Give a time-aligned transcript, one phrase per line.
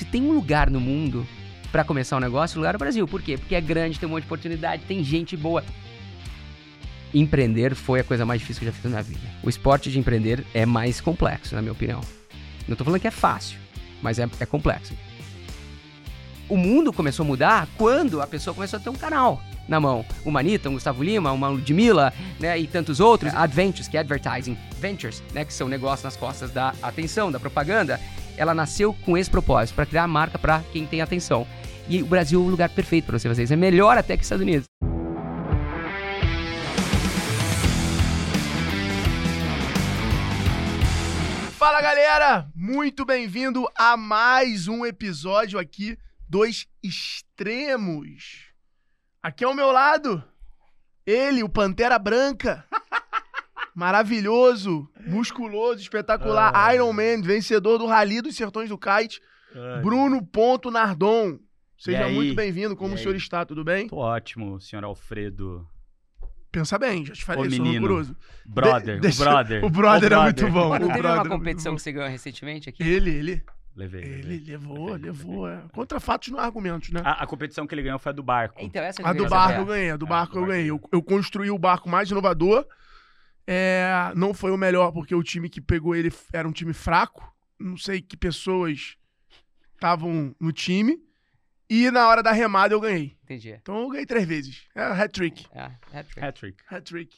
[0.00, 1.26] Se tem um lugar no mundo
[1.70, 3.06] para começar um negócio, o lugar é o Brasil.
[3.06, 3.36] Por quê?
[3.36, 5.62] Porque é grande, tem um monte de oportunidade, tem gente boa.
[7.12, 9.20] Empreender foi a coisa mais difícil que eu já fiz na minha vida.
[9.42, 12.00] O esporte de empreender é mais complexo, na minha opinião.
[12.66, 13.58] Não tô falando que é fácil,
[14.00, 14.94] mas é, é complexo.
[16.48, 20.02] O mundo começou a mudar quando a pessoa começou a ter um canal na mão.
[20.24, 23.34] Uma Anitta, um Gustavo Lima, uma Ludmilla, né, e tantos outros.
[23.34, 24.56] Adventures, que é advertising.
[24.80, 28.00] Ventures, né, que são negócios nas costas da atenção, da propaganda.
[28.36, 31.46] Ela nasceu com esse propósito, para criar marca para quem tem atenção.
[31.88, 33.52] E o Brasil é o lugar perfeito para você fazer.
[33.52, 34.66] É melhor até que os Estados Unidos.
[41.58, 48.50] Fala galera, muito bem-vindo a mais um episódio aqui dos Extremos.
[49.22, 50.24] Aqui ao meu lado,
[51.04, 52.64] ele, o Pantera Branca.
[53.80, 56.74] Maravilhoso, musculoso, espetacular, Ah.
[56.74, 59.20] Iron Man, vencedor do Rally dos Sertões do Kite,
[59.54, 61.38] Ai, Bruno Ponto Nardon.
[61.78, 63.16] Seja muito bem-vindo, como E o senhor aí?
[63.18, 63.88] está, tudo bem?
[63.88, 65.66] Tô ótimo, senhor Alfredo.
[66.52, 67.80] Pensa bem, já te falei, Ô, sou menino.
[67.82, 68.16] rigoroso.
[68.46, 69.64] Brother, De- deixa- o brother.
[69.64, 70.78] o brother é muito bom.
[70.78, 71.76] Não o teve uma é competição bom.
[71.76, 72.82] que você ganhou recentemente aqui?
[72.82, 73.42] Ele, ele,
[73.74, 74.02] Levei.
[74.02, 74.40] ele levei.
[74.56, 75.44] levou, Levei, levou.
[75.46, 75.64] levei.
[75.64, 75.68] é.
[75.72, 77.00] Contra fatos não há argumentos, né?
[77.04, 78.56] A, a competição que ele ganhou foi a do barco.
[78.60, 80.70] Então, essa A eu do barco eu ganhei, a do Ah, barco eu ganhei.
[80.70, 82.66] Eu, eu construí o barco mais inovador.
[83.52, 87.34] É, não foi o melhor, porque o time que pegou ele era um time fraco.
[87.58, 88.96] Não sei que pessoas
[89.74, 91.02] estavam no time.
[91.68, 93.16] E na hora da remada eu ganhei.
[93.24, 93.50] Entendi.
[93.50, 94.68] Então eu ganhei três vezes.
[94.72, 95.48] É hat-trick.
[95.52, 95.62] É,
[95.92, 96.20] hat-trick.
[96.20, 96.62] Hat-trick.
[96.68, 97.16] Hat-trick.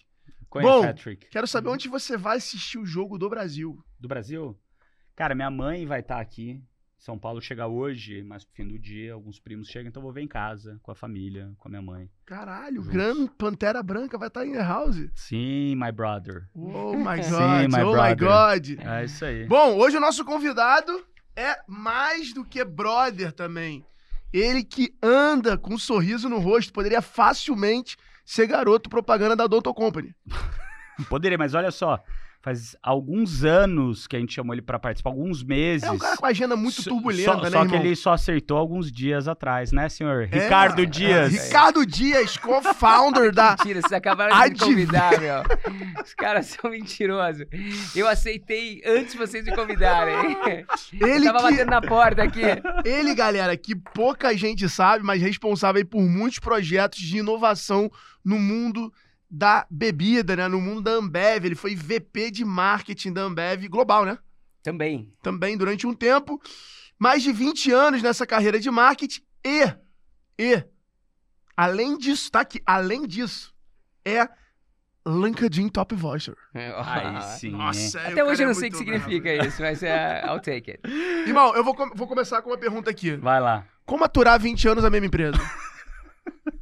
[0.51, 1.29] Bom, hat-trick?
[1.29, 3.85] Quero saber onde você vai assistir o jogo do Brasil.
[4.01, 4.59] Do Brasil?
[5.15, 6.63] Cara, minha mãe vai estar aqui.
[7.03, 10.13] São Paulo chega hoje, mas pro fim do dia, alguns primos chegam, então eu vou
[10.13, 12.09] ver em casa, com a família, com a minha mãe.
[12.25, 12.93] Caralho, o Juntos.
[12.93, 15.11] Gran Pantera Branca vai estar em The House.
[15.13, 16.49] Sim, my brother.
[16.55, 18.17] Oh my God, Sim, my oh my brother.
[18.19, 18.87] God.
[18.87, 19.47] É isso aí.
[19.47, 23.85] Bom, hoje o nosso convidado é mais do que brother também.
[24.33, 29.75] Ele que anda com um sorriso no rosto, poderia facilmente ser garoto propaganda da Doutor
[29.75, 30.15] Company.
[31.09, 31.99] Poderia, mas olha só.
[32.43, 35.85] Faz alguns anos que a gente chamou ele pra participar, alguns meses.
[35.85, 37.69] É um cara com a agenda muito turbulenta, só, né, Só irmão?
[37.69, 40.25] que ele só acertou alguns dias atrás, né, senhor?
[40.25, 41.33] É, Ricardo é, Dias.
[41.33, 43.51] Ricardo Dias, co-founder da...
[43.51, 45.43] Mentira, vocês acabaram de me convidar, meu.
[46.05, 47.47] Os caras são mentirosos.
[47.95, 50.37] Eu aceitei antes de vocês me convidarem.
[50.93, 51.45] Ele Eu tava que...
[51.45, 52.43] batendo na porta aqui.
[52.85, 57.89] Ele, galera, que pouca gente sabe, mas responsável aí por muitos projetos de inovação
[58.25, 58.93] no mundo
[59.33, 60.47] da bebida, né?
[60.47, 61.47] No mundo da Ambev.
[61.47, 64.19] Ele foi VP de marketing da Ambev global, né?
[64.63, 65.11] Também.
[65.23, 66.39] Também durante um tempo.
[66.99, 69.65] Mais de 20 anos nessa carreira de marketing e,
[70.39, 70.65] e,
[71.57, 73.53] além disso, tá aqui, além disso,
[74.05, 74.29] é
[75.05, 76.37] LinkedIn Top Voicer.
[76.55, 77.51] Aí sim.
[77.51, 79.49] Nossa, é, Até hoje eu é não sei o que significa bravo.
[79.49, 80.81] isso, mas é, I'll take it.
[81.27, 83.17] Irmão, eu vou, vou começar com uma pergunta aqui.
[83.17, 83.67] Vai lá.
[83.85, 85.39] Como aturar 20 anos a mesma empresa?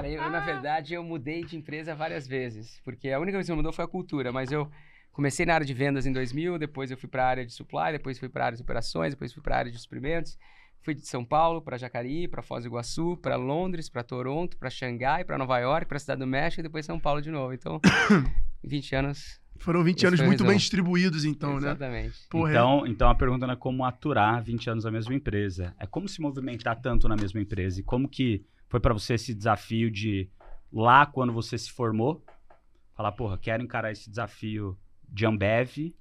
[0.00, 3.56] Cara, eu, na verdade, eu mudei de empresa várias vezes, porque a única coisa que
[3.56, 4.66] mudou foi a cultura, mas eu
[5.12, 7.92] comecei na área de vendas em 2000, depois eu fui para a área de supply,
[7.92, 10.38] depois fui para a área de operações, depois fui para a área de suprimentos,
[10.80, 14.70] fui de São Paulo para Jacareí, para Foz do Iguaçu, para Londres, para Toronto, para
[14.70, 17.52] Xangai, para Nova York, para Cidade do México e depois São Paulo de novo.
[17.52, 17.78] Então,
[18.64, 19.38] 20 anos.
[19.58, 21.68] Foram 20 Esse anos muito bem distribuídos, então, né?
[21.68, 22.26] Exatamente.
[22.30, 25.74] Porra, Então, então a pergunta não é como aturar 20 anos na mesma empresa.
[25.78, 27.78] É como se movimentar tanto na mesma empresa.
[27.80, 30.30] E como que foi pra você esse desafio de
[30.72, 32.24] lá quando você se formou,
[32.96, 35.92] falar, porra, quero encarar esse desafio de Ambev.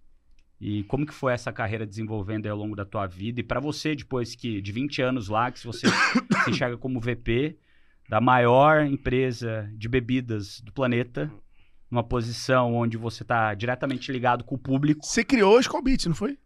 [0.62, 3.40] E como que foi essa carreira desenvolvendo ao longo da tua vida?
[3.40, 5.88] E pra você, depois que de 20 anos lá, que você
[6.44, 7.58] se enxerga como VP
[8.08, 11.32] da maior empresa de bebidas do planeta,
[11.90, 15.06] numa posição onde você tá diretamente ligado com o público.
[15.06, 16.38] Você criou a Beats, não foi?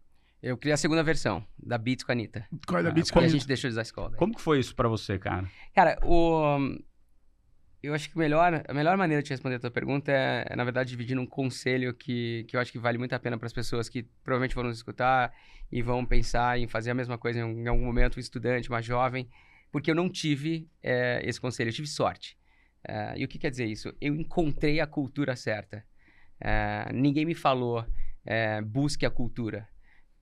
[0.46, 2.46] Eu criei a segunda versão da Beats com a Anitta.
[2.66, 4.10] Qual é da Ah, Beats E com a a gente deixou de usar a escola.
[4.10, 4.18] daí.
[4.18, 5.48] Como que foi isso pra você, cara?
[5.74, 6.78] Cara, o...
[7.82, 10.62] eu acho que melhor, a melhor maneira de responder a tua pergunta é, é, na
[10.62, 13.54] verdade, dividir num conselho que, que eu acho que vale muito a pena para as
[13.54, 15.32] pessoas que provavelmente vão nos escutar
[15.72, 18.82] e vão pensar em fazer a mesma coisa em, em algum momento, um estudante, uma
[18.82, 19.26] jovem,
[19.72, 22.36] porque eu não tive eh, esse conselho, eu tive sorte.
[22.86, 23.94] Eh, e o que quer dizer isso?
[23.98, 25.82] Eu encontrei a cultura certa.
[26.38, 27.82] Eh, ninguém me falou,
[28.26, 29.66] eh, busque a cultura.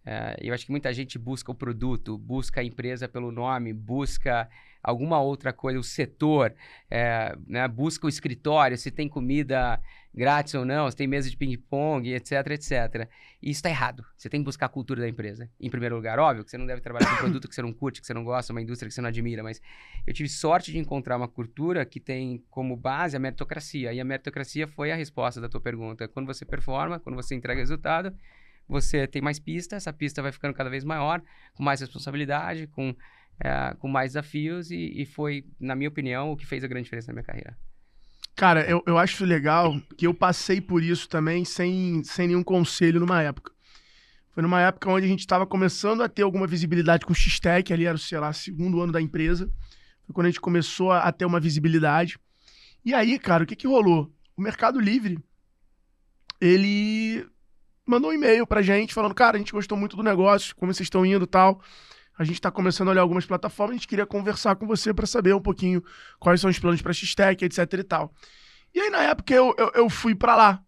[0.04, 4.48] Eh, eu acho que muita gente busca o produto, busca a empresa pelo nome, busca
[4.82, 6.52] alguma outra coisa, o setor,
[6.90, 9.80] é, né, busca o escritório, se tem comida
[10.14, 13.08] grátis ou não, se tem mesa de ping-pong, etc, etc.
[13.40, 14.04] E isso está errado.
[14.16, 15.48] Você tem que buscar a cultura da empresa.
[15.58, 17.72] Em primeiro lugar, óbvio que você não deve trabalhar com um produto que você não
[17.72, 19.62] curte, que você não gosta, uma indústria que você não admira, mas
[20.06, 23.92] eu tive sorte de encontrar uma cultura que tem como base a meritocracia.
[23.92, 26.06] E a meritocracia foi a resposta da tua pergunta.
[26.08, 28.14] Quando você performa, quando você entrega resultado,
[28.68, 31.22] você tem mais pista, essa pista vai ficando cada vez maior,
[31.54, 32.94] com mais responsabilidade, com,
[33.40, 36.84] é, com mais desafios, e, e foi, na minha opinião, o que fez a grande
[36.84, 37.56] diferença na minha carreira.
[38.34, 42.98] Cara, eu, eu acho legal que eu passei por isso também sem, sem nenhum conselho
[42.98, 43.52] numa época.
[44.32, 47.70] Foi numa época onde a gente estava começando a ter alguma visibilidade com o X-Tech,
[47.72, 49.46] ali era, sei lá, segundo ano da empresa.
[50.06, 52.18] Foi quando a gente começou a, a ter uma visibilidade.
[52.82, 54.10] E aí, cara, o que que rolou?
[54.34, 55.18] O Mercado Livre,
[56.40, 57.26] ele
[57.92, 60.86] mandou um e-mail pra gente falando, cara, a gente gostou muito do negócio, como vocês
[60.86, 61.60] estão indo e tal.
[62.18, 65.06] A gente está começando a olhar algumas plataformas, a gente queria conversar com você para
[65.06, 65.82] saber um pouquinho
[66.18, 68.12] quais são os planos para X-Tech, etc e tal.
[68.74, 70.62] E aí, na época, eu, eu, eu fui para lá.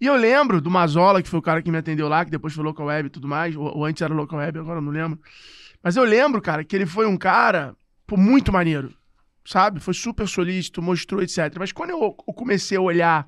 [0.00, 2.52] E eu lembro do Mazola, que foi o cara que me atendeu lá, que depois
[2.52, 5.18] foi Local Web e tudo mais, ou, ou antes era Local Web, agora não lembro.
[5.82, 7.74] Mas eu lembro, cara, que ele foi um cara
[8.06, 8.92] pô, muito maneiro,
[9.44, 9.80] sabe?
[9.80, 11.54] Foi super solícito, mostrou, etc.
[11.58, 13.26] Mas quando eu comecei a olhar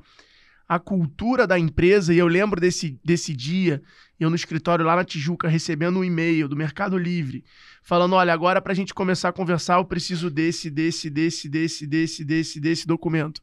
[0.69, 3.83] a cultura da empresa, e eu lembro desse, desse dia,
[4.19, 7.45] eu no escritório lá na Tijuca, recebendo um e-mail do Mercado Livre,
[7.83, 11.87] falando: olha, agora para a gente começar a conversar, eu preciso desse, desse, desse, desse,
[11.87, 13.43] desse, desse, desse documento.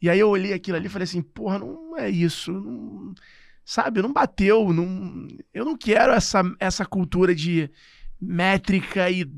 [0.00, 2.52] E aí eu olhei aquilo ali e falei assim: porra, não é isso.
[2.52, 3.14] Não,
[3.64, 4.72] sabe, não bateu.
[4.72, 7.70] Não, eu não quero essa, essa cultura de
[8.20, 9.30] métrica e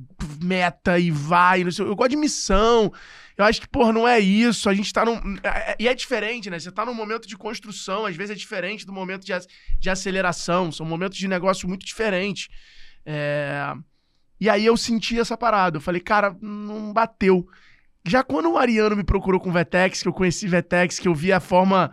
[0.43, 1.63] meta e vai.
[1.63, 2.93] Eu gosto de missão.
[3.37, 4.69] Eu acho que, porra, não é isso.
[4.69, 5.37] A gente tá num.
[5.43, 6.59] É, é, e é diferente, né?
[6.59, 9.33] Você tá num momento de construção, às vezes é diferente do momento de,
[9.79, 10.73] de aceleração.
[10.73, 12.49] São momentos de negócio muito diferentes.
[13.05, 13.75] É...
[14.41, 15.79] E aí eu senti essa parada.
[15.79, 17.49] Eu falei, cara, não bateu.
[18.07, 21.33] Já quando o Ariano me procurou com Vetex, que eu conheci Vetex, que eu vi
[21.33, 21.91] a forma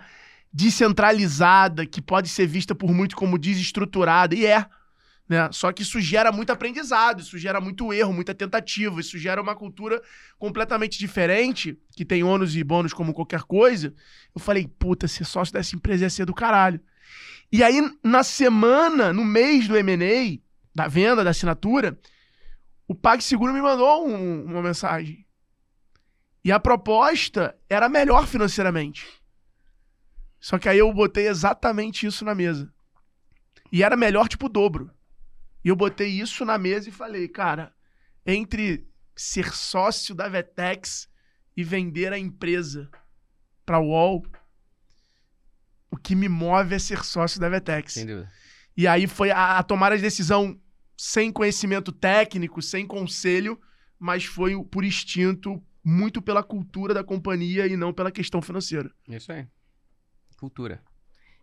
[0.54, 4.66] descentralizada, que pode ser vista por muito como desestruturada, e é.
[5.28, 5.50] Né?
[5.52, 9.56] Só que isso gera muito aprendizado, isso gera muito erro, muita tentativa, isso gera uma
[9.56, 10.02] cultura
[10.38, 13.94] completamente diferente, que tem ônus e bônus como qualquer coisa.
[14.34, 16.80] Eu falei, puta, ser sócio dessa empresa ia ser do caralho.
[17.52, 20.40] E aí, na semana, no mês do M&A,
[20.74, 21.98] da venda, da assinatura,
[22.88, 25.26] o PagSeguro me mandou um, uma mensagem.
[26.44, 29.08] E a proposta era melhor financeiramente.
[30.40, 32.72] Só que aí eu botei exatamente isso na mesa.
[33.72, 34.92] E era melhor, tipo, o dobro.
[35.66, 37.74] E eu botei isso na mesa e falei, cara,
[38.24, 41.10] entre ser sócio da Vetex
[41.58, 42.88] e vender a empresa
[43.66, 44.24] para o UOL,
[45.90, 47.94] o que me move é ser sócio da Vetex.
[47.94, 48.32] Sem dúvida.
[48.78, 50.62] E aí foi a, a tomar a decisão
[50.96, 53.60] sem conhecimento técnico, sem conselho,
[53.98, 58.94] mas foi por instinto, muito pela cultura da companhia e não pela questão financeira.
[59.08, 59.48] Isso aí.
[60.38, 60.84] Cultura.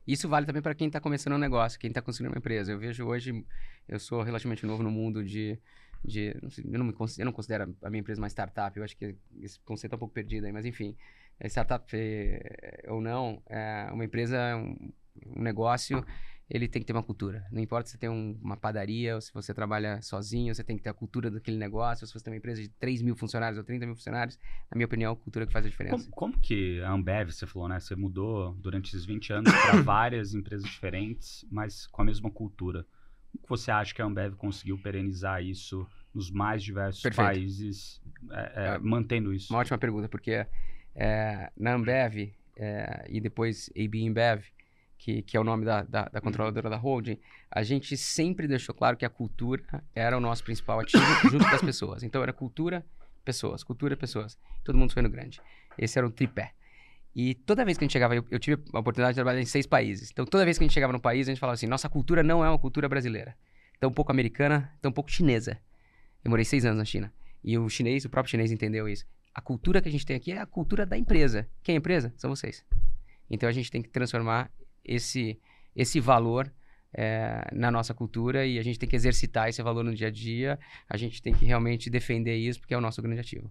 [0.06, 2.72] Isso vale também para quem está começando um negócio, quem está construindo uma empresa.
[2.72, 3.44] Eu vejo hoje,
[3.88, 5.58] eu sou relativamente novo no mundo de.
[6.04, 6.34] de
[6.70, 9.60] eu, não me, eu não considero a minha empresa uma startup, eu acho que esse
[9.60, 10.96] conceito é um pouco perdido aí, mas enfim,
[11.38, 14.92] é startup é, ou não, é uma empresa, um,
[15.36, 16.04] um negócio
[16.48, 17.46] ele tem que ter uma cultura.
[17.50, 20.76] Não importa se você tem um, uma padaria ou se você trabalha sozinho, você tem
[20.76, 22.04] que ter a cultura daquele negócio.
[22.04, 24.38] Ou se você tem uma empresa de 3 mil funcionários ou 30 mil funcionários,
[24.70, 25.96] na minha opinião, a cultura que faz a diferença.
[26.10, 27.80] Como, como que a Ambev, você falou, né?
[27.80, 32.86] Você mudou durante esses 20 anos para várias empresas diferentes, mas com a mesma cultura.
[33.40, 37.26] Como você acha que a Ambev conseguiu perenizar isso nos mais diversos Perfeito.
[37.26, 39.52] países, é, é, é, mantendo isso?
[39.52, 40.46] Uma ótima pergunta, porque
[40.94, 44.44] é, na Ambev é, e depois AB InBev,
[45.02, 47.18] que, que é o nome da, da, da controladora da holding,
[47.50, 51.54] a gente sempre deixou claro que a cultura era o nosso principal ativo junto com
[51.56, 52.04] as pessoas.
[52.04, 52.86] Então era cultura,
[53.24, 54.38] pessoas, cultura, pessoas.
[54.62, 55.40] Todo mundo foi no grande.
[55.76, 56.52] Esse era o tripé.
[57.16, 59.44] E toda vez que a gente chegava, eu, eu, tive a oportunidade de trabalhar em
[59.44, 60.12] seis países.
[60.12, 62.22] Então toda vez que a gente chegava no país, a gente falava assim: nossa cultura
[62.22, 63.36] não é uma cultura brasileira.
[63.80, 65.58] Tão pouco americana, tão pouco chinesa.
[66.24, 67.12] Eu morei seis anos na China.
[67.42, 69.04] E o chinês, o próprio chinês entendeu isso.
[69.34, 71.48] A cultura que a gente tem aqui é a cultura da empresa.
[71.60, 72.14] Quem é a empresa?
[72.16, 72.64] São vocês.
[73.28, 74.48] Então a gente tem que transformar
[74.84, 75.38] esse,
[75.74, 76.52] esse valor
[76.94, 80.10] é, na nossa cultura e a gente tem que exercitar esse valor no dia a
[80.10, 80.58] dia.
[80.88, 83.50] A gente tem que realmente defender isso porque é o nosso grande ativo.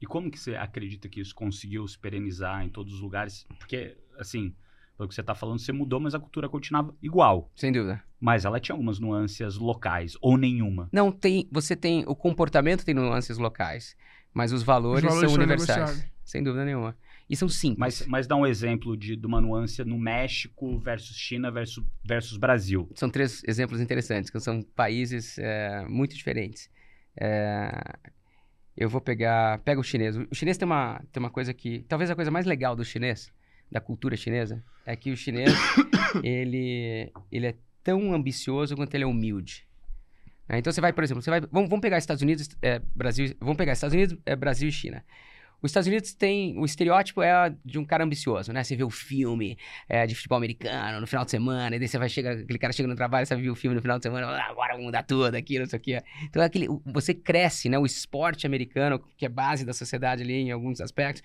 [0.00, 3.44] E como que você acredita que isso conseguiu se perenizar em todos os lugares?
[3.58, 4.54] Porque, assim,
[4.96, 7.50] pelo que você está falando, você mudou, mas a cultura continuava igual.
[7.56, 8.02] Sem dúvida.
[8.20, 10.88] Mas ela tinha algumas nuances locais, ou nenhuma.
[10.92, 11.48] Não, tem.
[11.50, 12.04] Você tem.
[12.06, 13.96] O comportamento tem nuances locais,
[14.32, 16.06] mas os valores, os valores são, são universais.
[16.24, 16.96] Sem dúvida nenhuma.
[17.28, 17.78] E são simples.
[17.78, 22.38] Mas, mas dá um exemplo de, de uma nuance no México versus China versus, versus
[22.38, 22.90] Brasil.
[22.94, 26.70] São três exemplos interessantes, que são países é, muito diferentes.
[27.20, 27.70] É,
[28.74, 29.58] eu vou pegar...
[29.58, 30.16] Pega o chinês.
[30.16, 31.84] O chinês tem uma, tem uma coisa que...
[31.88, 33.30] Talvez a coisa mais legal do chinês,
[33.70, 35.52] da cultura chinesa, é que o chinês,
[36.24, 37.54] ele, ele é
[37.84, 39.68] tão ambicioso quanto ele é humilde.
[40.48, 43.36] É, então você vai, por exemplo, você vai, vamos, vamos pegar Estados Unidos, é, Brasil,
[43.38, 45.04] vamos pegar Estados Unidos, é, Brasil e China.
[45.62, 46.58] Os Estados Unidos tem.
[46.58, 48.62] O estereótipo é de um cara ambicioso, né?
[48.62, 51.98] Você vê o filme é, de futebol americano no final de semana, e daí você
[51.98, 54.26] vai chegar, aquele cara chega no trabalho, você viu o filme no final de semana,
[54.28, 56.02] ah, agora vamos mudar tudo aqui, não sei o quê.
[56.24, 56.68] Então é aquele.
[56.86, 57.78] Você cresce, né?
[57.78, 61.22] O esporte americano, que é base da sociedade ali em alguns aspectos,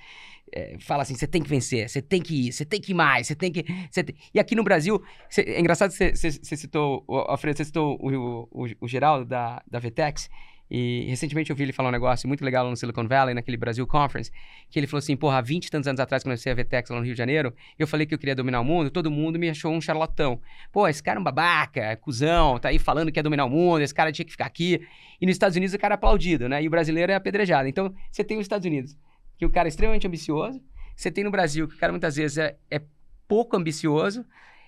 [0.52, 2.96] é, fala assim: você tem que vencer, você tem que ir, você tem que ir
[2.96, 3.64] mais, você tem que.
[3.64, 4.16] Tem...
[4.34, 8.50] E aqui no Brasil, cê, é engraçado que você citou, o Alfredo, você citou o,
[8.52, 10.30] o, o Geraldo da, da Vetex.
[10.76, 13.86] E recentemente eu vi ele falar um negócio muito legal no Silicon Valley, naquele Brasil
[13.86, 14.32] Conference,
[14.72, 16.56] que ele falou assim: porra, há 20 e tantos anos atrás, quando eu comecei a
[16.56, 19.12] VTEX lá no Rio de Janeiro, eu falei que eu queria dominar o mundo, todo
[19.12, 20.42] mundo me achou um charlatão.
[20.72, 23.52] Pô, esse cara é um babaca, é cuzão, tá aí falando que quer dominar o
[23.52, 24.82] mundo, esse cara tinha que ficar aqui.
[25.22, 26.64] E nos Estados Unidos o cara é aplaudido, né?
[26.64, 27.70] E o brasileiro é apedrejado.
[27.70, 28.98] Então, você tem os Estados Unidos,
[29.38, 30.60] que o cara é extremamente ambicioso,
[30.96, 32.82] você tem no Brasil, que o cara muitas vezes é, é
[33.28, 34.26] pouco ambicioso,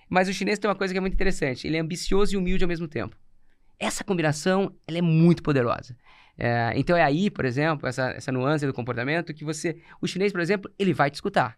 [0.08, 2.62] mas o chinês tem uma coisa que é muito interessante: ele é ambicioso e humilde
[2.62, 3.16] ao mesmo tempo.
[3.78, 5.96] Essa combinação, ela é muito poderosa.
[6.38, 9.78] É, então é aí, por exemplo, essa, essa nuance do comportamento que você...
[10.00, 11.56] O chinês, por exemplo, ele vai te escutar.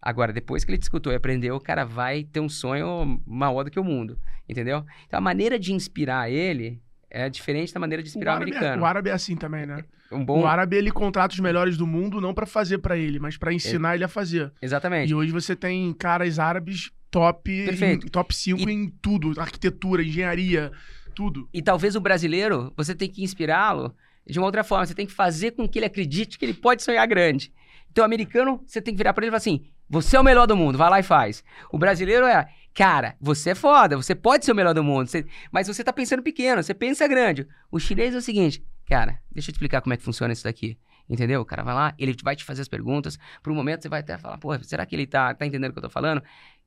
[0.00, 3.64] Agora, depois que ele te escutou e aprendeu, o cara vai ter um sonho maior
[3.64, 4.84] do que o mundo, entendeu?
[5.06, 8.42] Então, a maneira de inspirar ele é diferente da maneira de inspirar o, o é-
[8.42, 8.82] americano.
[8.82, 9.84] O árabe é assim também, né?
[10.12, 10.42] Um bom...
[10.42, 13.52] O árabe, ele contrata os melhores do mundo não para fazer para ele, mas para
[13.52, 13.94] ensinar é...
[13.96, 14.52] ele a fazer.
[14.62, 15.10] Exatamente.
[15.10, 18.72] E hoje você tem caras árabes top, em, top 5 e...
[18.72, 19.40] em tudo.
[19.40, 20.70] Arquitetura, engenharia,
[21.14, 21.48] tudo.
[21.52, 23.94] E talvez o brasileiro, você tem que inspirá-lo
[24.26, 24.84] de uma outra forma.
[24.84, 27.50] Você tem que fazer com que ele acredite que ele pode sonhar grande.
[27.90, 30.24] Então, o americano, você tem que virar para ele e falar assim: você é o
[30.24, 31.42] melhor do mundo, vai lá e faz.
[31.72, 35.24] O brasileiro é, cara, você é foda, você pode ser o melhor do mundo, você...
[35.50, 37.46] mas você tá pensando pequeno, você pensa grande.
[37.70, 40.44] O chinês é o seguinte, cara, deixa eu te explicar como é que funciona isso
[40.44, 40.76] daqui.
[41.08, 41.40] Entendeu?
[41.40, 43.16] O cara vai lá, ele vai te fazer as perguntas.
[43.40, 45.72] Por um momento você vai até falar, pô, será que ele tá, tá entendendo o
[45.72, 46.20] que eu tô falando?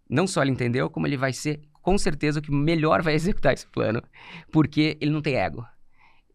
[0.10, 3.54] Não só ele entendeu, como ele vai ser com certeza o que melhor vai executar
[3.54, 4.01] esse plano,
[4.51, 5.66] porque ele não tem ego.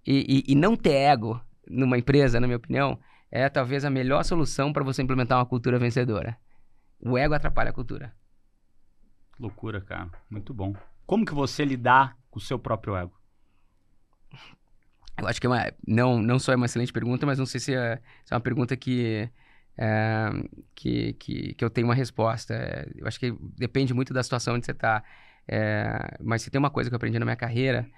[0.06, 2.98] E, e, e não ter ego numa empresa, na minha opinião,
[3.30, 6.36] é talvez a melhor solução para você implementar uma cultura vencedora.
[7.00, 8.14] O ego atrapalha a cultura.
[9.38, 10.10] Loucura, cara.
[10.30, 10.74] Muito bom.
[11.06, 13.12] Como que você lidar com o seu próprio ego?
[15.18, 17.60] Eu acho que é uma, não, não só é uma excelente pergunta, mas não sei
[17.60, 19.28] se é, se é uma pergunta que
[19.76, 20.30] é,
[20.74, 22.54] que, que, que eu tenho uma resposta.
[22.54, 25.02] É, eu acho que depende muito da situação onde você está.
[25.46, 27.88] É, mas se tem uma coisa que eu aprendi na minha carreira,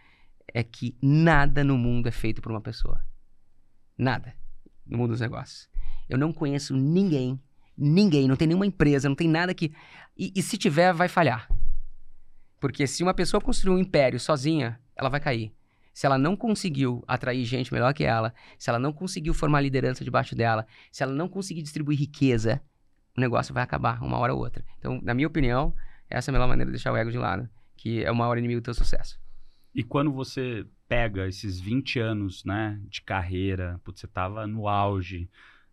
[0.53, 3.01] é que nada no mundo é feito por uma pessoa.
[3.97, 4.35] Nada
[4.87, 5.69] no mundo dos negócios.
[6.09, 7.41] Eu não conheço ninguém,
[7.77, 9.73] ninguém, não tem nenhuma empresa, não tem nada que.
[10.17, 11.49] E, e se tiver, vai falhar.
[12.61, 15.56] Porque se uma pessoa construir um império sozinha, ela vai cair
[15.97, 20.05] se ela não conseguiu atrair gente melhor que ela, se ela não conseguiu formar liderança
[20.05, 22.61] debaixo dela, se ela não conseguir distribuir riqueza,
[23.17, 24.63] o negócio vai acabar uma hora ou outra.
[24.79, 25.75] Então, na minha opinião,
[26.11, 27.49] essa é a melhor maneira de deixar o ego de lado,
[27.79, 29.19] que é o maior inimigo do teu sucesso.
[29.75, 35.31] E quando você pega esses 20 anos, né, de carreira, putz, você tava no auge,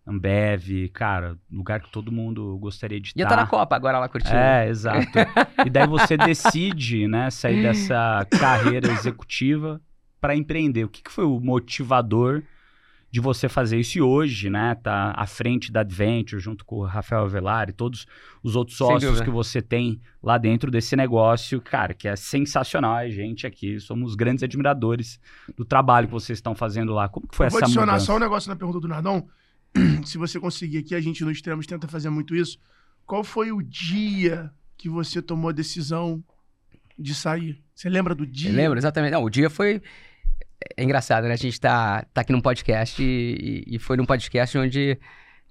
[0.08, 3.20] Ambev, cara, lugar que todo mundo gostaria de estar.
[3.20, 4.38] Ia estar tá na Copa agora lá curtindo.
[4.38, 5.20] É, exato.
[5.66, 9.82] e daí você decide, né, sair dessa carreira executiva
[10.24, 10.86] para empreender?
[10.86, 12.42] O que, que foi o motivador
[13.12, 14.74] de você fazer isso e hoje, né?
[14.74, 18.08] Tá à frente da Adventure, junto com o Rafael Avelar e todos
[18.42, 22.96] os outros sócios que você tem lá dentro desse negócio, cara, que é sensacional.
[22.96, 25.20] A gente aqui somos grandes admiradores
[25.58, 27.10] do trabalho que vocês estão fazendo lá.
[27.10, 27.74] Como que foi Eu essa mudança?
[27.74, 28.06] Vou adicionar mudança?
[28.06, 29.28] só um negócio na pergunta do Nardão.
[30.06, 32.58] Se você conseguir aqui, a gente no Extremos tenta fazer muito isso.
[33.06, 36.24] Qual foi o dia que você tomou a decisão
[36.98, 37.62] de sair?
[37.76, 38.50] Você lembra do dia?
[38.50, 39.12] Eu lembro, exatamente.
[39.12, 39.82] Não, o dia foi
[40.78, 41.34] é engraçado, né?
[41.34, 44.98] A gente tá, tá aqui num podcast e, e foi num podcast onde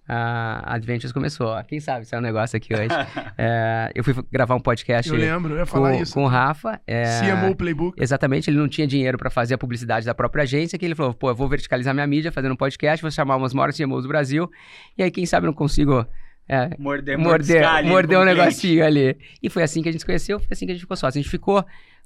[0.08, 1.56] a Adventures começou.
[1.64, 2.88] Quem sabe se é um negócio aqui hoje.
[3.38, 5.10] é, eu fui gravar um podcast.
[5.10, 6.14] Eu lembro, eu ia falar com, isso.
[6.14, 6.80] Com o Rafa.
[6.86, 8.02] É, CMO Playbook.
[8.02, 11.14] Exatamente, ele não tinha dinheiro para fazer a publicidade da própria agência, que ele falou:
[11.14, 14.08] pô, eu vou verticalizar minha mídia fazendo um podcast, vou chamar umas maiores CMOs do
[14.08, 14.50] Brasil,
[14.96, 16.06] e aí quem sabe não consigo.
[16.48, 19.16] É, morder, morder, morder um negocinho ali.
[19.40, 21.20] E foi assim que a gente se conheceu, foi assim que a gente ficou sócio.
[21.20, 21.64] A gente ficou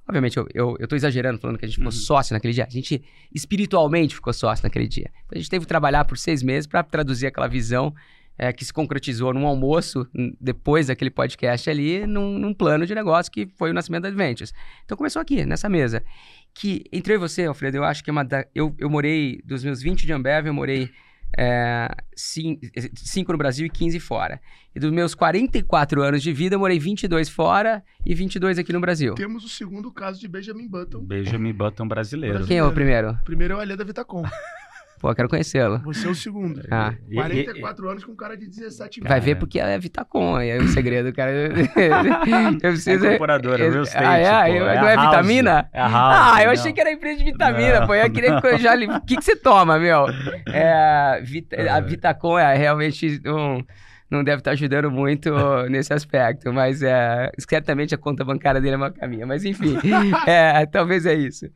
[0.09, 1.99] Obviamente, eu, eu, eu tô exagerando falando que a gente ficou uhum.
[1.99, 2.65] sócio naquele dia.
[2.65, 3.03] A gente
[3.35, 5.11] espiritualmente ficou sócio naquele dia.
[5.33, 7.93] A gente teve que trabalhar por seis meses para traduzir aquela visão
[8.39, 10.07] é, que se concretizou num almoço,
[10.41, 14.53] depois daquele podcast ali, num, num, plano de negócio que foi o nascimento da Adventures.
[14.85, 16.05] Então começou aqui, nessa mesa.
[16.55, 19.41] Que entre eu e você, Alfredo, eu acho que é uma da, eu, eu morei,
[19.45, 20.91] dos meus 20 de Ambev, eu morei
[21.37, 24.40] é, 5 no Brasil e 15 fora.
[24.75, 28.80] E dos meus 44 anos de vida, eu morei 22 fora e 22 aqui no
[28.80, 29.14] Brasil.
[29.14, 31.00] Temos o segundo caso de Benjamin Button.
[31.00, 32.47] Benjamin Button brasileiro.
[32.47, 33.18] Quem é o primeiro?
[33.25, 34.23] Primeiro é o Alê da Vitacom.
[34.99, 35.79] Pô, quero conhecê-lo.
[35.85, 36.62] Você é o segundo.
[36.71, 36.95] Ah.
[37.09, 39.35] E- e- 44 anos com um cara de 17 Vai ver é.
[39.35, 41.31] porque ela é Vitacom, aí é o segredo, cara.
[41.33, 41.53] Eu
[42.61, 43.05] preciso...
[43.05, 44.53] É incorporadora, real estate, Ah, é?
[44.53, 44.61] pô.
[44.61, 45.07] não É é, House.
[45.11, 45.69] vitamina?
[45.73, 46.53] É a House, ah, eu não.
[46.53, 47.87] achei que era empresa de vitamina, Não.
[47.87, 47.95] pô.
[47.95, 48.75] Eu queria que eu já...
[48.75, 50.07] li- O que, que você toma, meu?
[50.49, 53.62] É, Vita- A Vitacom é realmente um...
[54.09, 55.31] Não deve estar ajudando muito
[55.69, 59.26] nesse aspecto, mas é, certamente a conta bancária dele é uma caminha.
[59.26, 59.76] Mas enfim,
[60.29, 61.47] é, talvez é isso.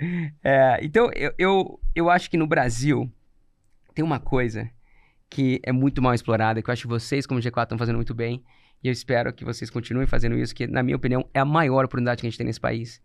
[0.43, 3.09] É, então, eu, eu, eu acho que no Brasil
[4.01, 4.71] tem uma coisa
[5.29, 8.15] que é muito mal explorada, que eu acho que vocês, como G4, estão fazendo muito
[8.15, 8.43] bem.
[8.83, 11.85] E eu espero que vocês continuem fazendo isso, que, na minha opinião, é a maior
[11.85, 13.03] oportunidade que a gente tem nesse país.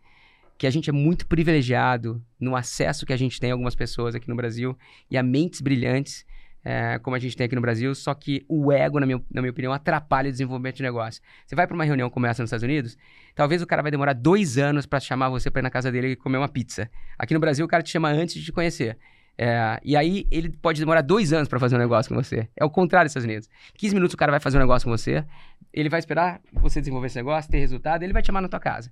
[0.57, 4.15] Que a gente é muito privilegiado no acesso que a gente tem a algumas pessoas
[4.15, 4.77] aqui no Brasil
[5.11, 6.25] e a mentes brilhantes,
[6.63, 9.41] é, como a gente tem aqui no Brasil, só que o ego, na minha, na
[9.41, 11.21] minha opinião, atrapalha o desenvolvimento de negócio.
[11.45, 12.97] Você vai para uma reunião como essa nos Estados Unidos,
[13.35, 16.11] talvez o cara vai demorar dois anos para chamar você para ir na casa dele
[16.11, 16.89] e comer uma pizza.
[17.19, 18.97] Aqui no Brasil, o cara te chama antes de te conhecer.
[19.37, 22.47] É, e aí ele pode demorar dois anos para fazer um negócio com você.
[22.55, 23.49] É o contrário dos Estados Unidos.
[23.75, 25.25] 15 minutos o cara vai fazer um negócio com você,
[25.73, 28.59] ele vai esperar você desenvolver esse negócio, ter resultado, ele vai te chamar na tua
[28.59, 28.91] casa.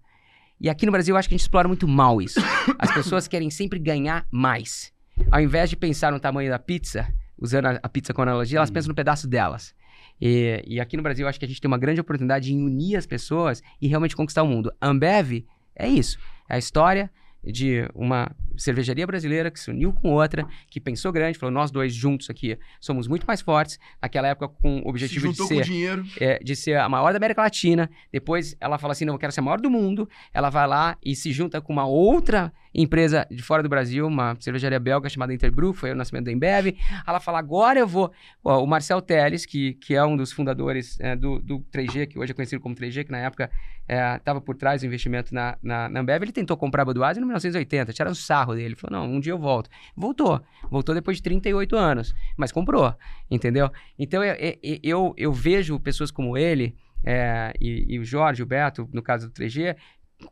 [0.60, 2.40] E aqui no Brasil eu acho que a gente explora muito mal isso.
[2.78, 4.94] As pessoas querem sempre ganhar mais.
[5.32, 7.08] Ao invés de pensar no tamanho da pizza,
[7.38, 9.74] usando a, a pizza como analogia, elas pensam no pedaço delas.
[10.22, 12.62] E, e aqui no Brasil eu acho que a gente tem uma grande oportunidade em
[12.62, 14.72] unir as pessoas e realmente conquistar o mundo.
[14.80, 15.46] A Ambev
[15.76, 16.18] é isso.
[16.48, 17.10] É a história
[17.44, 21.94] de uma cervejaria brasileira que se uniu com outra, que pensou grande, falou: nós dois
[21.94, 23.80] juntos aqui somos muito mais fortes.
[24.02, 26.06] Naquela época, com o Se objetivo de juntou com ser dinheiro.
[26.20, 27.90] é, de ser a maior da América Latina.
[28.12, 30.08] Depois ela fala assim: não, eu quero ser a maior do mundo.
[30.34, 34.36] Ela vai lá e se junta com uma outra empresa de fora do Brasil, uma
[34.40, 36.76] cervejaria belga chamada Interbrew, foi o nascimento da Embev.
[37.08, 38.12] Ela fala: agora eu vou.
[38.44, 42.20] Ó, o Marcel Teles, que, que é um dos fundadores é, do, do 3G, que
[42.20, 43.50] hoje é conhecido como 3G, que na época
[43.88, 47.26] estava por trás do investimento na, na, na Ambev, ele tentou comprar a Budweiser em
[47.34, 48.68] 1980, tiraram o sarro dele.
[48.68, 49.70] Ele falou: não, um dia eu volto.
[49.96, 50.42] Voltou.
[50.70, 52.94] Voltou depois de 38 anos, mas comprou,
[53.30, 53.72] entendeu?
[53.98, 54.36] Então eu,
[54.82, 59.28] eu, eu vejo pessoas como ele, é, e, e o Jorge, o Beto, no caso
[59.28, 59.76] do 3G,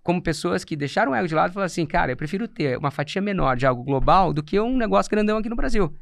[0.01, 2.77] como pessoas que deixaram o ego de lado e falaram assim, cara, eu prefiro ter
[2.77, 5.93] uma fatia menor de algo global do que um negócio grandão aqui no Brasil.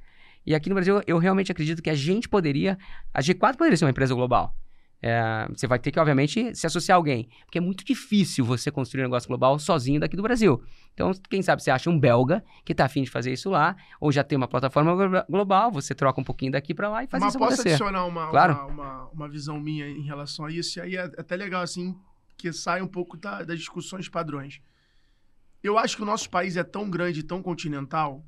[0.46, 2.78] E aqui no Brasil, eu realmente acredito que a gente poderia,
[3.14, 4.56] a G4 poderia ser uma empresa global.
[5.02, 7.30] É, você vai ter que, obviamente, se associar a alguém.
[7.46, 10.62] Porque é muito difícil você construir um negócio global sozinho daqui do Brasil.
[10.94, 14.12] Então, quem sabe você acha um belga que está afim de fazer isso lá, ou
[14.12, 17.24] já tem uma plataforma glo- global, você troca um pouquinho daqui para lá e faz
[17.24, 17.76] Mas isso posso acontecer.
[17.76, 18.54] adicionar uma, Claro.
[18.54, 20.80] uma, uma, uma visão minha em relação a isso?
[20.80, 21.96] E aí é até legal, assim,
[22.38, 24.60] que sai um pouco da- das discussões padrões.
[25.64, 28.26] Eu acho que o nosso país é tão grande e tão continental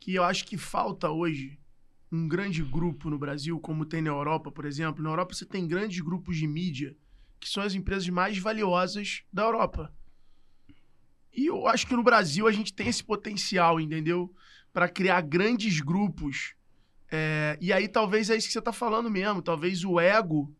[0.00, 1.58] que eu acho que falta hoje
[2.10, 5.02] um grande grupo no Brasil, como tem na Europa, por exemplo.
[5.02, 6.96] Na Europa você tem grandes grupos de mídia,
[7.38, 9.92] que são as empresas mais valiosas da Europa.
[11.32, 14.32] E eu acho que no Brasil a gente tem esse potencial, entendeu?
[14.72, 16.54] Para criar grandes grupos.
[17.10, 19.42] É, e aí talvez é isso que você tá falando mesmo.
[19.42, 20.52] Talvez o ego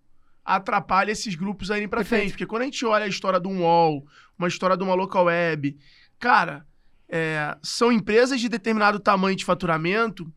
[0.44, 2.20] atrapalhe esses grupos a irem pra Perfeito.
[2.20, 2.32] frente.
[2.32, 4.06] Porque quando a gente olha a história de um UOL,
[4.38, 5.76] uma história de uma local web,
[6.18, 6.66] cara,
[7.08, 10.30] é, são empresas de determinado tamanho de faturamento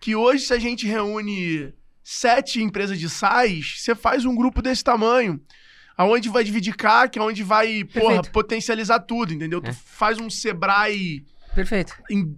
[0.00, 4.84] que hoje, se a gente reúne sete empresas de SaaS, você faz um grupo desse
[4.84, 5.40] tamanho.
[5.96, 9.60] Aonde vai dividir CAC, aonde vai, porra, potencializar tudo, entendeu?
[9.64, 9.70] É.
[9.70, 11.94] Tu faz um Sebrae Perfeito.
[12.10, 12.36] em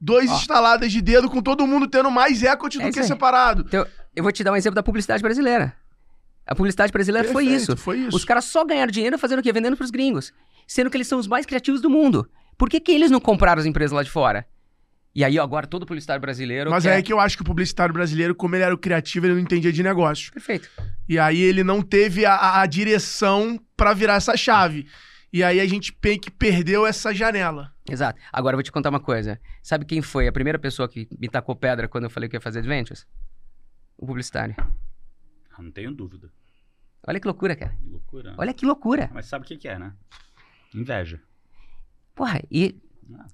[0.00, 0.34] dois Ó.
[0.36, 3.06] instaladas de dedo, com todo mundo tendo mais equity É do que aí.
[3.06, 3.66] separado.
[4.16, 5.76] Eu vou te dar um exemplo da publicidade brasileira.
[6.46, 7.76] A publicidade brasileira foi Perfeito, isso.
[7.76, 8.16] Foi isso.
[8.16, 9.52] Os caras só ganharam dinheiro fazendo o quê?
[9.52, 10.32] Vendendo pros gringos.
[10.66, 12.28] Sendo que eles são os mais criativos do mundo.
[12.56, 14.46] Por que, que eles não compraram as empresas lá de fora?
[15.14, 16.70] E aí, agora, todo publicitário brasileiro.
[16.70, 16.90] Mas quer...
[16.90, 19.34] é aí que eu acho que o publicitário brasileiro, como ele era o criativo, ele
[19.34, 20.32] não entendia de negócio.
[20.32, 20.70] Perfeito.
[21.08, 24.86] E aí ele não teve a- a, direção pra virar essa chave.
[25.30, 27.72] E aí a gente meio que perdeu essa janela.
[27.90, 28.18] Exato.
[28.32, 29.38] Agora eu vou te contar uma coisa.
[29.62, 32.40] Sabe quem foi a primeira pessoa que me tacou pedra quando eu falei que ia
[32.40, 33.06] fazer Adventures?
[33.98, 34.54] O publicitário.
[34.58, 36.30] Ah, Não tenho dúvida.
[37.06, 37.72] Olha que loucura, cara.
[37.72, 38.34] Que loucura.
[38.38, 39.10] Olha que loucura.
[39.12, 39.92] Mas sabe o que, que é, né?
[40.74, 41.20] Inveja.
[42.14, 42.80] Porra, e.
[43.14, 43.26] Ah.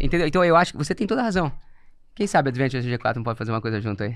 [0.00, 0.26] Entendeu?
[0.26, 1.52] Então eu acho que você tem toda a razão.
[2.14, 4.14] Quem sabe Adventures e G4 não pode fazer uma coisa junto aí?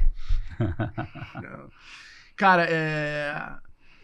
[2.37, 3.35] Cara, é.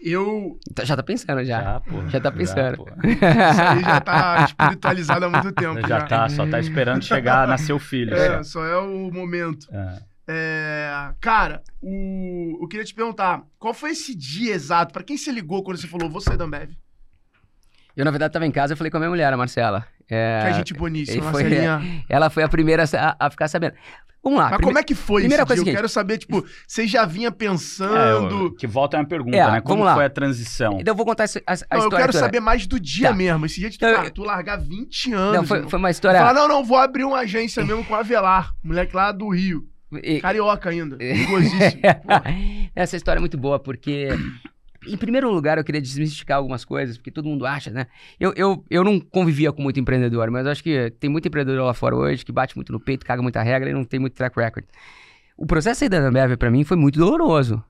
[0.05, 0.59] Eu.
[0.75, 1.63] Tá- Já tá pensando já.
[1.63, 2.09] Já, pô.
[2.09, 2.77] Já tá pensando.
[2.79, 2.89] pô.
[3.07, 5.87] Isso aí já tá espiritualizado há muito tempo.
[5.87, 8.15] Já tá, só tá esperando chegar, nascer o filho.
[8.15, 8.61] É, só.
[8.61, 9.69] só é o momento.
[9.71, 10.13] É.
[10.29, 14.93] É, cara, o, eu queria te perguntar, qual foi esse dia exato?
[14.93, 16.71] Pra quem você ligou quando você falou, vou sair da Ambev?
[17.97, 19.87] Eu, na verdade, tava em casa, eu falei com a minha mulher, a Marcela.
[20.11, 22.05] É, Que a gente boníssima, foi- Marcelinha.
[22.09, 23.75] Ela foi a primeira a, a ficar sabendo.
[24.25, 24.45] Vamos lá.
[24.51, 25.73] Mas prime- como é que foi primeira esse coisa dia?
[25.73, 28.45] Eu quero saber, tipo, você já vinha É, pensando...
[28.45, 29.61] eu- que volta a minha pergunta, É, né?
[29.61, 29.95] Como vamos lá.
[29.95, 30.79] foi a transição?
[30.81, 32.25] Então eu vou contar essa- a, a Não, história eu quero toda.
[32.25, 33.15] saber mais do dia Tá.
[33.15, 33.45] mesmo.
[33.47, 35.37] Esse dia de tu, Então, cara, tu largar 20 anos.
[35.39, 36.21] Não, foi, foi uma história...
[36.21, 38.53] Falar, não, não, vou abrir uma agência mesmo com a Avelar.
[38.63, 39.67] Moleque lá do Rio.
[40.03, 40.97] e- Carioca ainda.
[41.03, 41.83] Perigosíssimo.
[42.77, 44.09] Essa história é muito boa, porque,
[44.87, 47.87] em primeiro lugar, eu queria desmistificar algumas coisas, porque todo mundo acha, né?
[48.19, 51.75] Eu, eu, eu não convivia com muito empreendedor, mas acho que tem muito empreendedor lá
[51.75, 54.39] fora hoje que bate muito no peito, caga muita regra e não tem muito track
[54.39, 54.65] record.
[55.37, 57.63] O processo aí da Ambev, pra mim, foi muito doloroso.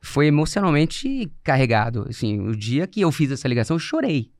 [0.00, 2.06] Foi emocionalmente carregado.
[2.08, 4.30] Assim, o dia que eu fiz essa ligação, eu chorei.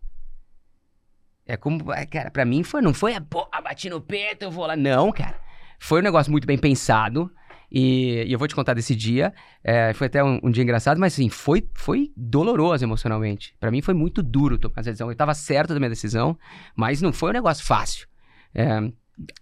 [1.47, 4.51] É como, é, cara, pra mim foi, não foi, a porra, bati no peito, eu
[4.51, 4.77] vou lá.
[4.77, 5.41] Não, cara.
[5.79, 7.31] Foi um negócio muito bem pensado.
[7.71, 9.33] E, e eu vou te contar desse dia.
[9.63, 13.55] É, foi até um, um dia engraçado, mas assim, foi, foi doloroso emocionalmente.
[13.61, 15.11] Pra mim foi muito duro tomar essa decisão.
[15.11, 16.39] Eu tava certo da minha decisão,
[16.75, 18.09] mas não foi um negócio fácil.
[18.55, 18.81] É,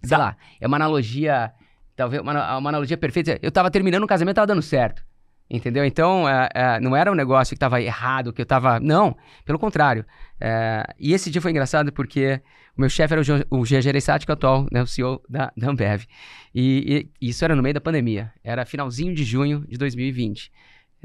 [0.03, 1.51] sei lá, é uma analogia,
[1.95, 3.39] talvez uma, uma analogia perfeita.
[3.41, 5.05] Eu tava terminando um casamento, tava dando certo.
[5.49, 5.85] Entendeu?
[5.85, 8.81] Então, é, é, não era um negócio que tava errado, que eu tava.
[8.81, 10.05] Não, pelo contrário.
[10.41, 12.41] É, e esse dia foi engraçado porque
[12.77, 16.03] o meu chefe era o, o Jean é atual, né, o CEO da, da Ambev.
[16.53, 18.31] E, e isso era no meio da pandemia.
[18.43, 20.51] Era finalzinho de junho de 2020.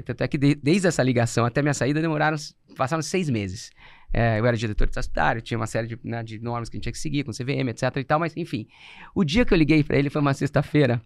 [0.05, 2.37] Tanto é que de- desde essa ligação até minha saída demoraram,
[2.77, 3.71] passaram seis meses.
[4.13, 6.83] É, eu era diretor estatutário, tinha uma série de, né, de normas que a gente
[6.85, 8.67] tinha que seguir, com CVM, etc e tal, mas enfim.
[9.15, 11.01] O dia que eu liguei pra ele foi uma sexta-feira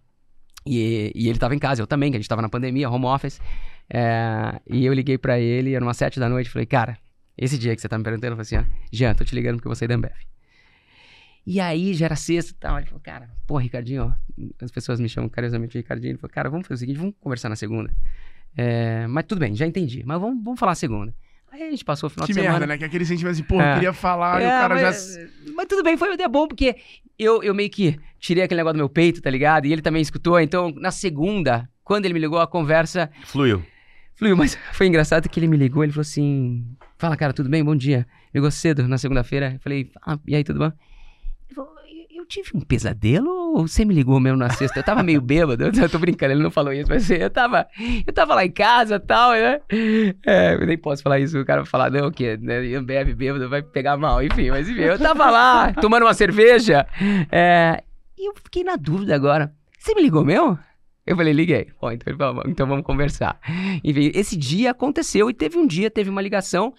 [0.67, 3.07] e, e ele tava em casa, eu também, que a gente tava na pandemia, home
[3.07, 3.41] office.
[3.89, 6.99] É, e eu liguei pra ele, era umas sete da noite, falei, cara,
[7.39, 9.57] esse dia que você tá me perguntando, eu falei assim, ó, Jean, tô te ligando
[9.57, 10.13] porque vou sair da Ambev.
[11.47, 14.99] E aí, já era sexta e tal, ele falou, cara, pô, Ricardinho, ó, as pessoas
[14.99, 17.55] me chamam carinhosamente de Ricardinho, ele falou, cara, vamos fazer o seguinte, vamos conversar na
[17.57, 17.91] segunda.
[18.57, 21.15] É, mas tudo bem, já entendi, mas vamos, vamos falar segunda.
[21.53, 22.59] Aí a gente passou o final Que de semana.
[22.59, 22.77] merda, né?
[22.79, 23.75] Que aquele sentimento assim, pô, eu É.
[23.75, 25.53] queria falar e o É, cara mas, já.
[25.55, 26.77] Mas tudo bem, foi até bom, porque
[27.19, 29.65] eu, eu meio que tirei aquele negócio do meu peito, tá ligado?
[29.67, 30.39] E ele também escutou.
[30.41, 33.65] Então, na segunda, quando ele me ligou, a conversa Fluiu.
[34.17, 34.37] fluiu.
[34.37, 36.67] Mas foi engraçado que ele me ligou, ele falou assim:
[36.99, 37.65] Fala, cara, tudo bem?
[37.65, 38.07] Bom dia.
[38.35, 39.53] Ligou cedo na segunda-feira.
[39.55, 40.73] Eu falei: Fala, e aí, tudo bom?
[42.35, 44.81] Ele falou: "Eu- Eu tive um pesadelo ou você me ligou mesmo na sexta?
[44.81, 47.67] Eu tava meio bêbado, eu tô brincando, ele não falou isso, mas eu tava,
[48.07, 49.61] eu tava lá em casa e tal, né?
[50.27, 53.49] É, eu nem posso falar isso, o cara vai falar, não, que né, bebe bêbado,
[53.49, 56.87] vai pegar mal, enfim, mas enfim, eu tava lá, tomando uma cerveja,
[57.31, 57.83] é,
[58.19, 60.59] e eu fiquei na dúvida agora, você me ligou mesmo?
[61.07, 61.69] Eu falei, liguei.
[61.81, 63.39] Bom, então, falou, então vamos conversar.
[63.85, 66.75] Enfim, esse dia aconteceu e teve um dia, teve uma ligação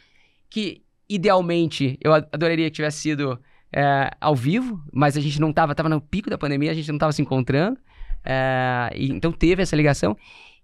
[0.50, 3.40] que, idealmente, eu adoraria que tivesse sido
[3.72, 6.92] é, ao vivo, mas a gente não tava, tava no pico da pandemia, a gente
[6.92, 7.80] não tava se encontrando.
[8.24, 10.18] é, e então teve essa ligação.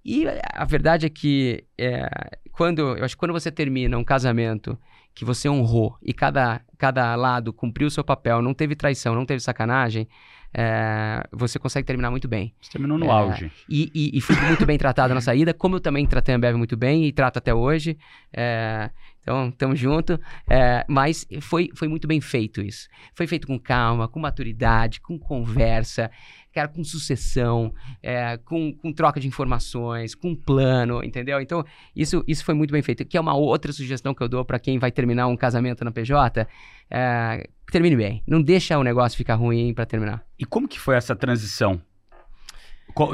[0.06, 2.10] E a verdade é que é,
[2.52, 4.78] quando, eu acho que quando você termina um casamento
[5.16, 9.26] que você honrou e cada, cada lado cumpriu o seu papel, não teve traição, não
[9.26, 10.08] teve sacanagem,
[10.54, 12.54] é, você consegue terminar muito bem.
[12.62, 13.10] Você terminou no É.
[13.10, 13.52] auge.
[13.68, 16.56] E, e, e fui muito bem tratado na saída, como eu também tratei a Ambev
[16.58, 17.98] muito bem e trato até hoje.
[18.32, 18.90] É,
[19.22, 20.20] então, tamo junto.
[20.50, 22.88] É, mas foi, foi muito bem feito isso.
[23.16, 26.12] Foi feito com calma, com maturidade, com conversa,
[26.54, 31.42] cara, com sucessão, é, com, com troca de informações, com plano, entendeu?
[31.42, 33.04] Então, isso, isso foi muito bem feito.
[33.04, 35.92] Que é uma outra sugestão que eu dou para quem vai terminar um casamento na
[35.92, 36.48] PJ.
[36.90, 38.24] É, termine bem.
[38.28, 40.24] Não deixa o negócio ficar ruim para terminar.
[40.38, 41.82] E como que foi essa transição?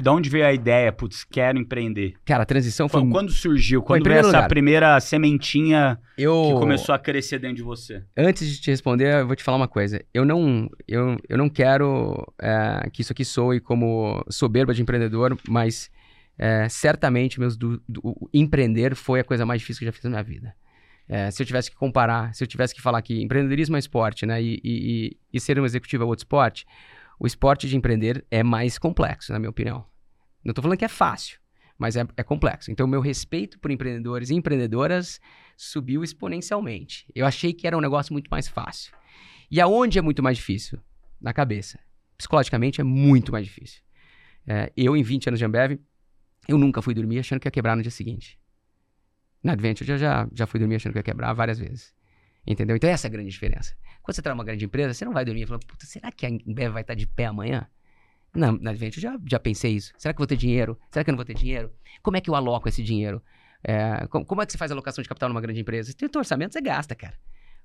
[0.03, 2.13] Da onde veio a ideia, putz, quero empreender?
[2.25, 3.01] Cara, a transição foi...
[3.01, 3.81] Quando, quando surgiu?
[3.81, 6.43] Quando em veio essa lugar- primeira sementinha eu...
[6.47, 8.03] que começou a crescer dentro de você?
[8.17, 10.03] Antes de te responder, eu vou te falar uma coisa.
[10.13, 15.37] Eu não, eu, eu não quero é, que isso aqui soe como soberba de empreendedor,
[15.47, 15.89] mas
[16.37, 19.93] é, certamente meus du- du- o empreender foi a coisa mais difícil que eu já
[19.93, 20.53] fiz na minha vida.
[21.07, 24.25] É, se eu tivesse que comparar, se eu tivesse que falar que empreendedorismo é esporte,
[24.25, 26.65] né, e, e, e- e ser um executivo é outro esporte,
[27.19, 29.85] o esporte de empreender é mais complexo, na minha opinião.
[30.43, 31.37] Não estou falando que é fácil,
[31.77, 32.71] mas é, é complexo.
[32.71, 35.19] Então, meu respeito por empreendedores e empreendedoras
[35.57, 37.05] subiu exponencialmente.
[37.13, 38.93] Eu achei que era um negócio muito mais fácil.
[39.51, 40.79] E aonde é muito mais difícil?
[41.19, 41.77] Na cabeça.
[42.17, 43.81] Psicologicamente é muito mais difícil.
[44.47, 45.79] É, eu, em 20 anos de Ambev,
[46.47, 48.39] eu nunca fui dormir achando que ia quebrar no dia seguinte.
[49.43, 51.93] Na Adventure eu já, já fui dormir achando que ia quebrar várias vezes.
[52.45, 52.75] Entendeu?
[52.75, 53.75] Então essa é a grande diferença.
[54.01, 56.29] Quando você trabalha numa grande empresa, você não vai dormir falando, puta, será que a
[56.29, 57.67] Ambev vai estar de pé amanhã?
[58.33, 59.93] Na, na Adventure eu já, já pensei isso.
[59.97, 60.79] Será que eu vou ter dinheiro?
[60.91, 61.71] Será que eu não vou ter dinheiro?
[62.01, 63.21] Como é que eu aloco esse dinheiro?
[63.63, 65.91] É, como, como é que você faz alocação de capital numa grande empresa?
[65.91, 67.17] Você tem o orçamento, você gasta, cara.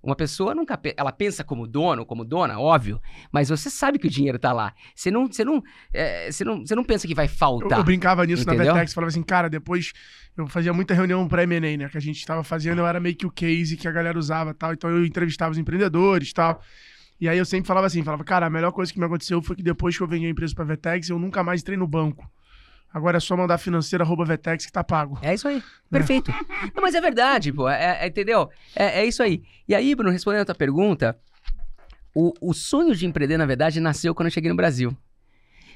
[0.05, 3.01] Uma pessoa nunca pe- ela pensa como dono, como dona, óbvio,
[3.33, 4.75] mas você sabe que o dinheiro tá lá.
[4.95, 5.63] Você não, você não,
[5.93, 7.79] é, você não, você não pensa que vai Eu, faltar.
[7.79, 8.75] eu brincava nisso na Entendeu?
[8.75, 9.93] Vetex, falava assim, cara, depois
[10.37, 13.27] eu fazia muita reunião pré-M&A, né, que a gente tava fazendo, eu era meio que
[13.27, 16.61] o case que a galera usava tal, então eu entrevistava os empreendedores e tal.
[17.21, 19.57] E aí eu sempre falava assim, falava, cara, a melhor coisa que me aconteceu foi
[19.57, 22.29] que depois que eu vendi a empresa pra Vetex, eu nunca mais entrei no banco.
[22.95, 25.19] Agora é só mandar financeira, arroba Vetex, que tá pago.
[25.21, 25.61] É isso aí.
[25.91, 26.31] Perfeito.
[26.73, 27.69] Não, mas é verdade, pô.
[27.69, 28.49] É, é- entendeu?
[28.73, 29.43] É, é isso aí.
[29.67, 31.19] E aí, Bruno, respondendo a tua pergunta,
[32.15, 34.97] o, o sonho de empreender, na verdade, nasceu quando eu cheguei no Brasil.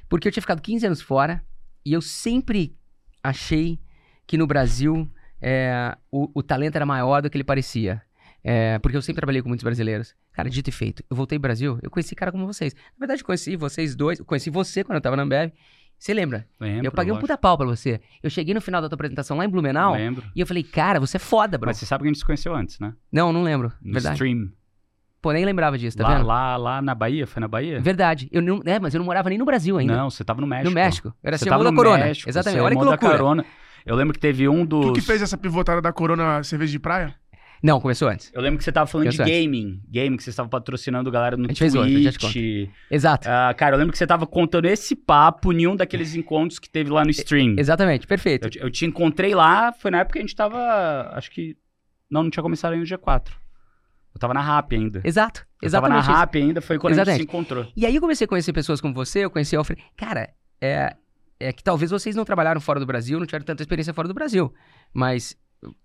[0.09, 1.45] Porque eu tinha ficado 15 anos fora
[1.85, 2.77] e eu sempre
[3.21, 3.81] achei
[4.25, 5.11] que no Brasil
[5.43, 8.01] é, o, o talento era maior do que ele parecia.
[8.45, 10.15] É, porque eu sempre trabalhei com muitos brasileiros.
[10.33, 12.73] Cara, dito e feito, eu voltei ao Brasil, eu conheci cara como vocês.
[12.73, 15.51] Na verdade, conheci vocês dois, eu conheci você quando eu tava na Ambev.
[15.99, 16.47] Você lembra?
[16.61, 17.27] Lembro, eu paguei um lógico.
[17.27, 18.01] puta pau pra você.
[18.23, 20.25] Eu cheguei no final da tua apresentação lá em Blumenau Lembro.
[20.35, 21.69] e eu falei, cara, você é foda, bro.
[21.69, 22.93] Mas você sabe que a gente se conheceu antes, né?
[23.11, 23.73] Não, não lembro.
[23.83, 24.15] No Verdade.
[24.15, 24.51] stream.
[25.21, 26.27] Pô, nem lembrava disso, tá lá, vendo?
[26.27, 27.27] lá, lá na Bahia?
[27.27, 27.81] Foi na Bahia?
[27.81, 28.29] Verdade.
[28.31, 29.97] Eu não, é, mas eu não morava nem no Brasil ainda.
[29.97, 30.69] Não, você tava no México.
[30.69, 31.09] no México.
[31.09, 32.05] Eu era Você assim, tava da no Corona.
[32.05, 32.59] México, Exatamente.
[32.61, 33.11] você Olha que loucura.
[33.19, 33.45] Corona.
[33.85, 34.87] Eu lembro que teve um dos...
[34.87, 37.15] Tu que fez essa pivotada da Corona cerveja de praia?
[37.63, 38.31] Não, começou antes.
[38.33, 39.81] Eu lembro que você tava falando Eu de gaming.
[39.89, 42.71] Game, que você estava patrocinando galera no A gente fez outro, eu já te Twitch.
[42.91, 43.29] Exato.
[43.29, 46.69] Ah, cara, eu lembro que você tava contando esse papo em um daqueles encontros que
[46.71, 47.57] teve lá no stream.
[47.59, 48.47] Exatamente, perfeito.
[48.47, 51.11] Eu, te- eu te encontrei lá, foi na época que a gente tava.
[51.15, 51.57] Acho que.
[52.11, 53.29] Não, não tinha começado ainda o G4.
[54.15, 55.01] Eu tava na RAP ainda.
[55.05, 55.47] Exato.
[55.61, 56.19] Eu tava na Exatamente.
[56.19, 57.29] RAP ainda, foi quando a gente se Exatamente.
[57.29, 57.67] encontrou.
[57.77, 59.83] E aí eu comecei a conhecer pessoas como você, eu conheci o Alfredo.
[59.97, 60.97] Cara, é,
[61.39, 64.15] é que talvez vocês não trabalharam fora do Brasil, não tiveram tanta experiência fora do
[64.15, 64.53] Brasil.
[64.95, 65.37] Mas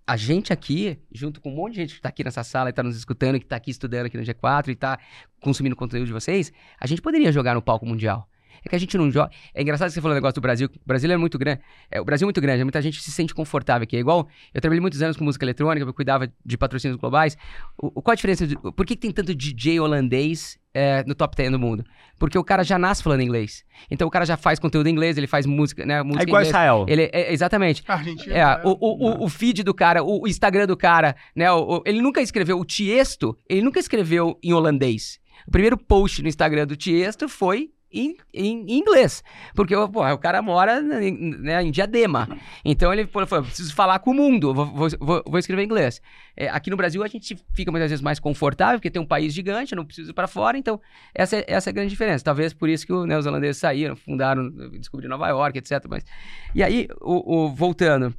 [0.06, 2.72] a gente aqui, junto com um monte de gente que tá aqui nessa sala e
[2.72, 4.98] tá nos escutando, que tá aqui estudando aqui no G4 e tá
[5.40, 8.28] consumindo conteúdo de vocês, a gente poderia jogar no palco mundial.
[8.64, 9.30] É que a gente não joga.
[9.54, 10.68] É engraçado que você falou o negócio do Brasil.
[10.68, 11.60] O Brasil é muito grande.
[11.90, 13.96] É, o Brasil é muito grande, muita gente se sente confortável aqui.
[13.96, 14.26] É igual.
[14.54, 17.36] Eu trabalhei muitos anos com música eletrônica, eu cuidava de patrocínios globais.
[17.76, 18.46] O, qual a diferença?
[18.46, 21.84] De, por que, que tem tanto DJ holandês é, no top 10 do mundo?
[22.18, 23.64] Porque o cara já nasce falando inglês.
[23.90, 26.02] Então o cara já faz conteúdo em inglês, ele faz música, né?
[26.02, 26.42] Música É igual.
[26.42, 26.86] Israel.
[26.88, 27.82] Ele, é, exatamente.
[27.86, 28.34] Argentina.
[28.34, 31.50] É, o, o, o, o feed do cara, o, o Instagram do cara, né?
[31.52, 35.18] o- o- ele nunca escreveu o Tiesto, ele nunca escreveu em holandês.
[35.46, 39.22] O primeiro post no Instagram do Tiesto foi em, em- inglês.
[39.54, 42.28] Porque pô, o cara mora né, em Diadema.
[42.64, 46.00] Então ele falou: preciso falar com o mundo, vou, vou, vou- escrever em inglês.
[46.36, 49.32] É, aqui no Brasil a gente fica muitas vezes mais confortável, porque tem um país
[49.32, 50.58] gigante, não preciso ir para fora.
[50.58, 50.80] Então,
[51.14, 52.24] essa é, essa é a grande diferença.
[52.24, 55.84] Talvez por isso que os holandeses saíram, fundaram, descobriram Nova York, etc.
[55.88, 56.04] Mas...
[56.54, 58.12] E aí, o, o- voltando.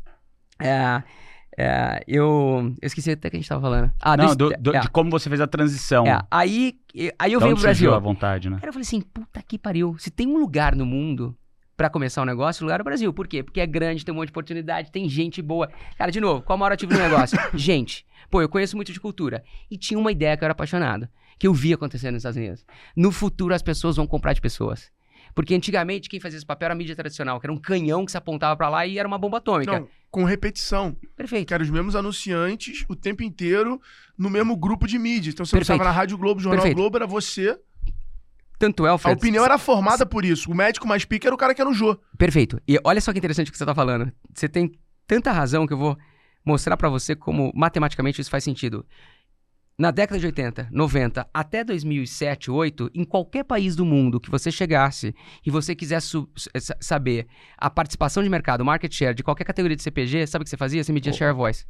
[0.62, 1.04] É,
[1.58, 3.92] é, eu, eu esqueci até que a gente tava falando.
[4.02, 6.06] Ah, Não, desse- do- do- é, de como você fez a transição.
[6.06, 6.76] é, aí,
[7.18, 7.94] aí eu Da venho pro Brasil.
[7.94, 8.58] a vontade, né?
[8.58, 9.96] Cara, eu falei assim, puta que pariu.
[9.98, 11.36] Se tem um lugar no mundo
[11.78, 13.14] pra começar um negócio, o lugar é o Brasil.
[13.14, 13.44] Por quê?
[13.44, 15.70] Porque é grande, tem um monte de oportunidade, tem gente boa.
[15.98, 17.38] Cara, de novo, qual o maior ativo do negócio?
[17.54, 18.06] gente.
[18.30, 19.44] Pô, eu conheço muito de cultura.
[19.70, 22.66] E tinha uma ideia que eu era apaixonado, que eu vi acontecendo nos Estados Unidos.
[22.96, 24.90] No futuro, as pessoas vão comprar de pessoas.
[25.36, 28.12] Porque antigamente, quem fazia esse papel era a mídia tradicional, que era um canhão que
[28.12, 29.82] se apontava pra lá e era uma bomba atômica.
[29.82, 30.96] Não, com repetição.
[31.14, 31.50] Perfeito.
[31.50, 33.82] Que eram os mesmos anunciantes o tempo inteiro
[34.18, 35.32] no mesmo grupo de mídia.
[35.32, 36.78] Então você estava na Rádio Globo, Jornal Perfeito.
[36.78, 37.60] Globo, era você.
[38.58, 39.18] Tanto é, A Alfredo.
[39.18, 40.50] opinião era formada por isso.
[40.50, 42.00] O médico mais pica era o cara que era o Jô.
[42.18, 42.62] Perfeito.
[42.66, 44.10] E olha só que interessante o que você tá falando.
[44.34, 44.72] Você tem
[45.06, 45.98] tanta razão que eu vou
[46.46, 48.86] mostrar pra você como matematicamente isso faz sentido.
[49.78, 54.50] Na década de 80, 90, até 2007, 2008, em qualquer país do mundo que você
[54.50, 55.14] chegasse
[55.46, 56.16] e você quisesse
[56.80, 60.50] saber a participação de mercado, market share de qualquer categoria de CPG, sabe o que
[60.50, 60.82] você fazia?
[60.82, 61.16] Você media Oh.
[61.16, 61.66] share voice.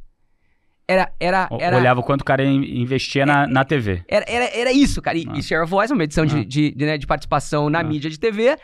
[0.86, 4.04] Era, era, O- era, Olhava quanto o cara in- investia na, na TV.
[4.06, 5.18] era, era, era isso, cara.
[5.18, 5.32] E, Ah.
[5.36, 6.44] e share voice, uma medição de, Ah.
[6.44, 7.82] de, de, né, de participação na Ah.
[7.82, 8.56] mídia de TV.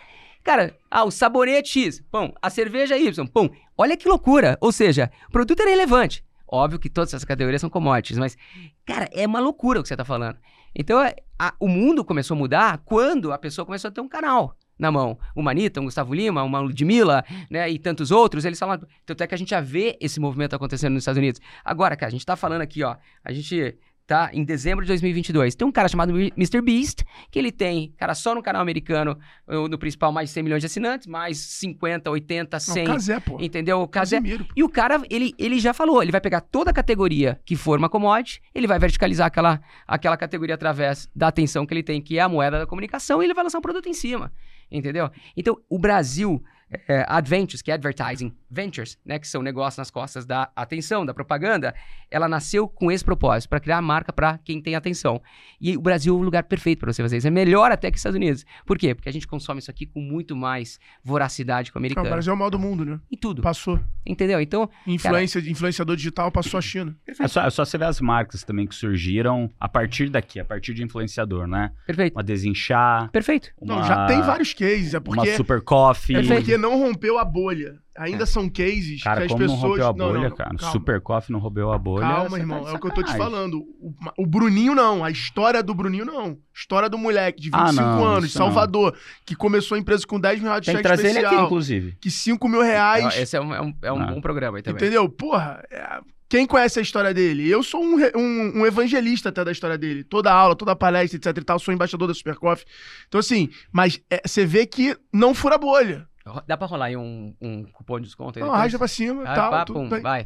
[0.45, 3.51] Cara, ah, o sabonete X, pão, a cerveja Y, pão.
[3.77, 4.57] Olha que loucura.
[4.61, 6.23] Ou seja, o produto era relevante.
[6.55, 8.37] Óbvio que todas essas categorias são commodities, mas,
[8.85, 10.37] cara, é uma loucura o que você tá falando.
[10.75, 14.09] Então, é, a- o mundo começou a mudar quando a pessoa começou a ter um
[14.09, 15.19] canal na mão.
[15.35, 18.79] Uma Anitta, um Gustavo Lima, uma Ludmilla, né, e tantos outros, eles falam...
[19.07, 21.41] Tanto é que a gente já vê esse movimento acontecendo nos Estados Unidos.
[21.65, 25.55] Agora, cara, a gente tá falando aqui, ó, a gente tá em dezembro de 2022.
[25.55, 26.61] Tem um cara chamado Mr.
[26.61, 30.61] Beast, que ele tem, cara, só no canal americano, no principal, mais de 100 milhões
[30.63, 33.39] de assinantes, mais 50, 80, Não, 100, Casé, pô.
[33.41, 33.81] entendeu?
[33.81, 34.45] O Casé, Casemiro.
[34.45, 34.53] pô.
[34.57, 37.79] e o cara, ele, ele já falou, ele vai pegar toda a categoria que for
[37.79, 42.19] uma commodity, ele vai verticalizar aquela, aquela categoria através da atenção que ele tem, que
[42.19, 44.33] é a moeda da comunicação, e ele vai lançar um produto em cima,
[44.71, 45.11] entendeu?
[45.37, 46.43] Então, o Brasil,
[46.89, 51.15] é, Adventures, que é Advertising Ventures, né, que são negócios nas costas da atenção, da
[51.15, 51.75] propaganda,
[52.11, 55.23] ela nasceu com esse propósito, para criar marca para quem tem atenção.
[55.61, 57.27] E o Brasil é o lugar perfeito para você fazer isso.
[57.27, 58.45] É melhor até que os Estados Unidos.
[58.67, 58.95] Por quê?
[58.95, 62.07] Porque a gente consome isso aqui com muito mais voracidade que o Cara, americano.
[62.07, 63.01] o Brasil é o mal do mundo, né?
[63.11, 63.43] Em tudo.
[63.43, 63.81] Passou.
[64.05, 64.41] Entendeu?
[64.41, 66.97] Então, Influência, influenciador digital passou a China.
[67.19, 70.45] É só, é só você ver as marcas também que surgiram a partir daqui, a
[70.45, 71.71] partir de influenciador, né?
[71.87, 72.15] perfeito.
[72.15, 73.51] Uma Desinchar, Perfeito.
[73.61, 74.95] uma, Não, já tem vários cases.
[74.95, 76.17] É uma porque, Super Coffee.
[76.17, 77.75] é porque não rompeu a bolha.
[77.99, 79.61] Ainda são cases Cara, que as como pessoas.
[79.61, 80.57] não rompeu a Não, bolha, não, não, cara?
[80.57, 80.73] calma.
[80.73, 82.07] Super Coffee não rompeu a bolha.
[82.07, 82.65] Calma, você irmão.
[82.65, 83.59] tá é o que eu tô te falando.
[83.61, 85.05] O, o Bruninho não.
[85.05, 86.39] A história do Bruninho não.
[86.55, 88.47] História do moleque de Ah, 25 não, anos, não.
[88.47, 88.97] Salvador,
[89.27, 91.35] que começou a empresa com 10 mil reais de Tem que cheque trazer ele especial.
[91.35, 91.97] aqui, inclusive.
[92.01, 93.15] que 5 mil reais.
[93.19, 94.07] Esse é um, é um, é um Ah.
[94.07, 94.81] bom programa aí também.
[94.83, 95.07] Entendeu?
[95.11, 97.47] Porra, é, quem conhece a história dele?
[97.47, 100.03] Eu sou um, um- um evangelista até da história dele.
[100.03, 102.65] Toda aula, toda palestra, etc e tal, sou embaixador da Super Coffee.
[103.07, 106.07] Então, assim, mas é, você vê que não fura bolha.
[106.47, 108.41] Dá pra rolar aí um, um cupom de desconto aí?
[108.41, 108.61] Não, depois?
[108.61, 109.51] arrasta pra cima e Ah, tal.
[109.51, 110.25] pá, tudo pum, tem- vai.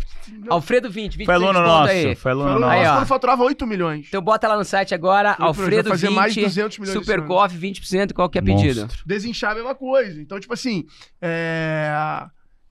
[0.49, 2.15] Alfredo 20, 20 Foi aluno nosso, aí.
[2.15, 2.91] foi aluno Falou, Aí, nosso.
[2.93, 2.97] ó.
[2.99, 4.07] quando faturava 8 milhões.
[4.09, 7.25] Então bota lá no site agora, Vai Alfredo fazer 20, mais de 200 milhões Super.
[7.27, 8.83] Coffee 20%, qual que é pedido?
[8.83, 9.03] Monstro.
[9.07, 10.21] Desinchar é a mesma coisa.
[10.21, 10.85] Então, tipo assim,
[11.21, 11.91] é,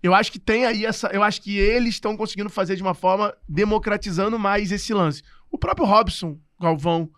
[0.03, 1.07] eu acho que tem aí essa.
[1.07, 5.23] Eu acho que eles estão conseguindo fazer de uma forma democratizando mais esse lance.
[5.51, 7.09] O próprio Robson Galvão,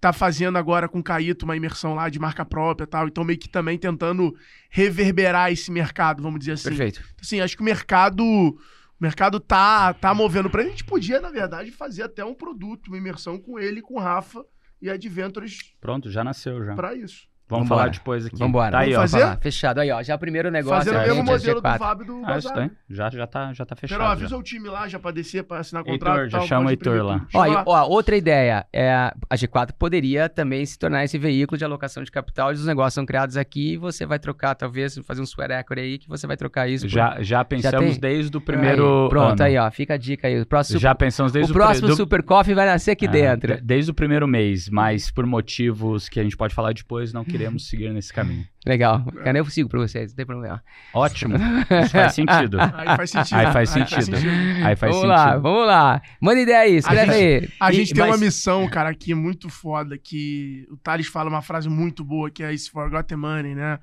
[0.00, 3.22] tá fazendo agora com o Caíto uma imersão lá de marca própria e tal, então
[3.22, 4.34] meio que também tentando
[4.70, 6.70] reverberar esse mercado, vamos dizer assim.
[6.70, 7.04] Perfeito.
[7.20, 8.24] Assim, acho que o mercado.
[8.24, 10.62] O mercado tá, tá movendo pra.
[10.62, 13.98] A gente podia, na verdade, fazer até um produto, uma imersão com ele, com o
[13.98, 14.44] Rafa
[14.80, 16.74] e Adventures Pronto, já nasceu já.
[16.74, 17.29] pra isso.
[17.50, 17.80] Vamos Vambora.
[17.80, 18.36] falar depois aqui.
[18.38, 18.70] Vambora.
[18.70, 19.18] Tá aí, Vamos ó.
[19.18, 19.38] fazer?
[19.40, 19.80] Fechado.
[19.80, 20.78] Aí, ó, já o primeiro negócio.
[20.78, 21.78] Fazendo o é mesmo modelo do G4.
[21.78, 22.54] Fábio do Ah, isso Bazar.
[22.54, 22.70] daí.
[22.88, 23.98] Já, já, tá, já tá fechado.
[23.98, 24.12] Pero, já.
[24.12, 26.46] avisa o time lá já pra descer, pra assinar Heitor, contrato e já tal.
[26.46, 27.18] chama pode o Heitor imprimir lá.
[27.18, 27.28] tudo.
[27.34, 27.64] Ó, Chama e- lá.
[27.66, 32.10] ó, outra ideia é a G4 poderia também se tornar esse veículo de alocação de
[32.10, 32.50] capital.
[32.50, 35.98] Os negócios são criados aqui e você vai trocar, talvez, fazer um sweat equity aí,
[35.98, 36.86] que você vai trocar isso.
[36.86, 38.00] por- Já, já pensamos tem?
[38.00, 39.42] desde o Aí, primeiro Pronto, ano.
[39.42, 39.70] aí, ó.
[39.70, 40.40] Fica a dica aí.
[40.40, 43.06] O próximo, Já pensamos desde o o, pri- próximo do- Super Coffee vai nascer aqui
[43.06, 43.56] Ah, dentro.
[43.56, 47.24] de- Desde o primeiro mês, mas por motivos que a gente pode falar depois, não
[47.40, 48.46] queremos seguir nesse caminho.
[48.66, 49.04] Legal.
[49.24, 50.62] Cara, eu sigo pra vocês, não tem problema.
[50.94, 51.36] Ótimo.
[51.36, 52.58] Isso faz sentido.
[52.60, 53.36] Aí faz sentido.
[53.38, 54.16] Aí faz sentido.
[54.64, 55.06] Aí faz vamos sentido.
[55.08, 56.02] lá, vamos lá.
[56.20, 57.48] Manda ideia aí, escreve A aí.
[57.60, 61.28] A E- gente tem mas- uma missão, cara, aqui muito foda, que o Thales fala
[61.28, 63.78] uma frase muito boa, que é esse forgotten money, né?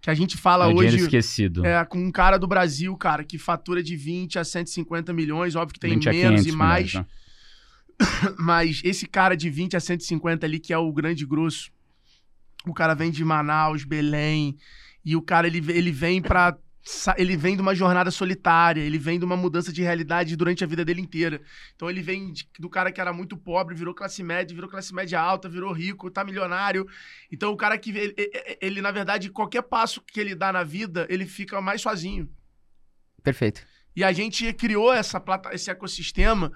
[0.00, 1.66] Que a gente fala É hoje esquecido.
[1.66, 5.74] é, com um cara do Brasil, cara, que fatura de 20 a 150 milhões, óbvio
[5.74, 7.06] que tem 20 a menos 500 e mais, milhões, né?
[8.38, 11.70] mas esse cara de 20 a 150 ali, que é o grande grosso,
[12.66, 14.56] o cara vem de Manaus, Belém,
[15.04, 16.56] e o cara, ele, ele vem pra...
[16.82, 20.62] sa- Ele vem de uma jornada solitária, ele vem de uma mudança de realidade durante
[20.64, 21.40] a vida dele inteira.
[21.74, 24.92] Então ele vem de- do cara que era muito pobre, virou classe média, virou classe
[24.94, 26.86] média alta, virou rico, tá milionário.
[27.32, 28.14] Então o cara que, ele,
[28.60, 32.28] ele- na verdade, qualquer passo que ele dá na vida, ele fica mais sozinho.
[33.22, 33.62] Perfeito.
[33.96, 36.52] E a gente criou essa esse ecossistema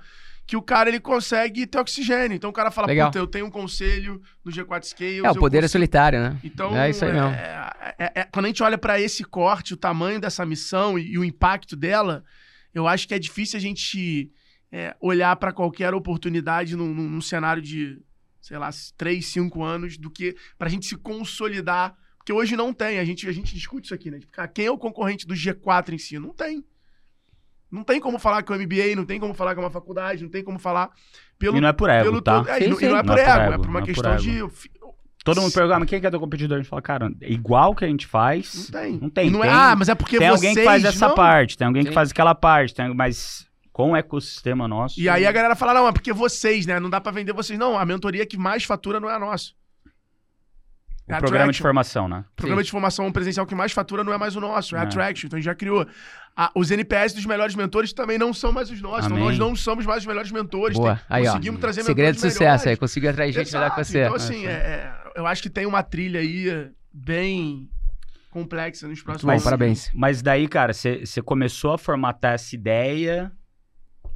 [0.47, 2.35] que o cara ele consegue ter oxigênio.
[2.35, 3.09] Então o cara fala, Legal.
[3.09, 5.25] puta, eu tenho um conselho no G4 Scales.
[5.25, 6.39] É, o poder é consigo- solitário, né?
[6.45, 7.29] Então, É isso aí mesmo.
[7.29, 11.13] é- é- é- quando a gente olha pra esse corte, o tamanho dessa missão e,
[11.13, 12.25] e o impacto dela,
[12.75, 14.31] eu acho que é difícil a gente
[14.75, 18.01] é, olhar pra qualquer oportunidade num, num- num cenário de,
[18.41, 21.95] sei lá, 3, 5 anos, do que pra gente se consolidar.
[22.17, 24.19] Porque hoje não tem, a gente, a gente discute isso aqui, né?
[24.21, 26.19] Tipo, quem é o concorrente do G4 em si?
[26.19, 26.65] Não tem.
[27.73, 29.71] Não tem como falar que é o MBA, não tem como falar que é uma
[29.71, 30.91] faculdade, não tem como falar
[31.39, 31.57] pelo.
[31.57, 32.39] E não é por ego, pelo tá?
[32.41, 33.07] todo- é, Sim, e não, e não é sim.
[33.07, 34.23] por ego, é por uma não é por questão ego.
[34.23, 34.71] de.
[35.25, 36.57] Todo mundo pergunta, mas quem que é teu competidor?
[36.59, 38.69] A gente fala, cara, é igual que a gente faz.
[38.73, 38.99] Não tem.
[39.01, 39.31] Não tem.
[39.31, 41.15] Não é, Tem- ah, mas é porque tem vocês alguém que faz essa não.
[41.15, 41.95] parte, tem alguém que Sim.
[41.95, 45.01] faz aquela parte, tem- mas com o ecossistema nosso.
[45.01, 46.79] E aí a galera fala, não, é porque vocês, né?
[46.81, 47.59] Não dá pra vender vocês.
[47.59, 49.53] Não, a mentoria que mais fatura não é a nossa.
[51.09, 52.25] O É programa de formação, né?
[52.33, 54.83] O programa de formação presencial que mais fatura não é mais o nosso, é, É.
[54.83, 55.27] Attraction.
[55.27, 55.87] Então a gente já criou.
[56.37, 59.07] Ah, os NPS dos melhores mentores também não são mais os nossos.
[59.07, 60.79] Então nós não somos mais os melhores mentores.
[60.79, 60.97] Boa.
[60.97, 61.33] Tem- Aí, ó.
[61.33, 62.79] conseguimos trazer Segredo de sucesso aí, melhores.
[62.79, 63.85] conseguiu atrair gente melhor que Exato.
[63.91, 64.03] você.
[64.05, 67.69] Então, assim, é- é, eu acho que tem uma trilha aí é, bem
[68.31, 69.91] complexa nos próximos Bom, Mas- parabéns.
[69.93, 73.31] Mas daí, cara, você começou a formatar essa ideia.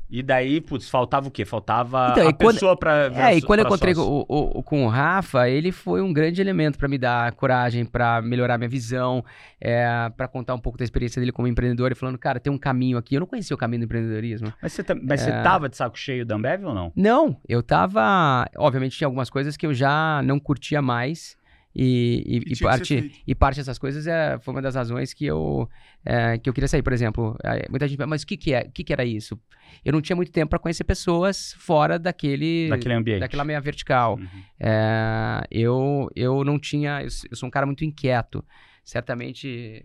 [0.09, 1.45] E daí, putz, faltava o quê?
[1.45, 3.11] Faltava Então, a quando- pessoa pra.
[3.12, 6.79] É, e quando eu encontrei o, o- com o Rafa, ele foi um grande elemento
[6.79, 9.25] pra me dar coragem, pra melhorar minha visão,
[9.61, 9.85] é,
[10.16, 12.97] para contar um pouco da experiência dele como empreendedor e falando, cara, tem um caminho
[12.99, 13.16] aqui.
[13.16, 14.53] Eu não conhecia o caminho do empreendedorismo.
[14.62, 15.42] Mas você mas você É.
[15.42, 16.92] tava de saco cheio da Ambev ou não?
[16.95, 18.47] Não, eu tava.
[18.57, 21.36] Obviamente tinha algumas coisas que eu já não curtia mais.
[21.79, 25.27] E, e- E e parte, e parte dessas coisas é, foi uma das razões que
[25.27, 25.69] eu,
[26.05, 26.83] é, que eu queria sair.
[26.83, 27.37] Por exemplo,
[27.69, 29.39] muita gente mas o que, que, é, o que, que era isso?
[29.85, 33.21] Eu não tinha muito tempo para conhecer pessoas fora daquele, Daquele ambiente.
[33.21, 34.17] daquela meia vertical.
[34.19, 34.27] Uhum.
[34.59, 37.03] É, eu, eu não tinha.
[37.03, 38.43] Eu, eu sou um cara muito inquieto.
[38.83, 39.85] Certamente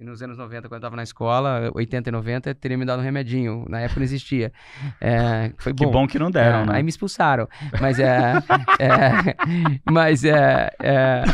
[0.00, 3.00] E nos anos 90, quando eu tava na escola, 80 e 90, teria me dado
[3.00, 3.64] um remedinho.
[3.68, 4.52] Na época não existia.
[5.00, 5.90] É, foi Que bom.
[5.90, 6.72] bom que não deram, É, né?
[6.76, 7.48] Aí me expulsaram.
[7.80, 8.34] Mas é.
[8.78, 9.34] é,
[9.90, 11.24] mas é, é,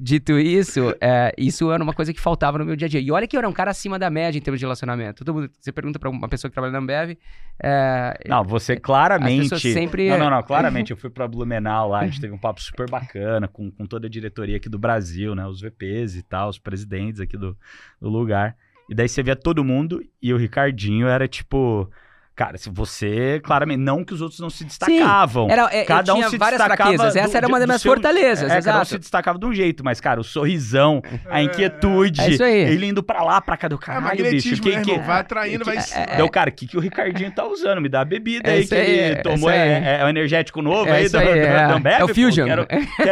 [0.00, 3.00] Dito isso, é, isso era uma coisa que faltava no meu dia a dia.
[3.00, 5.24] E olha que eu era um cara acima da média em termos de relacionamento.
[5.24, 7.16] Todo mundo, você pergunta pra uma pessoa que trabalha na Ambev.
[7.62, 9.58] É, Não, você claramente.
[9.60, 10.42] Sempre- Não, não, não.
[10.42, 13.86] Claramente, eu fui pra Blumenau lá, a gente teve um papo super bacana com, com
[13.86, 15.46] toda a diretoria aqui do Brasil, né?
[15.46, 17.56] Os VPs e tal, os presidentes aqui do,
[18.00, 18.56] do lugar.
[18.88, 21.90] E daí você via todo mundo e o Ricardinho era tipo.
[22.38, 25.48] Cara, se você, claramente, não que os outros não se destacavam.
[25.50, 27.16] era, é, Cada um tinha se várias destacava fraquezas.
[27.16, 28.48] Essa do- era uma das minhas seu- fortalezas.
[28.52, 32.30] É, cada um se destacava de um jeito, mas, cara, o sorrisão, a inquietude, É
[32.30, 32.60] isso aí.
[32.60, 34.62] ele indo pra lá, pra cá do É caralho, magnetismo, bicho.
[34.62, 34.98] Que, né, que?
[35.04, 35.78] Vai atraindo, vai...
[35.78, 37.80] É, Deu, cara, o que, que o Ricardinho tá usando?
[37.80, 39.50] Me dá a bebida É aí que aí, ele é tomou.
[39.50, 41.46] É, é o energético novo É aí do, aí, é.
[41.66, 42.46] da Ambev, É o Fusion.
[42.46, 42.66] Quero,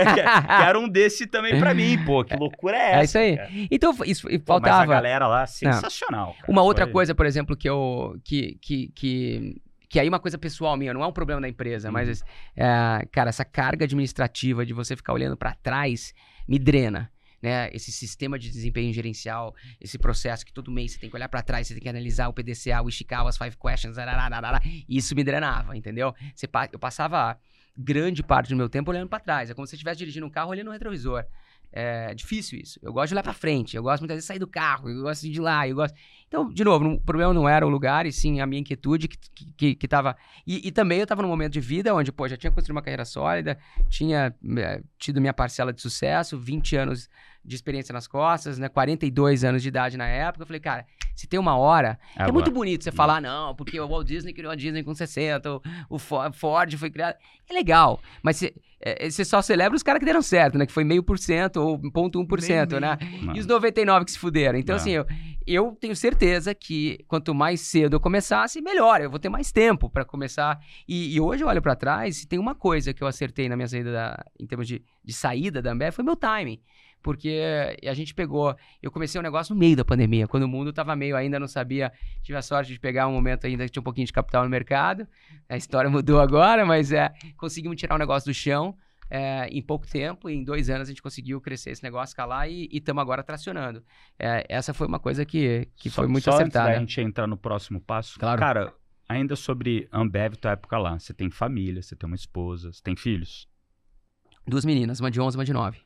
[0.61, 2.23] quero, um desse também pra mim, pô.
[2.25, 3.01] Que loucura é essa?
[3.01, 3.37] É isso aí.
[3.39, 3.51] cara?
[3.73, 4.45] Então, isso Pô, mas a
[4.77, 4.87] faltava.
[4.87, 6.37] galera lá, sensacional.
[6.47, 8.15] Uma outra coisa, por exemplo, que eu.
[8.25, 8.57] Que,
[9.89, 11.93] que, aí é uma coisa pessoal minha, não é um problema da empresa, Uhum.
[11.95, 12.23] mas,
[12.57, 16.13] é, cara, essa carga administrativa de você ficar olhando pra trás
[16.49, 17.11] me drena.
[17.41, 17.71] Né?
[17.73, 21.43] Esse sistema de desempenho gerencial, esse processo que todo mês você tem que olhar pra
[21.43, 25.23] trás, você tem que analisar o PDCA, o Ishikawa, as five questions, arararara, isso me
[25.23, 26.15] drenava, entendeu?
[26.35, 27.39] Você, eu passava
[27.77, 30.31] grande parte do meu tempo olhando pra trás, é como se você estivesse dirigindo um
[30.31, 31.25] carro olhando no retrovisor.
[31.79, 32.81] É difícil isso.
[32.83, 33.77] Eu gosto de olhar pra frente.
[33.77, 34.89] Eu gosto muitas vezes de sair do carro.
[34.89, 35.69] Eu gosto de ir de lá.
[35.69, 35.95] Eu gosto.
[36.27, 39.19] Então, de novo, o problema não era o lugar, e sim a minha inquietude que,
[39.55, 40.17] que, que, tava.
[40.47, 42.83] E, e também eu tava num momento de vida onde, pô, já tinha construído uma
[42.83, 43.59] carreira sólida,
[43.91, 47.11] tinha eh, tido minha parcela de sucesso, 20 anos
[47.47, 48.69] de experiência nas costas, né?
[48.69, 50.43] 42 anos de idade na época.
[50.43, 50.85] Eu falei, cara,
[51.15, 51.99] se tem uma hora.
[52.17, 52.33] É Agora.
[52.33, 55.63] muito bonito você falar, não, porque o Walt Disney criou a Disney com 60, o,
[55.91, 57.17] o Fo- Ford foi criado.
[57.49, 60.67] É legal, mas você, é, você só celebra os caras que deram certo, né?
[60.67, 62.99] Que foi meio por cento ou 0,1%, né?
[63.23, 63.37] Não.
[63.37, 64.59] E os 99 que se fuderam.
[64.59, 64.83] Então, Não.
[64.83, 65.07] assim, eu,
[65.47, 69.01] eu tenho certeza que quanto mais cedo eu começasse, melhor.
[69.01, 70.59] Eu vou ter mais tempo pra começar.
[70.89, 73.55] E, e hoje eu olho pra trás e tem uma coisa que eu acertei na
[73.57, 76.61] minha saída, da- em termos de, de saída da Ambev, foi meu timing.
[77.07, 77.41] Porque
[77.89, 78.53] a gente pegou.
[78.83, 81.47] Eu comecei o negócio no meio da pandemia, quando o mundo tava meio ainda não
[81.47, 81.93] sabia.
[82.21, 84.51] Tive a sorte de pegar um momento ainda que tinha um pouquinho de capital no
[84.51, 85.07] mercado.
[85.49, 88.77] A história mudou agora, mas é, conseguimos tirar o negócio do chão.
[89.09, 92.69] é, em pouco tempo, em dois anos, a gente conseguiu crescer esse negócio, escalar e
[92.73, 93.85] estamos agora tracionando.
[94.19, 96.71] É, essa foi uma coisa que, que Só- foi muito só acertada.
[96.71, 98.19] Antes da gente entrar no próximo passo.
[98.19, 98.41] Claro.
[98.41, 98.75] Cara,
[99.09, 100.99] ainda sobre Ambev, tua época lá.
[100.99, 103.49] Você tem família, você tem uma esposa, você tem filhos.
[104.45, 105.79] Duas meninas, uma de 11 e uma de 9.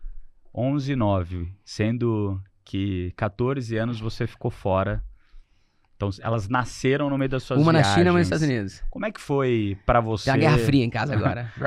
[0.54, 5.02] 11 e 9, sendo que 14 anos você ficou fora.
[5.96, 7.88] Então, elas nasceram no meio das suas uma viagens.
[7.90, 8.82] na China e uma nos Estados Unidos.
[8.88, 10.30] Como é que foi pra você?
[10.32, 11.52] Tem uma guerra fria em casa agora.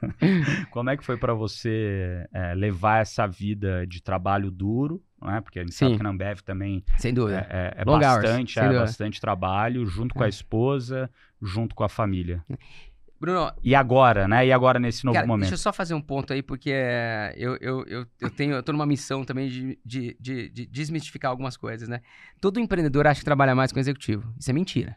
[0.70, 5.40] Como é que foi pra você é, levar essa vida de trabalho duro, não é?
[5.40, 5.96] Porque a gente sabe Sim.
[5.98, 7.46] que na Ambev também Sem dúvida.
[7.50, 8.84] é, é hours, bastante, sem é dúvida.
[8.84, 10.30] bastante trabalho, junto com a É.
[10.30, 12.42] esposa, junto com a família.
[13.20, 14.46] Bruno, E agora, né?
[14.46, 15.42] E agora nesse novo Cara, momento?
[15.42, 18.62] deixa eu só fazer um ponto aí, porque é, eu, eu, eu, eu tenho, eu
[18.62, 22.00] tô numa missão também de, de, de, de desmistificar algumas coisas, né?
[22.40, 24.32] Todo empreendedor acha que trabalha mais com executivo.
[24.38, 24.96] Isso é mentira.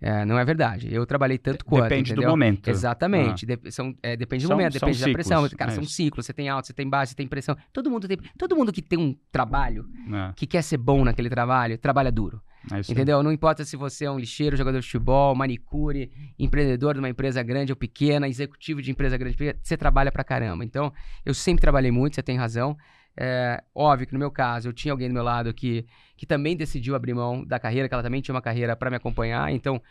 [0.00, 0.94] É, não é verdade.
[0.94, 2.30] Eu trabalhei tanto quanto, Depende do entendeu?
[2.30, 2.68] momento.
[2.68, 3.44] Exatamente.
[3.46, 5.48] Dep- são, é, depende do São- momento, depende da ciclos, pressão.
[5.56, 6.26] Cara, é são ciclos.
[6.26, 7.56] Você tem alto, você tem baixo, você tem pressão.
[7.72, 8.16] Todo mundo tem.
[8.38, 12.40] Todo mundo que tem um trabalho, É, que quer ser bom naquele trabalho, trabalha duro.
[12.72, 12.92] É.
[12.92, 13.22] Entendeu?
[13.22, 17.42] Não importa se você é um lixeiro, jogador de futebol, manicure, empreendedor de uma empresa
[17.42, 20.64] grande ou pequena, executivo de empresa grande você trabalha pra caramba.
[20.64, 20.92] Então,
[21.24, 22.76] eu sempre trabalhei muito, você tem razão.
[23.20, 25.84] É, óbvio que no meu caso, eu tinha alguém do meu lado que,
[26.16, 28.96] que também decidiu abrir mão da carreira, que ela também tinha uma carreira pra me
[28.96, 29.50] acompanhar.
[29.52, 29.82] Então,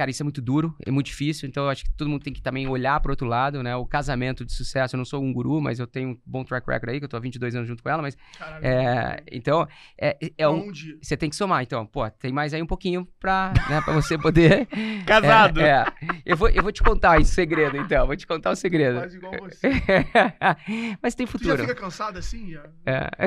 [0.00, 1.46] cara, isso é muito duro, é muito difícil.
[1.46, 3.76] Então, acho que todo mundo tem que também olhar pro outro lado, né?
[3.76, 6.66] O casamento de sucesso, eu não sou um guru, mas eu tenho um bom track
[6.66, 8.16] record aí, que eu tô há 22 anos junto com ela, mas...
[8.38, 8.64] Caralho.
[8.64, 9.68] É, então,
[10.00, 10.96] é, é um, Onde?
[11.02, 11.84] você tem que somar, então.
[11.84, 14.66] Pô, tem mais aí um pouquinho pra, né, pra você poder.
[15.04, 15.60] Casado!
[15.60, 15.84] É, é.
[16.24, 18.06] Eu, vou, eu vou te contar esse segredo, então.
[18.06, 19.00] Vou te contar o segredo.
[19.00, 19.68] Quase igual você.
[21.02, 21.58] Mas tem Tu já futuro.
[21.58, 22.52] fica cansado assim?
[22.52, 22.62] Já?
[22.86, 23.10] É.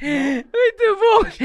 [0.00, 1.44] Muito bom.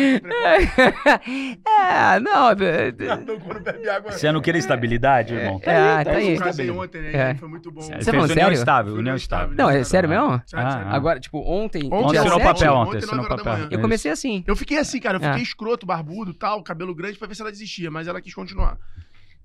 [1.66, 2.50] É, não.
[2.52, 4.12] é, Então, quando bebe água.
[4.12, 5.60] Você não queria estabilidade, irmão?
[5.64, 6.38] É, ah, tá aí.
[6.68, 7.14] Eu ontem, né?
[7.32, 7.36] É.
[7.36, 7.82] Foi muito bom.
[7.82, 8.54] Você fez falando união sério?
[8.54, 9.56] estável, união estável.
[9.56, 10.42] Não, é sério mesmo?
[10.46, 10.88] Sério, Ah, sério.
[10.88, 10.96] ah.
[10.96, 11.90] Agora, tipo, ontem.
[11.92, 13.68] Ontem assinou papel ontem, ontem, ontem, assinou da papel.
[13.72, 14.44] Eu comecei assim.
[14.48, 15.18] Eu fiquei assim, cara.
[15.18, 15.28] Eu É.
[15.30, 18.78] fiquei escroto, barbudo tal, cabelo grande, pra ver se ela desistia, mas ela quis continuar.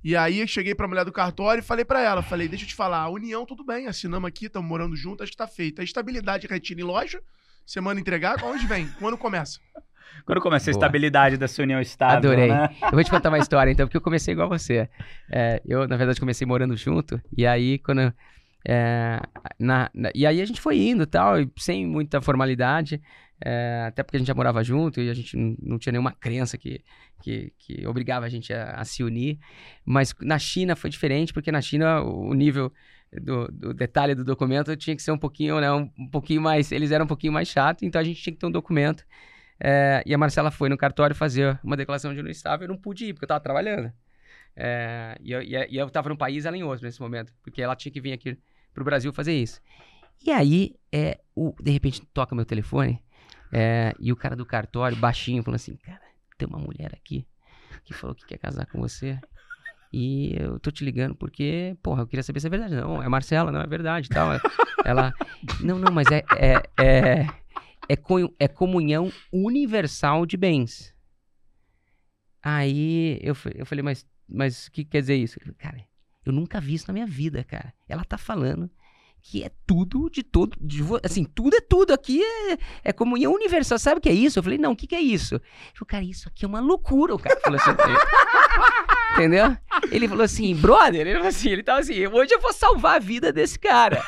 [0.02, 2.68] E aí eu cheguei pra mulher do cartório e falei pra ela, falei, deixa eu
[2.68, 5.80] te falar, a união tudo bem, assinamos aqui, estamos morando juntos, acho que tá feita.
[5.80, 7.22] A estabilidade retina em loja,
[7.66, 8.86] você manda entregar, onde vem?
[8.98, 9.58] Quando começa?
[10.26, 10.78] Quando começa a Boa.
[10.84, 12.48] estabilidade dessa união estável, Adorei.
[12.48, 12.68] né?
[12.84, 14.88] Eu vou te contar uma história, então, porque eu comecei igual você.
[15.30, 18.12] É, eu, na verdade, comecei morando junto, e aí, quando
[18.66, 19.20] É,
[19.58, 22.98] na, na- e aí a gente foi indo e tal, e sem muita formalidade,
[23.44, 26.12] é, até porque a gente já morava junto e a gente não, não tinha nenhuma
[26.12, 26.82] crença que,
[27.22, 29.38] que, que obrigava a gente a, a se unir.
[29.84, 32.72] Mas na China foi diferente, porque na China o o nível
[33.20, 36.72] do, do detalhe do documento tinha que ser um pouquinho, né, um, um pouquinho mais,
[36.72, 39.04] eles eram um pouquinho mais chatos, então a gente tinha que ter um documento.
[39.60, 42.80] É, e a Marcela foi no cartório fazer uma declaração de união estável, eu não
[42.80, 43.92] pude ir, porque eu estava trabalhando.
[44.56, 47.62] É, e, eu, e, e eu tava num país, ela em outro nesse momento, porque
[47.62, 48.38] ela tinha que vir aqui
[48.72, 49.60] pro Brasil fazer isso.
[50.24, 53.02] E aí, é, o, de repente, toca meu telefone,
[53.52, 56.02] é, e o cara do cartório, baixinho, falando assim, cara,
[56.36, 57.26] tem uma mulher aqui
[57.84, 59.20] que falou que quer casar com você.
[59.96, 62.74] E eu tô te ligando porque, porra, eu queria saber se é verdade.
[62.74, 64.30] Não, é Marcela, não é verdade tal.
[64.84, 65.14] Ela,
[65.60, 67.26] não, não, mas é, é, é,
[67.88, 67.96] é,
[68.40, 70.92] é comunhão universal de bens.
[72.42, 75.38] Aí eu, eu falei, mas mas o que quer dizer isso?
[75.38, 75.86] Eu falei, Cara,
[76.26, 77.72] eu nunca vi isso na minha vida, cara.
[77.88, 78.68] Ela tá falando
[79.22, 80.56] que é tudo de todo.
[80.60, 81.92] de assim, tudo é tudo.
[81.92, 83.78] Aqui é, é comunhão universal.
[83.78, 84.40] Sabe o que é isso?
[84.40, 85.36] Eu falei, não, o que, que é isso?
[85.36, 87.14] Ele falou, cara, isso aqui é uma loucura.
[87.14, 87.70] O cara falou assim.
[89.14, 89.56] Entendeu?
[89.92, 92.98] Ele falou assim, brother, ele falou assim, ele tava assim, hoje eu vou salvar a
[92.98, 94.02] vida desse cara.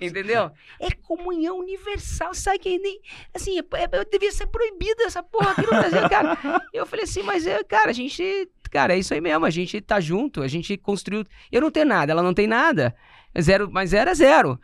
[0.00, 0.52] Entendeu?
[0.78, 3.00] É comunhão universal, sabe que nem.
[3.34, 6.38] Assim, é, é, devia ser proibida essa porra aqui no Brasil, cara.
[6.72, 8.48] Eu falei assim, mas é, cara, a gente.
[8.70, 11.24] Cara, é isso aí mesmo, a gente tá junto, a gente construiu.
[11.50, 12.94] Eu não tenho nada, ela não tem nada.
[13.40, 14.60] Zero, mas zero é zero.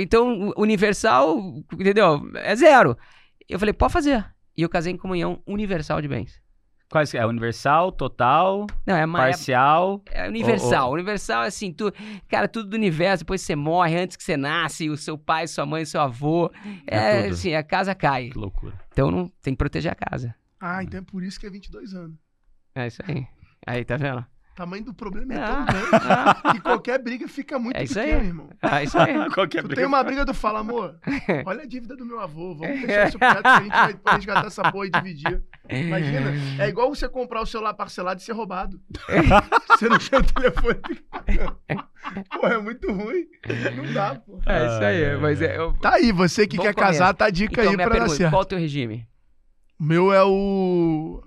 [0.00, 1.38] Então, universal,
[1.72, 2.30] entendeu?
[2.36, 2.96] É zero.
[3.48, 4.24] Eu falei, pode fazer.
[4.56, 6.40] E eu casei em comunhão universal de bens.
[6.92, 7.24] Quais é?
[7.24, 9.36] Universal, total, Não, é mais.
[9.36, 10.02] parcial.
[10.10, 10.92] É universal.
[10.92, 11.90] Universal é assim, tu,
[12.28, 15.64] cara, tudo do universo, depois você morre, antes que você nasce, o seu pai, sua
[15.64, 16.50] mãe, seu avô.
[16.86, 18.28] É É, assim, a casa cai.
[18.28, 18.74] Que loucura.
[18.92, 20.34] Então não tem que proteger a casa.
[20.60, 22.14] Ah, então é por isso que é 22 anos.
[22.74, 23.26] É isso aí.
[23.66, 24.24] Aí, tá vendo?
[24.52, 27.98] O tamanho do problema é Ah, tão grande que qualquer briga fica muito É isso
[27.98, 28.10] aí.
[28.10, 28.50] irmão.
[28.60, 29.14] Ah, isso aí.
[29.32, 30.96] Qualquer Tu tem uma briga, tu fala, amor,
[31.46, 34.46] olha a dívida do meu avô, vamos deixar isso quieto que a gente vai resgatar
[34.46, 35.42] essa porra e dividir.
[35.70, 36.32] Imagina,
[36.62, 38.78] é igual você comprar o celular parcelado e ser roubado.
[39.68, 40.80] você não tem o telefone.
[42.38, 43.24] Pô, é muito ruim.
[43.74, 44.38] Não dá, pô.
[44.44, 45.16] É isso aí.
[45.16, 45.56] Mas é.
[45.56, 45.72] Eu...
[45.80, 46.92] Tá aí, você que Bom quer começo.
[46.98, 48.30] casar, tá a dica Então, aí pra dar pergunta, certo.
[48.32, 49.06] qual o teu regime?
[49.80, 51.22] O meu é o.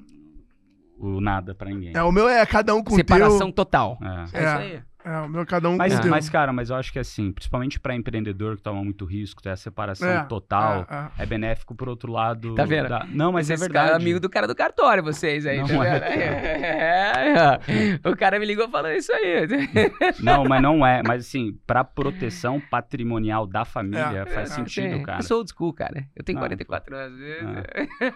[0.97, 1.91] O nada pra ninguém.
[1.95, 3.53] É, o meu é cada um com o Separação teu.
[3.53, 3.97] total.
[4.01, 4.07] É.
[4.07, 4.47] É, É.
[4.47, 4.81] isso aí.
[5.05, 7.31] É, o meu é cada um Mas, com mas, cara, mas eu acho que assim,
[7.31, 10.87] principalmente pra empreendedor que toma muito risco, ter a separação É, total,
[11.17, 12.55] é, é, benéfico por outro lado.
[12.55, 12.89] Tá vendo?
[12.89, 13.85] da- Não, mas é Esse verdade.
[13.89, 16.03] cara é amigo do cara do cartório, vocês aí, Não tá é, vendo?
[16.05, 17.99] É, é.
[18.09, 19.47] O cara me ligou falando isso aí.
[20.21, 21.01] Não, mas não é.
[21.05, 25.19] Mas assim, pra proteção patrimonial da família, É, faz É, sentido, cara.
[25.19, 26.05] Eu sou old school, cara.
[26.15, 27.19] Eu tenho Não, 44 anos.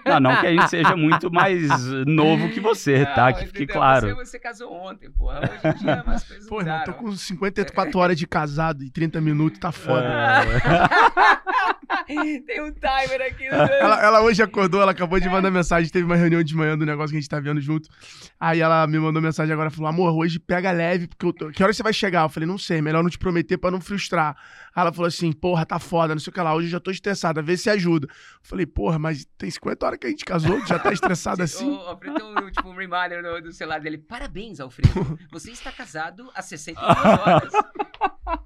[0.05, 1.69] Não, não que a gente seja muito mais
[2.05, 3.31] novo que você, tá?
[3.33, 3.75] Que fique entendeu?
[3.75, 4.07] claro.
[4.07, 5.39] Você, você casou ontem, porra.
[5.41, 9.59] Hoje em dia umas coisas Pô, tô com 54 horas de casado e 30 minutos,
[9.59, 10.45] tá foda.
[12.05, 13.49] Tem um timer aqui.
[13.49, 13.55] No...
[13.55, 16.85] Ela, ela hoje acordou, ela acabou de mandar mensagem, teve uma reunião de manhã do
[16.85, 17.89] negócio que a gente tá vendo junto.
[18.39, 21.51] Aí ela me mandou mensagem agora, falou, amor, hoje pega leve, porque eu tô...
[21.51, 22.23] que hora você vai chegar?
[22.23, 24.35] Eu falei, não sei, melhor não te prometer pra não frustrar.
[24.75, 26.79] Aí ela falou assim, porra, tá foda, não sei o que lá, hoje eu já
[26.79, 28.07] tô estressada, vê se ajuda.
[28.07, 31.69] Eu falei, porra, mas tem 50 horas que a gente casou, já tá estressada assim?
[31.69, 33.97] O Alfredo tem um, tipo, um reminder no, do celular dele.
[33.97, 35.17] Parabéns, Alfredo.
[35.31, 37.53] Você está casado há 62 horas.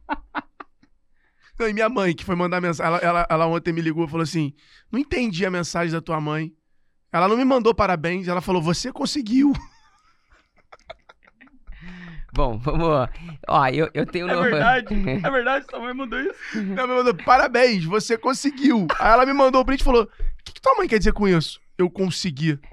[1.64, 4.10] Não, e minha mãe, que foi mandar mensagem, ela, ela, ela ontem me ligou e
[4.10, 4.54] falou assim:
[4.92, 6.52] não entendi a mensagem da tua mãe.
[7.12, 9.54] Ela não me mandou parabéns, ela falou: você conseguiu.
[12.34, 13.08] Bom, vamos.
[13.48, 14.28] Ó, eu, eu tenho.
[14.28, 14.88] É no- verdade,
[15.24, 16.34] é verdade, sua mãe mandou isso.
[16.76, 18.88] Ela me mandou: parabéns, você conseguiu.
[19.00, 20.10] Aí ela me mandou o print e falou: o
[20.44, 21.62] que, que tua mãe quer dizer com isso?
[21.78, 22.60] Eu consegui.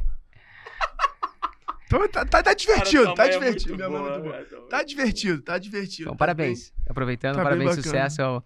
[1.92, 3.74] Então tá, tá, tá divertido, tá divertido.
[3.74, 4.68] Minha mãe é muito boa.
[4.68, 6.10] Tá divertido, tá divertido.
[6.10, 6.72] Tá parabéns.
[6.88, 8.44] Aproveitando, tá parabéns, sucesso ao,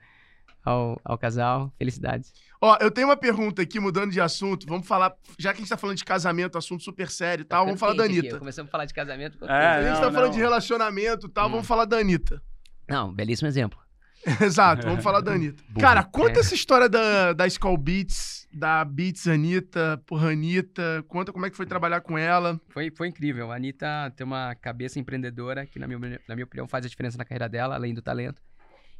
[0.65, 1.73] ao, ao casal.
[1.79, 2.33] Felicidades.
[2.61, 4.67] Ó, eu tenho uma pergunta aqui, mudando de assunto.
[4.67, 7.65] Vamos falar, já que a gente tá falando de casamento, assunto super sério e tal,
[7.67, 8.39] vamos falar da aqui, Anitta.
[8.39, 9.45] Começamos a falar de casamento.
[9.45, 10.31] É, A gente não, tá falando não.
[10.35, 11.51] de relacionamento e tal, Hum.
[11.53, 12.41] vamos falar da Anitta.
[12.89, 13.79] Não, belíssimo exemplo.
[14.41, 15.62] Exato, vamos falar da Anitta.
[15.79, 16.41] Cara, conta É.
[16.41, 21.05] essa história da, da Skull Beats, da Beats Anitta, porra, Anitta.
[21.09, 22.59] Conta como é que foi trabalhar com ela.
[22.71, 23.53] Foi, foi incrível.
[23.53, 27.19] A Anitta tem uma cabeça empreendedora que, na minha, na minha opinião, faz a diferença
[27.19, 28.41] na carreira dela, além do talento.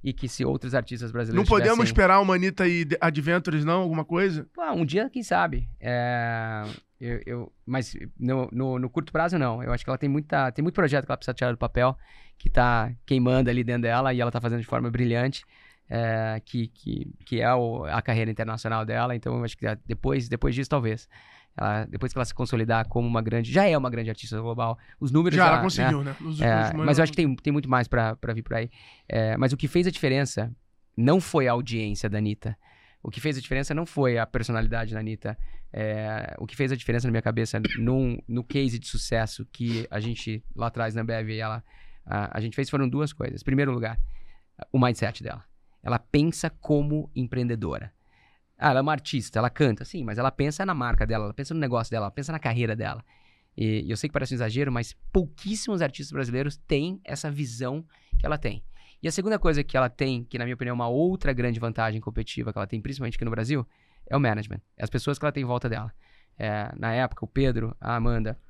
[0.07, 3.81] E que se outros artistas Não brasileiros podemos tivessem- esperar uma Anitta e Adventures, não?
[3.81, 4.47] Alguma coisa?
[4.53, 5.67] Pô, um dia, quem sabe.
[5.81, 6.63] É,
[7.01, 9.63] eu, eu- mas no, no, no curto prazo, não.
[9.63, 11.97] Eu acho que ela tem, muita, tem muito projeto que ela precisa tirar do papel,
[12.37, 15.43] que tá queimando ali dentro dela e ela tá fazendo de forma brilhante,
[15.89, 19.17] é, que, que, que é o- a carreira internacional dela.
[19.17, 21.09] Então, eu acho que depois, depois disso, talvez.
[21.57, 23.53] Ela- depois que ela se consolidar como uma grande.
[23.53, 24.79] Já é uma grande artista global.
[24.99, 25.49] Os números Já, já.
[25.49, 26.17] ela né, conseguiu, né?
[26.21, 28.55] Nos é, últimos mas eu acho que tem, tem muito mais pra, pra vir por
[28.55, 28.71] aí.
[29.09, 30.55] É, mas o que fez a diferença
[30.97, 32.57] não foi a audiência da Anitta.
[33.03, 35.37] O que fez a diferença não foi a personalidade da Anitta.
[35.73, 39.87] É, o que fez a diferença na minha cabeça num, no case de sucesso que
[39.91, 41.63] a gente lá atrás na BV ela,
[42.07, 43.43] a, a gente fez foram duas coisas.
[43.43, 43.99] Em primeiro lugar,
[44.73, 45.45] o mindset dela.
[45.83, 47.93] Ela pensa como empreendedora.
[48.65, 51.35] Ah, ela é uma artista, ela canta, sim, mas ela pensa na marca dela, ela
[51.35, 53.05] pensa no negócio dela, ela pensa na carreira dela.
[53.55, 57.85] E, eu sei que parece um exagero, mas pouquíssimos artistas brasileiros têm essa visão
[58.19, 58.65] que ela tem.
[59.03, 61.61] E a segunda coisa que ela tem, que na minha opinião é uma outra grande
[61.61, 63.69] vantagem competitiva que ela tem, principalmente aqui no Brasil,
[64.09, 64.63] é o management.
[64.79, 65.93] É as pessoas que ela tem em volta dela.
[66.39, 68.41] É, na época, o Pedro, a Amanda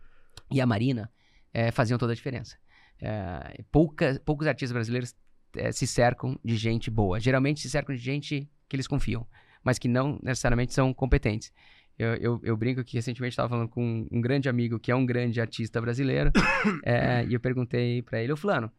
[0.49, 1.11] e a Marina
[1.53, 2.57] é, faziam toda a diferença.
[3.03, 5.12] É, pouca, poucos artistas brasileiros
[5.57, 7.19] é, se cercam de gente boa.
[7.19, 9.27] Geralmente se cercam de gente que eles confiam,
[9.65, 11.53] mas que não necessariamente são competentes.
[11.99, 15.07] Eu, eu, eu brinco que recentemente estava falando com um, grande amigo que é um
[15.07, 16.31] grande artista brasileiro,
[16.85, 18.71] é, e eu perguntei para ele, o fulano,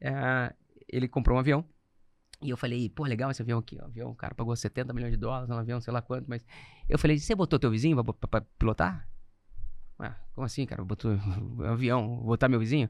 [0.00, 0.54] é,
[0.88, 1.64] ele comprou um avião.
[2.40, 3.76] E eu falei, pô, legal esse avião aqui.
[3.76, 6.44] O avião, o cara pagou 70 milhões de dólares no avião, sei lá quanto, mas.
[6.88, 9.08] Eu falei, você botou teu vizinho pra pilotar?
[9.98, 10.84] Ué, como assim, cara?
[10.84, 11.12] Botou
[11.58, 12.88] um avião, botar meu vizinho?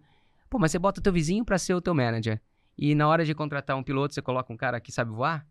[0.50, 2.40] Pô, mas você bota teu vizinho pra ser o teu manager.
[2.76, 5.46] E na hora de contratar um piloto, você coloca um cara que sabe voar?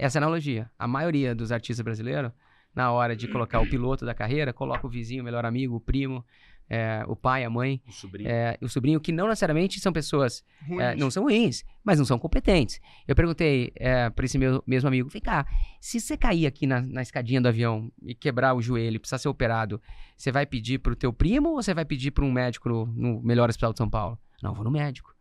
[0.00, 0.70] Essa é a analogia.
[0.78, 2.32] A maioria dos artistas brasileiros,
[2.74, 5.80] na hora de colocar o piloto da carreira, coloca o vizinho, o melhor amigo, o
[5.80, 6.24] primo,
[6.70, 8.30] é, o pai, a mãe, o sobrinho.
[8.30, 10.42] É, o sobrinho, que não necessariamente são pessoas,
[10.78, 12.80] é, não são ruins, mas não são competentes.
[13.06, 15.44] Eu perguntei é, para esse meu mesmo amigo, vem cá,
[15.80, 19.28] se você cair aqui na, na, escadinha do avião e quebrar o joelho, precisar ser
[19.28, 19.82] operado,
[20.16, 22.86] você vai pedir para o teu primo ou você vai pedir para um médico no,
[22.86, 24.18] no, melhor hospital de São Paulo?
[24.42, 25.14] Não, vou no médico.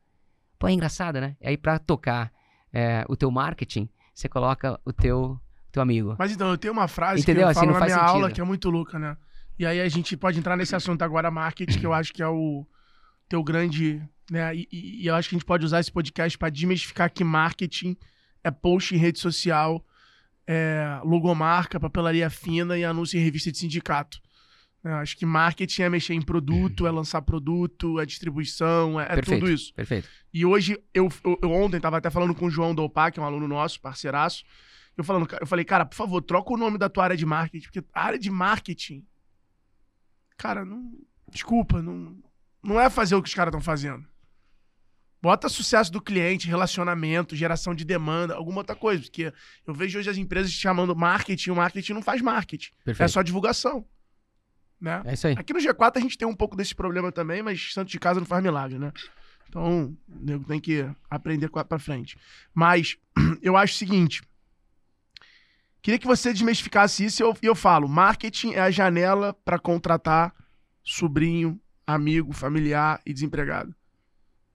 [0.58, 1.36] Pô, é engraçado, né?
[1.44, 2.32] Aí para tocar
[2.72, 3.90] é, o teu marketing,
[4.20, 5.40] você coloca o teu,
[5.72, 6.16] teu amigo.
[6.18, 7.42] Mas então, eu tenho uma frase Entendeu?
[7.42, 8.10] que eu assim, falo na minha sentido.
[8.10, 9.16] aula que é muito louca, né?
[9.58, 12.28] E aí a gente pode entrar nesse assunto agora, marketing, que eu acho que é
[12.28, 12.66] o
[13.28, 14.02] teu grande.
[14.30, 14.56] Né?
[14.56, 17.24] E, e, e eu acho que a gente pode usar esse podcast para desmistificar que
[17.24, 17.96] marketing
[18.44, 19.86] é post em rede social,
[20.48, 24.20] é logomarca, papelaria fina e anúncio em revista de sindicato.
[24.84, 29.22] Eu acho que marketing é mexer em produto, é lançar produto, é distribuição, é, é
[29.22, 29.74] tudo isso.
[29.74, 30.08] Perfeito.
[30.34, 33.24] E hoje, eu, eu, eu ontem estava até falando com o João Dopa, que é
[33.24, 34.44] um aluno nosso, parceiraço.
[34.96, 37.66] Eu, falando, eu falei, cara, por favor, troca o nome da tua área de marketing,
[37.66, 39.06] porque a área de marketing
[40.40, 40.94] Cara, não.
[41.30, 42.18] Desculpa, não,
[42.64, 44.04] não é fazer o que os caras estão fazendo.
[45.22, 49.04] Bota sucesso do cliente, relacionamento, geração de demanda, alguma outra coisa.
[49.04, 49.34] Porque
[49.68, 52.72] eu vejo hoje as empresas chamando marketing, o marketing não faz marketing.
[52.72, 53.06] É Perfeito.
[53.06, 53.86] É só divulgação.
[54.80, 55.02] Né?
[55.06, 55.36] É isso aí.
[55.38, 58.20] Aqui no G4 a gente tem um pouco desse problema também, mas santo de casa
[58.20, 58.92] não faz milagre, né?
[59.48, 62.18] Então, o nego tem que aprender pra frente.
[62.54, 62.98] Mas
[63.42, 64.22] eu acho o seguinte:
[65.82, 70.34] Queria que você desmistificasse isso e eu, eu falo: marketing é a janela para contratar
[70.84, 73.74] sobrinho, amigo, familiar e desempregado.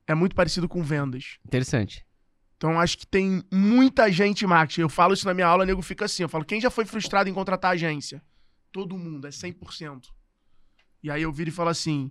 [0.07, 1.39] É muito parecido com vendas.
[1.45, 2.05] Interessante.
[2.57, 4.83] Então acho que tem muita gente em marketing.
[4.83, 6.23] Eu falo isso na minha aula, o nego fica assim.
[6.23, 8.23] Eu falo: quem já foi frustrado em contratar agência?
[8.71, 10.03] Todo mundo, é 100%.
[11.05, 12.11] E aí eu viro e falo assim: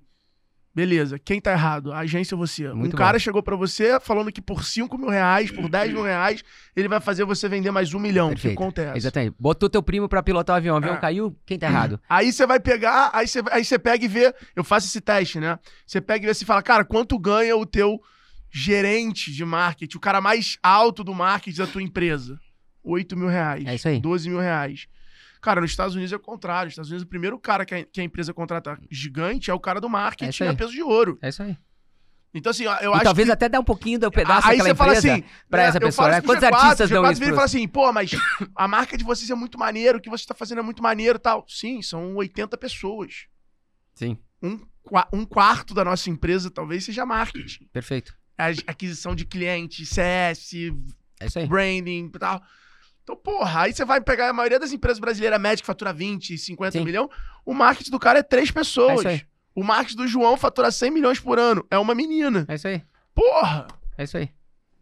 [0.74, 1.92] Beleza, quem tá errado?
[1.92, 2.72] A agência ou você?
[2.72, 6.04] Muito um cara chegou para você falando que por 5 mil reais, por 10 mil
[6.04, 6.44] reais,
[6.76, 8.30] ele vai fazer você vender mais um milhão.
[8.30, 8.56] Perfeito.
[8.56, 8.98] que acontece?
[8.98, 9.36] Exatamente.
[9.40, 11.00] Botou teu primo para pilotar o avião, o avião é.
[11.00, 12.00] caiu, quem tá errado?
[12.08, 15.58] Aí você vai pegar, aí você, aí pega e vê, eu faço esse teste, né?
[15.88, 18.00] Você pega e vê e fala, cara, quanto ganha o teu
[18.52, 22.40] gerente de marketing, o cara mais alto do marketing da tua empresa?
[22.84, 23.66] 8 mil reais.
[23.66, 24.00] É isso aí.
[24.00, 24.88] 12 mil reais.
[25.44, 26.68] Cara, nos Estados Unidos é o contrário.
[26.68, 29.60] Nos Estados Unidos, o primeiro cara que a, que a empresa contrata gigante é o
[29.60, 31.20] cara do marketing é a peso de ouro.
[31.22, 31.58] É isso aí.
[32.34, 33.32] Então, assim, eu e acho talvez que...
[33.34, 36.10] até dar um pouquinho do pedaço aí daquela empresa assim, pra é, essa pessoa.
[36.10, 36.22] Né?
[36.22, 37.24] Quantos G4, artistas G4 dão isso?
[37.24, 38.12] Ele fala assim, pô, mas
[38.56, 41.18] a marca de vocês é muito maneiro, o que você tá fazendo é muito maneiro
[41.18, 41.46] e tal.
[41.46, 43.26] Sim, são 80 pessoas.
[43.94, 44.18] Sim.
[44.42, 44.62] Um,
[45.12, 47.66] um quarto da nossa empresa talvez seja marketing.
[47.66, 48.16] Perfeito.
[48.38, 50.54] A aquisição de clientes, CS,
[51.36, 52.42] é branding e tal.
[53.04, 56.38] Então, porra, aí você vai pegar a maioria das empresas brasileiras médias que fatura 20,
[56.38, 56.86] 50 Sim.
[56.86, 57.10] milhões,
[57.46, 59.06] o marketing do cara é três pessoas.
[59.06, 59.22] É
[59.56, 61.66] o marketing do João fatura 100 milhões por ano.
[61.70, 62.46] É uma menina.
[62.48, 62.82] É isso aí.
[63.14, 63.68] Porra!
[63.98, 64.30] É isso aí.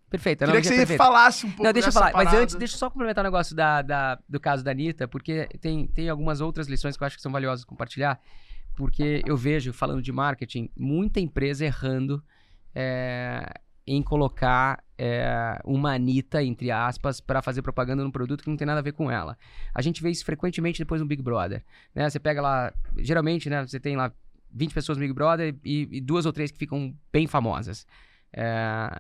[0.10, 0.46] Perfeito.
[0.46, 2.12] Queria que você falasse um pouco Não, deixa eu falar.
[2.12, 2.32] Parada.
[2.32, 5.08] Mas antes, deixa eu só complementar o um negócio da, da, do caso da Anitta,
[5.08, 8.20] porque tem, tem algumas outras lições que eu acho que são valiosas compartilhar.
[8.76, 12.24] Porque eu vejo, falando de marketing, muita empresa errando
[12.76, 13.54] é,
[13.88, 18.68] em colocar é, uma Anitta, entre aspas, para fazer propaganda num produto que não tem
[18.68, 19.36] nada a ver com ela.
[19.74, 21.64] A gente vê isso frequentemente depois no Big Brother.
[21.96, 22.08] Né?
[22.08, 24.14] Você pega lá, geralmente, né, você tem lá
[24.54, 27.88] 20 pessoas no Big Brother e, e duas ou três que ficam bem famosas.
[28.32, 28.92] É,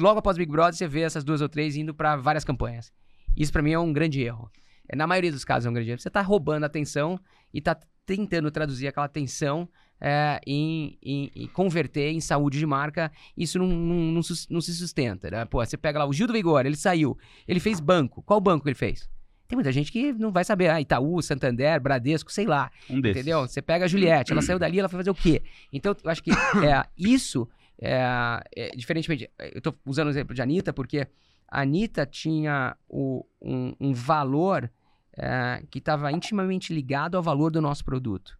[0.00, 2.90] logo após o Big Brother, você vê essas duas ou três indo para várias campanhas.
[3.36, 4.50] Isso para mim é um grande erro.
[4.88, 6.00] É, na maioria dos casos é um grande erro.
[6.00, 7.20] Você tá roubando a atenção
[7.52, 9.68] e tá tentando traduzir aquela atenção
[10.00, 14.20] é, em, em- em converter em saúde de marca, isso não, não, não
[14.50, 15.30] não se sustenta.
[15.30, 15.44] Né?
[15.44, 18.22] Pô, você pega lá o Gil do Vigor, ele saiu, ele fez banco.
[18.22, 19.08] Qual banco que ele fez?
[19.48, 20.68] Tem muita gente que não vai saber.
[20.68, 22.70] Ah, Itaú, Santander, Bradesco, sei lá.
[22.90, 23.22] Um desses.
[23.22, 23.40] Entendeu?
[23.48, 25.42] Você pega a Juliette, ela saiu dali, ela foi fazer o quê?
[25.72, 27.48] Então, eu acho que é, isso,
[27.80, 31.08] é, é, diferentemente, eu tô usando o exemplo de Anitta, porque
[31.50, 34.70] a Anitta tinha o- um, um valor
[35.16, 38.38] é, que estava intimamente ligado ao valor do nosso produto.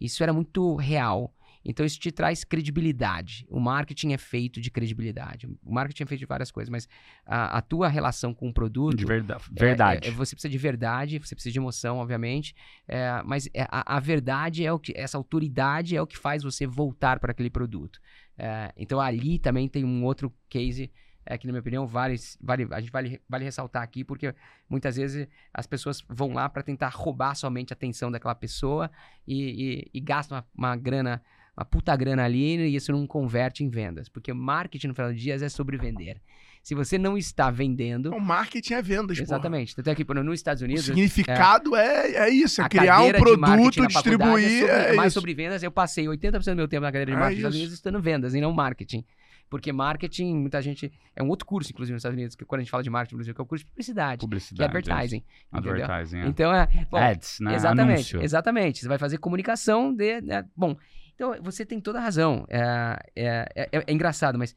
[0.00, 1.34] Isso era muito real.
[1.64, 3.44] Então, isso te traz credibilidade.
[3.50, 5.46] O marketing é feito de credibilidade.
[5.62, 6.88] O marketing é feito de várias coisas, mas
[7.26, 8.96] a, a tua relação com o produto.
[8.96, 10.08] De verda É, verdade.
[10.08, 12.54] é, você precisa de verdade, você precisa de emoção, obviamente.
[12.86, 14.92] é, mas é, a, a verdade é o que.
[14.96, 18.00] Essa autoridade é o que faz você voltar para aquele produto.
[18.38, 20.90] É, então ali também tem um outro case.
[21.30, 24.34] É, que, na minha opinião, vale, vale, a gente vale, vale ressaltar aqui, porque
[24.68, 28.90] muitas vezes as pessoas vão lá para tentar roubar somente a atenção daquela pessoa
[29.26, 31.20] e, e, e gastam uma, uma grana,
[31.54, 34.08] uma puta grana ali e isso não converte em vendas.
[34.08, 36.18] Porque marketing, no final do dia, é sobre vender.
[36.62, 39.26] Se você não está vendendo, O marketing é vendas, porra.
[39.26, 39.76] Exatamente.
[39.76, 40.84] Tanto é que por exemplo, nos Estados O Unidos.
[40.86, 44.44] significado é, é isso, é criar um produto, faculdade distribuir.
[44.44, 45.20] É, sobre- é é mais isso.
[45.20, 45.62] sobre vendas.
[45.62, 47.56] Eu passei 80% do meu tempo na cadeira de É marketing nos Estados.
[47.56, 49.04] Unidos estudando vendas e não marketing.
[49.50, 50.92] Porque marketing, muita gente.
[51.16, 53.14] É um outro curso, inclusive, nos Estados Unidos, que quando a gente fala de marketing,
[53.14, 54.64] no Brasil, que é o curso de publicidade, que é Publicidade.
[54.76, 55.24] advertising.
[55.52, 55.72] entendeu?
[55.84, 56.18] Advertising.
[56.18, 56.26] é.
[56.26, 56.86] Então é.
[56.90, 57.54] Bom, Ads, né?
[57.54, 58.22] Exatamente, Anúncio.
[58.22, 58.80] exatamente.
[58.80, 60.20] Você vai fazer comunicação de.
[60.20, 60.76] né, Bom,
[61.14, 62.44] então você tem toda a razão.
[62.48, 64.54] É, é, é- é engraçado, mas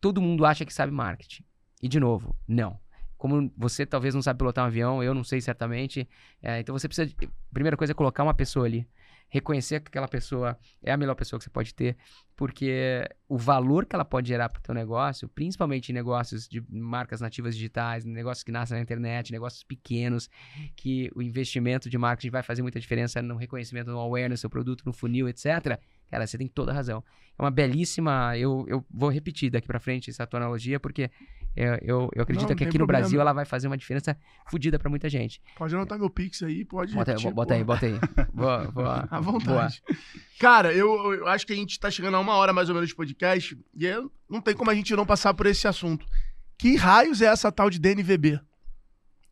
[0.00, 1.44] todo mundo acha que sabe marketing.
[1.82, 2.78] E de novo, não.
[3.18, 6.08] Como você talvez não sabe pilotar um avião, eu não sei certamente.
[6.42, 7.06] é, então você precisa.
[7.06, 8.86] De, primeira coisa é colocar uma pessoa ali.
[9.30, 11.96] Reconhecer que aquela pessoa é a melhor pessoa que você pode ter,
[12.36, 16.62] porque o valor que ela pode gerar para o teu negócio, principalmente em negócios de
[16.68, 20.28] marcas nativas digitais, negócios que nascem na internet, negócios pequenos,
[20.74, 24.50] que o investimento de marketing vai fazer muita diferença no reconhecimento, no awareness do seu
[24.50, 25.78] produto, no funil, etc.
[26.10, 27.02] Cara, você tem toda a razão.
[27.38, 28.36] É uma belíssima.
[28.36, 31.10] Eu, eu vou repetir daqui pra frente essa tua analogia, porque
[31.56, 33.22] eu, eu, eu acredito Não, que aqui tem no Brasil problema.
[33.22, 34.16] ela vai fazer uma diferença
[34.50, 35.40] fodida pra muita gente.
[35.56, 36.92] Pode anotar meu Pix aí, pode.
[36.94, 37.98] Bota, aí, repetir, bota aí, bota aí.
[38.34, 39.08] Boa, boa.
[39.10, 39.82] À vontade.
[40.38, 42.88] Cara, eu, eu acho que a gente tá chegando a uma hora mais ou menos
[42.90, 46.04] de podcast e eu- não tem como a gente não passar por esse assunto.
[46.58, 48.38] Que raios é essa tal de DNVB?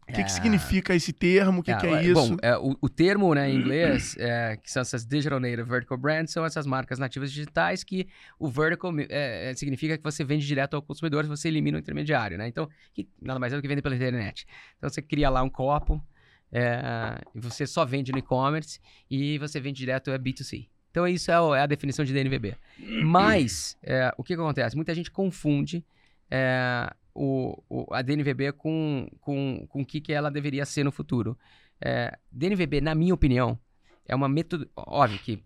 [0.08, 0.28] O que, que É.
[0.28, 1.60] significa esse termo?
[1.60, 2.14] O que, que é isso?
[2.14, 5.98] Bom, é, o, o termo né, em inglês, é, que são essas Digital Native Vertical
[5.98, 10.46] Brands, são essas marcas nativas digitais que o vertical é, é, significa que você vende
[10.46, 12.48] direto ao consumidor, você elimina o intermediário, né?
[12.48, 14.46] Então, que nada mais é do que vender pela internet.
[14.78, 16.02] Então, você cria lá um copo,
[16.50, 18.80] é, e você só vende no e-commerce
[19.10, 20.66] e você vende direto é B2C.
[20.90, 22.56] Então, isso é, é a definição de DNVB.
[23.04, 24.74] Mas, é, o que, que acontece?
[24.74, 25.84] Muita gente confunde
[26.30, 26.90] é,
[27.20, 31.36] o, o- a DNVB com, com, com o que, que ela deveria ser no futuro.
[31.80, 33.58] É, DNVB, na minha opinião,
[34.06, 34.68] é uma método.
[34.76, 35.42] Óbvio que,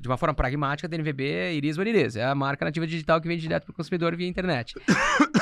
[0.00, 2.16] de uma forma pragmática, DNVB é Iris Iris.
[2.16, 4.74] É a marca nativa digital que vende direto para o consumidor via internet.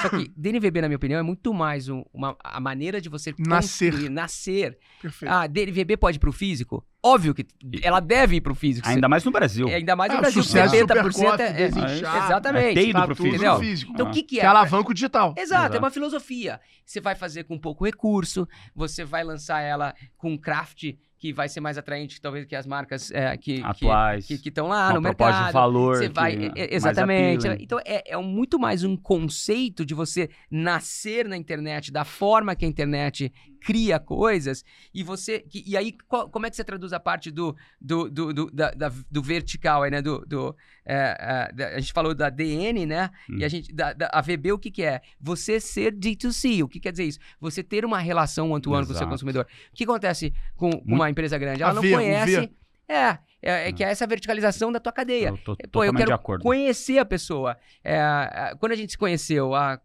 [0.03, 3.33] Só que DNVB, na minha opinião, é muito mais um- uma, a maneira de você
[3.39, 4.11] Nascer.
[4.11, 4.79] nascer.
[5.01, 5.31] Perfeito.
[5.33, 6.85] Ah, DNVB pode ir para o físico?
[7.03, 7.47] Óbvio que
[7.83, 8.87] ela deve ir para o físico.
[8.87, 9.67] Ainda mais no Brasil.
[9.69, 12.89] É, ainda mais É, no Brasil, sucesso 70% Super Coffee, é, é, desinchar, Exatamente.
[12.89, 13.59] É tá pro físico.
[13.59, 13.93] físico.
[13.95, 14.11] Então, Ah.
[14.11, 14.45] o que, que Que é?
[14.45, 15.35] é alavanca o digital.
[15.39, 15.77] Exato, Exato.
[15.77, 16.61] é uma filosofia.
[16.85, 21.61] Você vai fazer com pouco recurso, você vai lançar ela com craft que vai ser
[21.61, 24.27] mais atraente, talvez, que as marcas é, que que- Atuais.
[24.27, 25.47] que estão lá uma no mercado.
[25.49, 25.97] de valor.
[25.99, 26.33] Você que vai.
[26.33, 27.47] é é- mais exatamente.
[27.61, 32.65] Então é, é muito mais um conceito de você nascer na internet, da forma que
[32.65, 33.31] a internet
[33.61, 35.41] cria coisas, e você.
[35.41, 38.51] que- e aí, qual- como é que você traduz a parte do, do, do, do,
[38.51, 40.01] da- da- do vertical aí, né?
[40.03, 41.17] Do, do, é,
[41.51, 43.11] é, da- a gente falou da DN, né?
[43.29, 43.37] Hum.
[43.39, 43.73] E a gente.
[43.73, 45.01] Da, da- a VB, o que, que é?
[45.21, 46.63] Você ser D2C.
[46.65, 47.19] O que quer dizer isso?
[47.41, 49.47] Você ter uma relação one-to-one com o seu consumidor.
[49.73, 51.63] O que acontece com uma empresa grande?
[51.63, 52.41] Ela A não o conhece.
[52.41, 52.53] ver.
[52.89, 55.29] É, é, é que é essa verticalização da tua cadeia.
[55.29, 56.43] Eu tô Pô, eu quero de acordo.
[56.43, 57.57] conhecer a pessoa.
[57.85, 59.81] É, quando a gente se conheceu há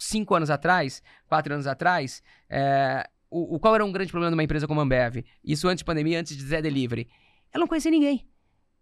[0.00, 4.34] cinco anos atrás, quatro anos atrás, é, o, o- qual era um grande problema de
[4.36, 5.24] uma empresa como a Ambev?
[5.44, 7.06] Isso antes de pandemia, antes de Zé Delivery.
[7.52, 8.26] Ela não conhecia ninguém.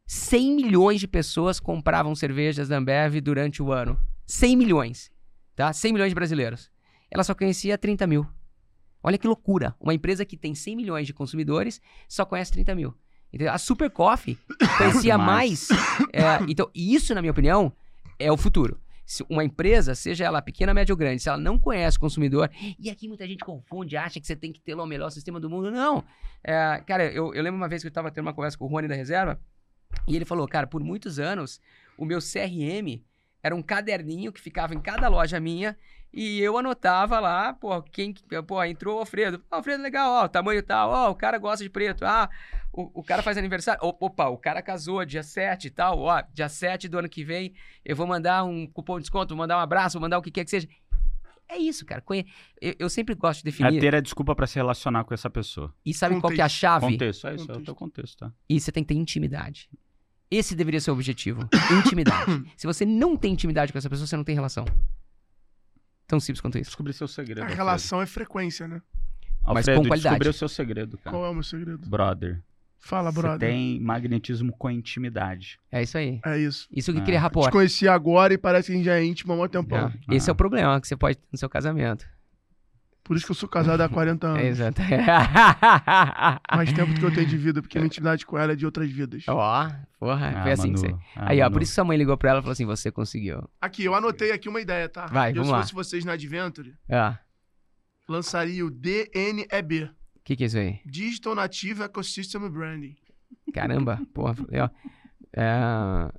[0.07, 4.01] 100 milhões de pessoas compravam cervejas da Ambev durante o ano.
[4.27, 5.11] 100 milhões.
[5.55, 5.73] Tá?
[5.73, 6.71] 100 milhões de brasileiros.
[7.11, 8.27] Ela só conhecia 30 mil.
[9.03, 9.75] Olha que loucura.
[9.81, 12.95] Uma empresa que tem 100 milhões de consumidores só conhece 30 mil.
[13.33, 13.53] Entendeu?
[13.53, 14.39] A Super Coffee
[14.79, 15.69] conhecia mais.
[16.13, 17.73] é, então, isso, na minha opinião,
[18.19, 18.81] é o futuro.
[19.11, 22.51] Se uma empresa, seja ela pequena, média ou grande, se ela não conhece o consumidor,
[22.79, 25.49] e aqui muita gente confunde, acha que você tem que ter o melhor sistema do
[25.49, 25.71] mundo.
[25.71, 26.05] Não.
[26.45, 28.69] É, cara, eu, eu lembro uma vez que eu estava tendo uma conversa com o
[28.69, 29.41] Rony da Reserva,
[30.07, 31.59] e ele falou, cara, por muitos anos,
[31.97, 33.03] o meu CRM
[33.43, 35.75] era um caderninho que ficava em cada loja minha,
[36.13, 39.43] e eu anotava lá, pô, quem, que- pô, entrou o Alfredo.
[39.51, 42.05] Alfredo, legal, ó, o tamanho tal, ó, o cara gosta de preto.
[42.05, 42.29] Ah,
[42.73, 43.81] o, o cara faz aniversário.
[43.83, 45.99] Opa, o cara casou dia 7 e tal.
[46.01, 47.55] Ó, dia 7 do ano que vem
[47.85, 50.31] eu vou mandar um cupom de desconto, vou mandar um abraço, vou mandar o que
[50.31, 50.69] quer que seja.
[51.51, 52.03] É isso, cara.
[52.03, 52.27] Conhe-
[52.61, 53.81] Eu, eu sempre gosto de É definir.
[53.81, 55.75] ter a desculpa pra se relacionar com essa pessoa.
[55.85, 56.87] E sabe qual que é a chave?
[56.87, 57.65] Contexto, é isso, é o Contexto.
[57.65, 58.33] teu contexto, tá?
[58.49, 59.69] E você tem que ter intimidade.
[60.31, 61.49] Esse deveria ser o objetivo.
[61.87, 62.53] Intimidade.
[62.55, 64.67] Se você não tem intimidade com essa pessoa, você não tem relação.
[66.07, 66.71] Tão simples quanto isso.
[66.71, 67.39] Descobri seu segredo.
[67.41, 67.57] A Alfredo.
[67.57, 68.83] relação é frequência, né?
[69.43, 70.03] Mas Alfredo, com qualidade.
[70.15, 71.11] descobri o seu segredo, cara.
[71.17, 71.89] Qual é o meu segredo?
[71.89, 72.43] Brother.
[72.81, 73.49] Fala, Você brother.
[73.51, 75.59] tem magnetismo com intimidade.
[75.71, 76.21] É isso aí.
[76.25, 76.67] É isso.
[76.73, 77.51] Isso que Ah, cria Te rapport.
[77.53, 79.93] conheci agora e parece que a gente já é íntimo há muito tempão.
[80.09, 80.15] É.
[80.15, 82.07] Esse é o problema que você pode ter no seu casamento.
[83.05, 84.41] Por isso que eu sou casado há 40 anos.
[84.43, 84.81] É exato.
[86.55, 88.57] Mais tempo do que eu tenho de vida, porque a minha intimidade com ela é
[88.57, 89.25] de outras vidas.
[89.29, 89.69] Ó,
[89.99, 90.89] porra, Ah, foi assim que você.
[90.89, 91.53] Manu, ah, Aí, ó, Manu.
[91.55, 93.49] por isso que sua mãe ligou pra ela e falou assim: você conseguiu.
[93.61, 95.07] Aqui, eu anotei aqui uma ideia, tá?
[95.07, 95.59] Vai, eu, vamos se lá.
[95.63, 97.15] fosse vocês na Adventure, Ó,
[98.09, 99.91] lançaria o DNEB.
[100.29, 100.81] O que, que é isso aí?
[100.85, 102.95] Digital Native Ecosystem Branding.
[103.55, 104.35] Caramba, porra.
[104.35, 104.69] falei, ó.
[105.33, 106.13] É,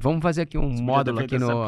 [0.00, 1.64] Vamos fazer aqui um Você módulo aqui no.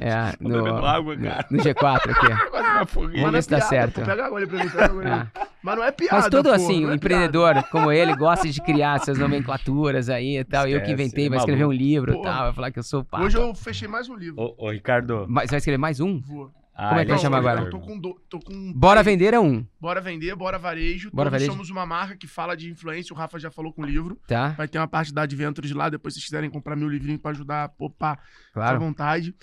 [0.00, 1.46] É, no, água, cara.
[1.48, 2.90] no G4 aqui.
[3.20, 4.00] Vamos ver se dá certo.
[4.02, 5.10] Pega água ali pra mim, pega água ali.
[5.12, 5.46] É.
[5.62, 8.60] Mas não é piada, Mas todo pô, assim, um é empreendedor como ele gosta de
[8.60, 10.66] criar essas nomenclaturas aí e tal.
[10.66, 12.46] eu que Esquece, inventei, é vai escrever um livro e tal.
[12.46, 13.20] Vai falar que eu sou o.
[13.20, 14.42] Hoje eu fechei mais um livro.
[14.42, 15.26] Ô, ô, Ricardo.
[15.28, 16.20] Mas vai escrever mais um?
[16.20, 16.50] Vou.
[16.76, 17.60] Ah, Como é que vai ele chamar agora?
[17.60, 21.08] Eu tô com, do- tô com Bora vender é um, Bora vender, bora varejo.
[21.12, 21.52] Bora Todos varejo.
[21.52, 23.14] somos uma marca que fala de influência.
[23.14, 24.18] O Rafa já falou com o livro.
[24.26, 24.48] tá?
[24.50, 25.88] Vai ter uma parte da Adventures lá.
[25.88, 28.80] Depois, se vocês quiserem comprar meu livrinho pra ajudar a popar, fica à Claro.
[28.80, 29.34] vontade.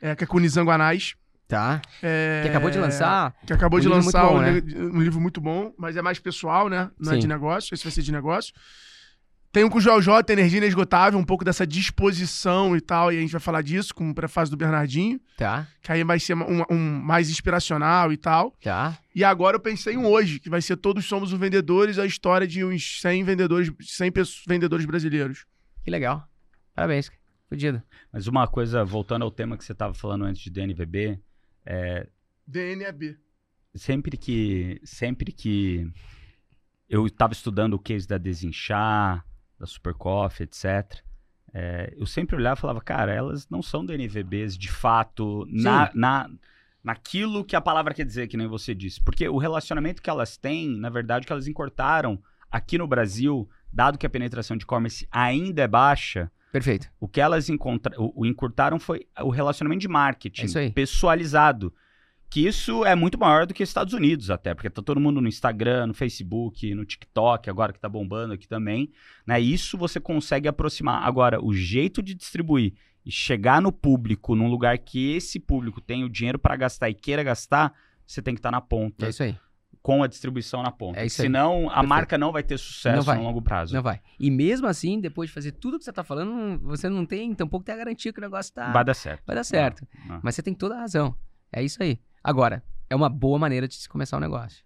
[0.00, 1.14] É, que é com o Nizanguanais.
[1.48, 1.80] Tá.
[2.02, 3.34] É, Que acabou de lançar.
[3.46, 4.52] Que acabou Um de lançar bom, um, né?
[4.60, 6.90] li- um livro muito bom, mas é mais pessoal, né?
[7.00, 7.20] Não é Sim.
[7.22, 7.72] de negócio.
[7.74, 8.52] Esse vai ser de negócio.
[9.56, 13.16] Tem um com o Joel J, Energia Inesgotável, um pouco dessa disposição e tal, e
[13.16, 16.34] a gente vai falar disso com o prefácio do Bernardinho, Tá, que aí vai ser
[16.36, 18.50] um, um mais inspiracional e tal.
[18.62, 18.98] tá.
[19.14, 22.04] E agora eu pensei em um hoje, que vai ser Todos Somos os Vendedores, a
[22.04, 25.46] história de uns 100 vendedores, 100 pessoas- vendedores brasileiros.
[25.82, 26.28] Que legal.
[26.74, 27.10] Parabéns.
[27.48, 27.82] Fudido.
[28.12, 31.18] Mas uma coisa, voltando ao tema que você estava falando antes de DNVB,
[31.64, 32.06] é,
[32.46, 33.16] DNAB.
[33.74, 35.90] sempre que sempre que
[36.90, 39.24] eu estava estudando o case da Desinchar,
[39.58, 41.02] da Super Coffee, etc.,
[41.58, 46.30] é, eu sempre olhava e falava, cara, elas não são DNVBs de fato na, na,
[46.84, 49.00] naquilo que a palavra quer dizer, que nem você disse.
[49.00, 53.48] Porque o relacionamento que elas têm, na verdade, o que elas encortaram aqui no Brasil,
[53.72, 56.90] dado que a penetração de e-commerce ainda é baixa, Perfeito.
[57.00, 57.98] o que elas encontra...
[57.98, 61.72] o, o encurtaram foi o relacionamento de marketing É pessoalizado.
[62.28, 65.20] Que isso é muito maior do que os Estados Unidos, até, porque tá todo mundo
[65.20, 68.90] no Instagram, no Facebook, no TikTok, agora que tá bombando aqui também.
[69.26, 69.40] Né?
[69.40, 71.04] Isso você consegue aproximar.
[71.06, 72.74] Agora, o jeito de distribuir
[73.04, 76.94] e chegar no público, num lugar que esse público tem o dinheiro para gastar e
[76.94, 77.72] queira gastar,
[78.04, 79.36] você tem que estar na ponta, É isso aí.
[79.80, 80.98] com a distribuição na ponta.
[80.98, 81.26] É isso aí.
[81.26, 81.88] Senão, a Perfeito.
[81.88, 83.16] marca não vai ter sucesso vai.
[83.18, 83.72] no longo prazo.
[83.72, 84.00] Não vai.
[84.18, 87.64] E mesmo assim, depois de fazer tudo que você tá falando, você não tem, tampouco
[87.64, 88.72] tem a garantia que o negócio tá.
[88.72, 89.22] Vai dar certo.
[89.24, 89.86] vai dar certo.
[90.08, 90.18] Não.
[90.24, 91.14] Mas você tem toda a razão.
[91.52, 92.00] É isso aí.
[92.26, 92.60] Agora,
[92.90, 94.64] é uma boa maneira de se começar um negócio.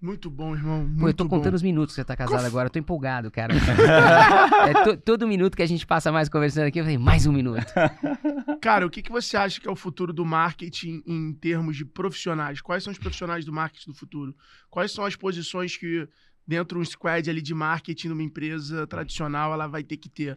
[0.00, 0.80] Muito bom, irmão.
[0.84, 1.30] Muito Pô, eu tô bom.
[1.30, 3.54] contando os minutos que você tá casado agora, eu tô empolgado, cara.
[4.68, 7.32] É to- todo minuto que a gente passa mais conversando aqui, eu falei, mais um
[7.32, 7.64] minuto.
[8.60, 11.84] Cara, o que, que você acha que é o futuro do marketing em termos de
[11.84, 12.60] profissionais?
[12.60, 14.36] Quais são os profissionais do marketing do futuro?
[14.68, 16.08] Quais são as posições que
[16.44, 20.36] dentro de um squad ali de marketing numa empresa tradicional ela vai ter que ter?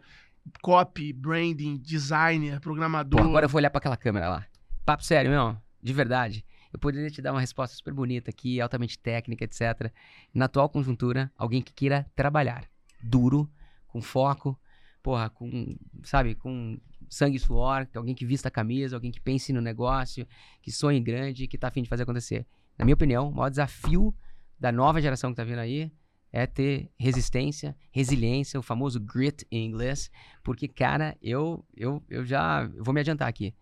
[0.62, 3.20] Copy, branding, designer, programador.
[3.20, 4.46] Pô, agora eu vou olhar pra aquela câmera lá.
[4.84, 6.44] Papo sério, meu, de verdade.
[6.72, 9.92] Eu poderia te dar uma resposta super bonita aqui, altamente técnica, etc.
[10.32, 12.64] Na atual conjuntura, alguém que queira trabalhar
[13.02, 13.50] duro,
[13.88, 14.58] com foco,
[15.02, 16.78] porra, com, sabe, com
[17.08, 20.26] sangue e suor, alguém que vista a camisa, alguém que pense no negócio,
[20.62, 22.46] que sonhe grande, que tá afim de fazer acontecer.
[22.78, 24.14] Na minha opinião, o maior desafio
[24.58, 25.92] da nova geração que tá vindo aí
[26.32, 30.10] é ter resistência, resiliência, o famoso grit em inglês,
[30.44, 33.52] porque, cara, eu, eu, eu já eu vou me adiantar aqui.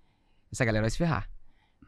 [0.51, 1.29] Essa galera vai se ferrar.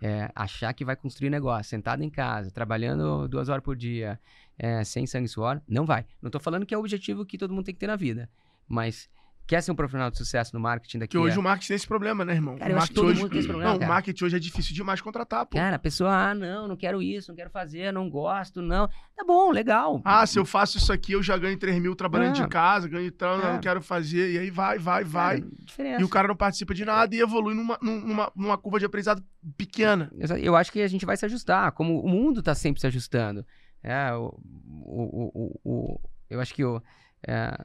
[0.02, 4.18] É, achar que vai construir negócio, sentado em casa, trabalhando duas horas por dia,
[4.58, 6.06] é, sem sangue e suor, não vai.
[6.22, 8.30] Não tô falando que é o objetivo que todo mundo tem que ter na vida,
[8.66, 9.10] mas
[9.50, 11.40] quer ser um profissional de sucesso no marketing daqui Que hoje a...
[11.40, 12.56] o marketing tem esse problema, né, irmão?
[12.56, 13.20] Cara, o marketing hoje...
[13.20, 13.90] mundo tem esse problema, Não, cara.
[13.90, 15.56] o marketing hoje é difícil demais contratar, pô.
[15.58, 18.86] Cara, a pessoa, ah, não, não quero isso, não quero fazer, não gosto, não.
[19.16, 20.00] Tá bom, legal.
[20.04, 22.42] Ah, se eu faço isso aqui, eu já ganho 3 mil trabalhando É.
[22.42, 23.52] de casa, ganho tanto, É.
[23.54, 24.30] não quero fazer.
[24.32, 25.40] E aí vai, vai, vai.
[25.64, 26.00] Diferença.
[26.00, 29.20] E o cara não participa de nada e evolui numa, numa, numa curva de aprendizado
[29.58, 30.12] pequena.
[30.40, 33.44] Eu acho que a gente vai se ajustar, como o mundo tá sempre se ajustando.
[33.82, 34.38] É, o,
[34.68, 36.80] o, o, o- o- eu acho que o,
[37.26, 37.56] é,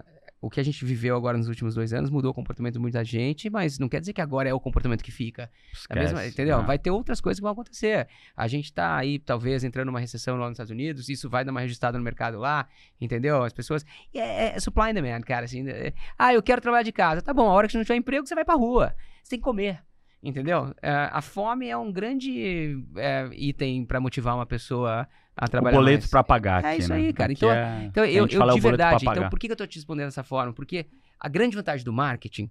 [0.42, 3.04] o que a gente viveu agora nos últimos dois anos mudou o comportamento de muita
[3.04, 5.50] gente, mas não quer dizer que agora é o comportamento que fica.
[5.90, 6.60] É mesmo, Esquece, entendeu?
[6.60, 6.66] né?
[6.66, 8.08] Vai ter outras coisas que vão acontecer.
[8.36, 11.52] A gente tá aí, talvez, entrando numa recessão lá nos Estados Unidos, isso vai dar
[11.52, 12.68] uma registrada no mercado lá,
[13.02, 13.44] entendeu?
[13.44, 13.86] As pessoas.
[14.14, 15.46] E é, é supply and demand, cara.
[15.46, 17.22] Assim, é- ah, eu quero trabalhar de casa.
[17.22, 18.94] Tá bom, a hora que você não tiver emprego, você vai pra rua.
[19.24, 19.82] Você tem que comer.
[20.22, 20.74] Entendeu?
[20.82, 25.76] É, a fome é um grande é, item pra motivar uma pessoa a O trabalhar.
[25.78, 26.10] boleto mais.
[26.12, 26.96] pra pagar É aqui, isso né?
[26.96, 27.32] aí, cara.
[27.32, 29.76] Aqui Então, é- Então, eu, eu de o verdade, então, por que, eu tô te
[29.76, 30.54] respondendo dessa forma?
[30.54, 30.86] Porque
[31.20, 32.50] a grande vantagem do marketing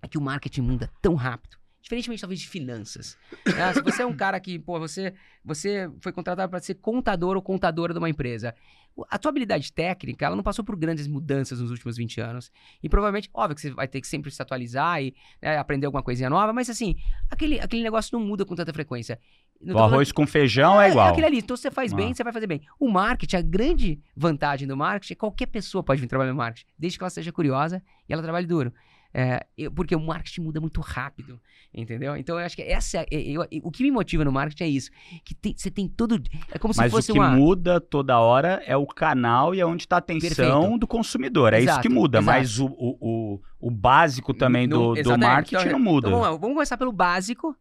[0.00, 1.56] é que o marketing muda tão rápido.
[1.80, 3.18] Diferentemente, talvez, de finanças.
[3.44, 3.72] né?
[3.74, 5.12] Se você é um cara que, pô, você,
[5.44, 8.54] você foi contratado para ser contador ou contadora de uma empresa.
[8.94, 12.52] o- A tua habilidade técnica, ela não passou por grandes mudanças nos últimos 20 anos.
[12.82, 16.02] E provavelmente, óbvio que você vai ter que sempre se atualizar e né, aprender alguma
[16.02, 16.94] coisinha nova, mas assim,
[17.30, 19.18] aquele, aquele negócio não muda com tanta frequência.
[19.62, 21.08] O tô falando- arroz com feijão é, igual.
[21.08, 21.38] aquele ali.
[21.38, 22.14] Então você faz bem, Ah.
[22.14, 22.60] você vai fazer bem.
[22.80, 26.36] O marketing, a grande vantagem do marketing é que qualquer pessoa pode vir trabalhar no
[26.36, 28.72] marketing, desde que ela seja curiosa e ela trabalhe duro.
[29.14, 31.38] É, eu- porque o marketing muda muito rápido,
[31.74, 32.16] entendeu?
[32.16, 34.68] Então eu acho que essa é, eu- eu- o que me motiva no marketing é
[34.68, 34.90] isso,
[35.22, 36.18] que tem- você tem todo
[36.50, 39.60] é como se Mas o fosse que uma muda toda hora é o canal e
[39.60, 40.28] é onde está a atenção
[40.62, 40.78] Perfeito.
[40.78, 41.52] do consumidor.
[41.52, 42.18] É isso Exato, que muda.
[42.20, 42.38] exato.
[42.38, 46.08] Mas o, o, o, o básico também Não- do, do marketing Então, não muda.
[46.08, 47.54] Então, vamos, lá, vamos começar pelo básico,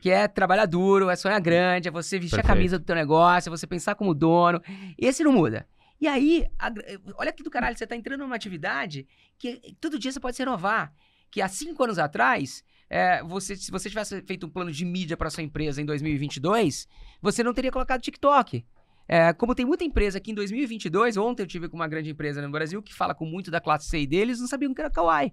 [0.00, 2.52] que é trabalhar duro, é sonhar grande, é você vestir Perfeito.
[2.52, 4.60] a camisa do teu negócio, é você pensar como dono.
[4.98, 5.66] Esse não muda.
[6.00, 6.72] E aí, a
[7.16, 9.06] olha que do caralho, você tá entrando numa atividade
[9.38, 10.92] que todo dia você pode se renovar.
[11.30, 15.16] Que há cinco anos atrás, é, você, se você tivesse feito um plano de mídia
[15.16, 16.86] para sua empresa em 2022,
[17.20, 18.64] você não teria colocado TikTok.
[19.08, 22.40] É, como tem muita empresa aqui em 2022, ontem eu tive com uma grande empresa
[22.40, 25.32] no Brasil que fala com muito da classe C deles, não sabiam que era Kawaii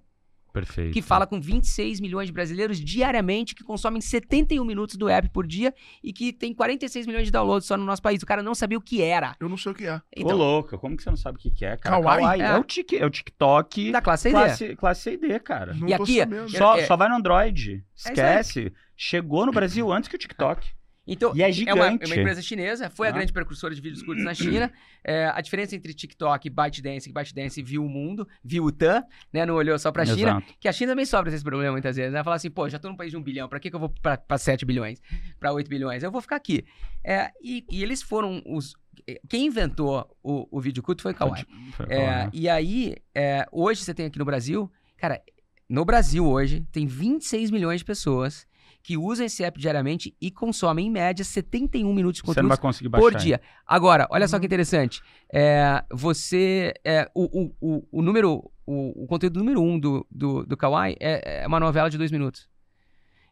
[0.54, 0.94] Perfeito.
[0.94, 5.48] que fala com 26 milhões de brasileiros diariamente, que consomem 71 minutos do app por
[5.48, 5.74] dia
[6.04, 8.22] e que tem 46 milhões de downloads só no nosso país.
[8.22, 9.36] O cara não sabia o que era.
[9.40, 9.96] Eu não sei o que é.
[9.96, 12.02] Ô, Então, louca, como que você não sabe o que, que é, cara?
[12.02, 12.42] Kawaii?
[12.42, 12.58] É, É.
[12.58, 14.34] o tic, é o TikTok da classe CD.
[14.36, 15.74] classe, classe e cara.
[15.74, 16.50] Não E tô aqui, sabendo.
[16.50, 17.72] Só, é- só vai no Android.
[17.72, 17.82] aí.
[17.96, 18.74] Esquece.
[18.98, 20.68] Chegou no Brasil antes que o TikTok.
[21.08, 22.04] Então, E é é uma, gigante.
[22.04, 23.14] é uma empresa chinesa, foi a Ah.
[23.14, 24.72] grande precursora de vídeos curtos na China.
[25.04, 29.04] É, a diferença entre TikTok e ByteDance, que ByteDance viu o mundo, viu o TAM,
[29.34, 29.44] né?
[29.46, 30.38] Não olhou só pra China.
[30.38, 30.54] Exato.
[30.60, 32.24] Que a China também sofre esse problema muitas vezes, né?
[32.24, 33.90] Falar assim, pô, já tô num país de um bilhão, pra que, que eu vou
[33.90, 35.02] pra, pra 7 bilhões?
[35.40, 36.04] Pra 8 bilhões?
[36.04, 36.64] Eu vou ficar aqui.
[37.04, 38.76] É, e, e eles foram os.
[39.28, 41.46] Quem inventou o, o vídeo curto foi o Kawaii.
[41.74, 42.30] Foi É, né?
[42.32, 45.20] e aí, é, hoje você tem aqui no Brasil, cara,
[45.68, 48.46] no Brasil hoje, tem 26 milhões de pessoas
[48.84, 52.58] que usam esse app diariamente e consomem, em média, 71 minutos de Você não vai
[52.58, 53.12] conteúdo conseguir baixar.
[53.12, 53.42] por dia.
[53.66, 54.40] Agora, olha só Uhum.
[54.42, 55.02] que interessante.
[55.34, 56.74] É, você.
[56.84, 58.52] É, o, o, o, o número.
[58.66, 62.12] O, o conteúdo número um do, do, do Kawaii é, é uma novela de dois
[62.12, 62.48] minutos.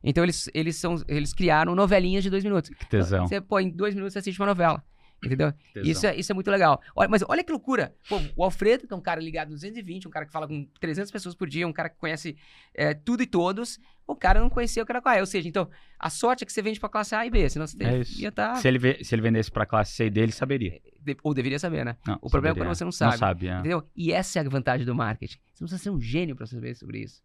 [0.04, 2.70] Então eles, eles, são, eles criaram novelinhas de dois minutos.
[2.72, 3.28] Que tesão.
[3.28, 4.84] Você, pô, em dois minutos você assiste uma novela.
[5.24, 5.52] Entendeu?
[5.74, 5.92] tesão.
[5.92, 6.82] Isso é, isso é muito legal.
[6.96, 7.94] Olha, mas olha que loucura.
[8.08, 10.66] Pô, o Alfredo, que é um cara ligado no 220, um cara que fala com
[10.80, 12.38] 300 pessoas por dia, um cara que conhece
[12.74, 13.80] é, tudo e todos.
[14.08, 15.20] O cara não conhecia o era qual é.
[15.20, 17.68] Ou seja, então, a sorte é que você vende pra classe A e B, senão
[17.68, 18.56] você É ia estar.
[18.56, 20.82] Se, ele se ele vendesse pra classe C e D, ele saberia.
[21.22, 21.96] ou deveria saber, né?
[22.08, 23.12] Não, O problema é quando você não sabe.
[23.12, 23.60] Não sabe, é.
[23.60, 23.84] Entendeu?
[23.96, 25.38] E essa é a vantagem do marketing.
[25.54, 27.22] Você não precisa ser um gênio pra saber sobre isso.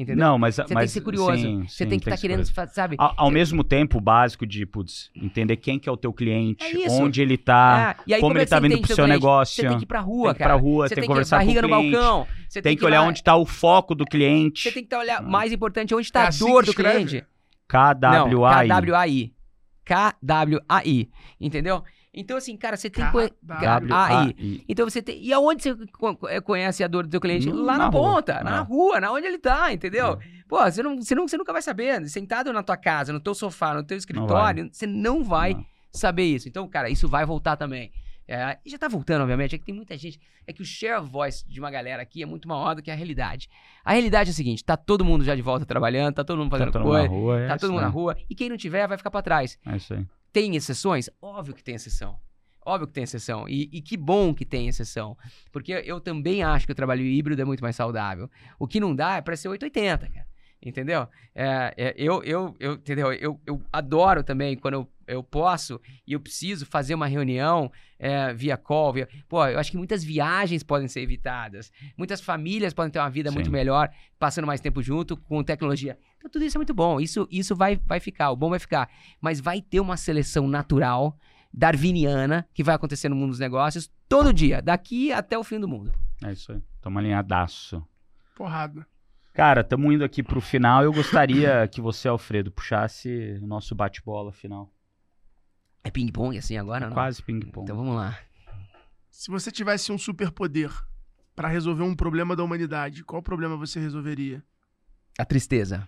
[0.00, 0.24] Entendeu?
[0.24, 1.36] Não, mas, Você tem mas que ser curioso.
[1.42, 2.72] sim, você sim, tem que estar ser querendo, curioso.
[2.72, 2.94] sabe?
[3.00, 6.64] Ao, ao mesmo tempo, o básico de, putz, entender quem que é o teu cliente,
[6.84, 8.94] É onde ele tá, É, e aí, como é ele que tá vindo pro seu
[9.04, 9.10] cliente?
[9.10, 9.56] negócio.
[9.56, 10.54] Você tem que ir pra rua, tem que ir cara.
[10.54, 11.90] pra rua, Você tem que tem conversar com o no cliente.
[11.92, 12.26] balcão.
[12.48, 14.62] Você Tem que olhar onde tá o foco do cliente.
[14.62, 15.22] Você tem que tá olhar, Ah.
[15.22, 17.04] mais importante, onde tá É a assim dor que do escreve?
[17.04, 17.26] cliente.
[17.68, 18.68] KWAI.
[18.68, 19.32] Não, KWAI.
[19.84, 21.08] KWAI.
[21.40, 21.82] Entendeu?
[22.12, 23.10] Então, assim, cara, você tem que.
[23.10, 23.30] KWAI.
[23.46, 24.64] KWAI.
[24.68, 25.22] Então você tem.
[25.22, 25.76] E aonde você
[26.28, 27.48] eh, conhece a dor do teu cliente?
[27.48, 27.92] No- lá na, na rua.
[28.14, 28.60] ponta, na É.
[28.60, 30.18] rua, na onde ele tá, entendeu?
[30.48, 32.08] Pô, você, não, você, não, você nunca vai saber.
[32.08, 35.64] Sentado na tua casa, no teu sofá, no teu escritório, você não vai Não.
[35.92, 36.48] saber isso.
[36.48, 37.92] Então, cara, isso vai voltar também.
[38.30, 39.54] É, e já tá voltando, obviamente.
[39.54, 40.20] É que tem muita gente.
[40.46, 42.90] É que o share of voice de uma galera aqui é muito maior do que
[42.90, 43.48] a realidade.
[43.84, 46.50] A realidade é a seguinte: tá todo mundo já de volta trabalhando, tá todo mundo
[46.50, 47.86] fazendo Tá todo mundo na coisa, rua, é tá isso, todo mundo né?
[47.86, 48.16] na rua.
[48.28, 49.58] E quem não tiver vai ficar pra trás.
[49.66, 50.06] É isso aí.
[50.32, 51.08] Tem exceções?
[51.20, 52.18] Óbvio que tem exceção.
[52.64, 53.48] Óbvio que tem exceção.
[53.48, 55.16] E, e que bom que tem exceção.
[55.50, 58.30] Porque eu também acho que o trabalho híbrido é muito mais saudável.
[58.58, 60.28] O que não dá é pra ser 880, cara.
[60.60, 61.06] Entendeu?
[61.34, 63.12] É, é, eu, eu, eu, entendeu?
[63.12, 68.34] Eu, eu adoro também quando eu, eu posso e eu preciso fazer uma reunião é,
[68.34, 68.92] via call.
[68.92, 69.08] Via...
[69.28, 71.70] Pô, eu acho que muitas viagens podem ser evitadas.
[71.96, 73.52] Muitas famílias podem ter uma vida muito Sim.
[73.52, 75.96] melhor passando mais tempo junto com tecnologia.
[76.28, 77.00] Então tudo isso é muito bom.
[77.00, 78.30] Isso, isso vai, vai ficar.
[78.30, 78.90] O bom vai ficar.
[79.18, 81.18] Mas vai ter uma seleção natural,
[81.52, 85.66] darwiniana, que vai acontecer no mundo dos negócios todo dia, daqui até o fim do
[85.66, 85.92] mundo.
[86.22, 86.62] É isso aí.
[86.82, 87.82] Tamo alinhadaço.
[88.36, 88.86] Porrada.
[89.32, 90.84] Cara, estamos indo aqui pro final.
[90.84, 94.70] Eu gostaria que você, Alfredo, puxasse o nosso bate-bola final.
[95.82, 96.94] É ping-pong assim agora, não?
[96.94, 97.64] Quase ping-pong.
[97.64, 98.18] Então vamos lá.
[99.10, 100.70] Se você tivesse um superpoder,
[101.34, 104.42] pra resolver um problema da humanidade, qual problema você resolveria?
[105.18, 105.86] A tristeza.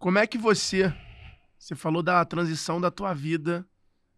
[0.00, 0.90] Como é que você,
[1.58, 3.68] você falou da transição da tua vida,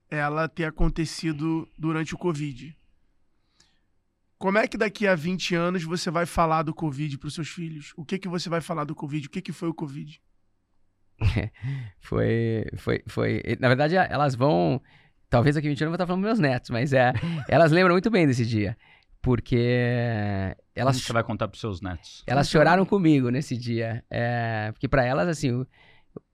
[0.09, 2.73] ela ter acontecido durante o Covid.
[4.39, 7.49] Como é que daqui a 20 anos você vai falar do Covid para os seus
[7.49, 7.93] filhos?
[7.97, 9.27] O que que você vai falar do Covid?
[9.27, 10.23] O que que foi o Covid?
[12.01, 13.43] Foi, foi, foi.
[13.61, 14.83] Na verdade, elas vão.
[15.29, 17.13] Talvez aqui 20 anos eu vou estar falando dos meus netos, mas é,
[17.49, 18.77] elas lembram muito bem desse dia.
[19.23, 20.97] Porque elas.
[20.97, 22.25] Como você vai contar pros seus netos?
[22.27, 24.05] Elas choraram comigo nesse dia.
[24.11, 25.67] É, porque para elas, assim, o,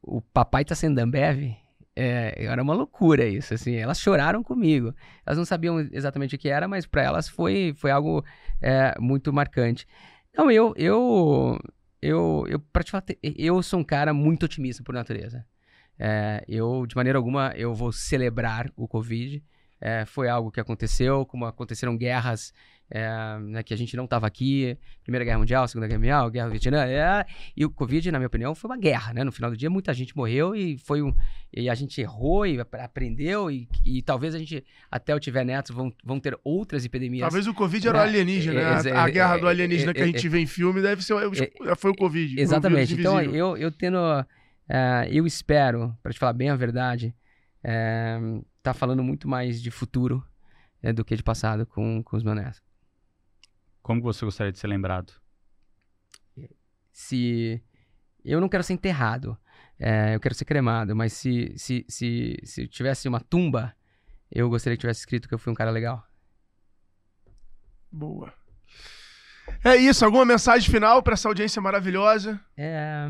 [0.02, 1.54] o papai tá sendo Ambev.
[1.94, 3.74] É, era uma loucura isso, assim.
[3.74, 4.94] Elas choraram comigo.
[5.26, 8.24] Elas não sabiam exatamente o que era, mas para elas foi, foi algo
[8.62, 9.86] é, muito marcante.
[10.34, 11.58] Não, eu, eu,
[12.00, 15.44] eu, eu, pra te falar, eu sou um cara muito otimista por natureza.
[15.98, 19.42] É, eu, de maneira alguma, eu vou celebrar o Covid.
[19.80, 22.52] É, foi algo que aconteceu, como aconteceram guerras
[22.90, 26.46] é, né, que a gente não estava aqui, Primeira Guerra Mundial, Segunda Guerra Mundial, Guerra
[26.46, 27.26] do Vietnã, é,
[27.56, 29.24] e o Covid, na minha opinião, foi uma guerra, né?
[29.24, 31.14] No final do dia, muita gente morreu e foi um,
[31.52, 35.74] e a gente errou e aprendeu e, e talvez a gente, até eu tiver netos,
[35.74, 37.22] vão, vão ter outras epidemias.
[37.22, 38.08] Talvez o Covid era o né?
[38.08, 38.92] alienígena, né?
[38.92, 41.14] A, a guerra do alienígena que a gente vê em filme deve ser,
[41.76, 42.40] foi o Covid.
[42.40, 47.14] Exatamente, então eu, eu tendo, uh, eu espero, para te falar bem a verdade,
[47.64, 50.24] uh, tá falando muito mais de futuro
[50.82, 52.67] uh, do que de passado com, com os meus netos.
[53.82, 55.12] Como você gostaria de ser lembrado?
[56.92, 57.62] Se.
[58.24, 59.38] Eu não quero ser enterrado.
[59.78, 63.74] É, eu quero ser cremado, mas se, se, se, se tivesse uma tumba,
[64.30, 66.04] eu gostaria que tivesse escrito que eu fui um cara legal.
[67.90, 68.34] Boa.
[69.64, 72.40] É isso, alguma mensagem final para essa audiência maravilhosa?
[72.56, 73.08] É,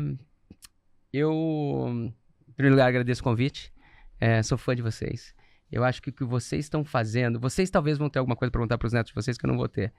[1.11, 2.13] eu,
[2.47, 3.73] em primeiro lugar, agradeço o convite.
[4.19, 5.33] É, sou fã de vocês.
[5.71, 8.59] Eu acho que o que vocês estão fazendo, vocês talvez vão ter alguma coisa para
[8.59, 9.93] perguntar para os netos de vocês que eu não vou ter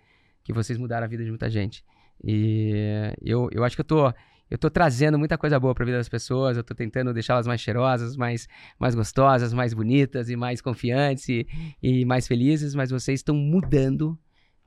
[0.45, 1.84] que vocês mudaram a vida de muita gente.
[2.22, 4.12] E eu, eu acho que eu tô,
[4.51, 7.47] eu tô trazendo muita coisa boa para a vida das pessoas, eu tô tentando deixá-las
[7.47, 11.47] mais cheirosas, mais, mais gostosas, mais bonitas e mais confiantes e,
[11.82, 14.18] e mais felizes, mas vocês estão mudando,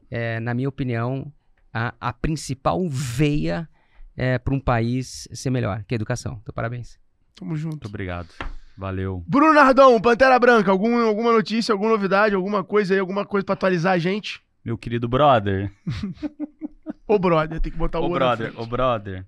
[0.10, 1.32] é, na minha opinião,
[1.74, 3.68] a, a principal veia
[4.16, 6.40] é, para um país ser melhor, que é a educação.
[6.42, 7.00] Então, parabéns.
[7.36, 7.74] Tamo junto.
[7.74, 8.30] Muito obrigado.
[8.78, 9.24] Valeu.
[9.28, 13.54] Bruno Nardão, Pantera Branca, algum, alguma notícia, alguma novidade, alguma coisa aí, alguma coisa para
[13.54, 14.43] atualizar a gente?
[14.64, 15.72] Meu querido brother.
[17.08, 19.26] o brother, tem que botar o O brother, o brother.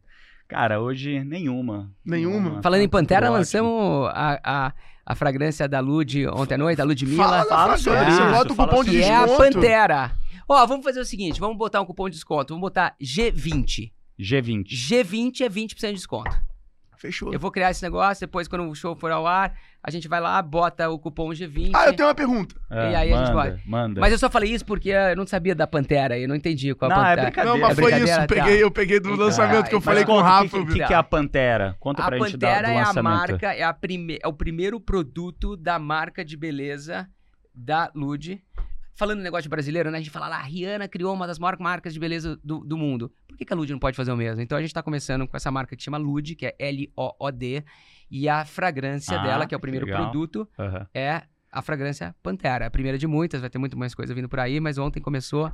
[0.48, 1.92] Cara, hoje nenhuma.
[2.06, 2.40] Nenhuma?
[2.40, 2.62] nenhuma.
[2.62, 4.74] Falando em Pantera, lançamos a, a,
[5.06, 7.24] a fragrância da Lud ontem à noite, a Ludmilla.
[7.24, 9.12] Fala, fala sobre isso, é, bota o cupom de que desconto.
[9.12, 10.12] é a Pantera.
[10.48, 13.92] Ó, vamos fazer o seguinte, vamos botar um cupom de desconto, vamos botar G20.
[14.20, 14.68] G20.
[14.68, 16.55] G20 é 20% de desconto.
[16.98, 17.34] Fechou.
[17.34, 20.20] Eu vou criar esse negócio, depois quando o show for ao ar, a gente vai
[20.20, 21.72] lá, bota o cupom G20.
[21.76, 22.56] Ah, eu tenho uma pergunta.
[22.72, 23.60] É, e aí manda, a gente vai.
[23.66, 24.02] Manda.
[24.02, 26.91] Mas eu só falei isso porque eu não sabia da Pantera, eu não entendi qual
[26.91, 27.22] a Não, é Pantera.
[27.28, 27.58] brincadeira.
[27.58, 28.00] Não, mas É foi isso.
[28.02, 28.36] brincadeira, tá.
[28.36, 30.58] Peguei, eu peguei do Então, lançamento que eu falei com o Rafa.
[30.58, 31.76] O que, que, que é a Pantera?
[31.80, 34.34] Conta A pra gente da, Pantera do é a marca, é, a prime, é o
[34.34, 37.08] primeiro produto da marca de beleza
[37.54, 38.41] da Lud.
[38.96, 39.98] Falando no negócio brasileiro, né?
[39.98, 42.78] A gente fala lá, a Rihanna criou uma das maiores marcas de beleza do, do
[42.78, 43.12] mundo.
[43.28, 44.41] Por que, que a Lud não pode fazer o mesmo?
[44.41, 47.64] Então a gente tá começando com essa marca que chama Lud, que é L-O-O-D.
[48.10, 50.04] E a fragrância Ah, dela, que é o primeiro legal.
[50.04, 50.88] produto, Aham.
[50.93, 52.68] é a fragrância Pantera.
[52.68, 55.52] A primeira de muitas, vai ter muito mais coisa vindo por aí, mas ontem começou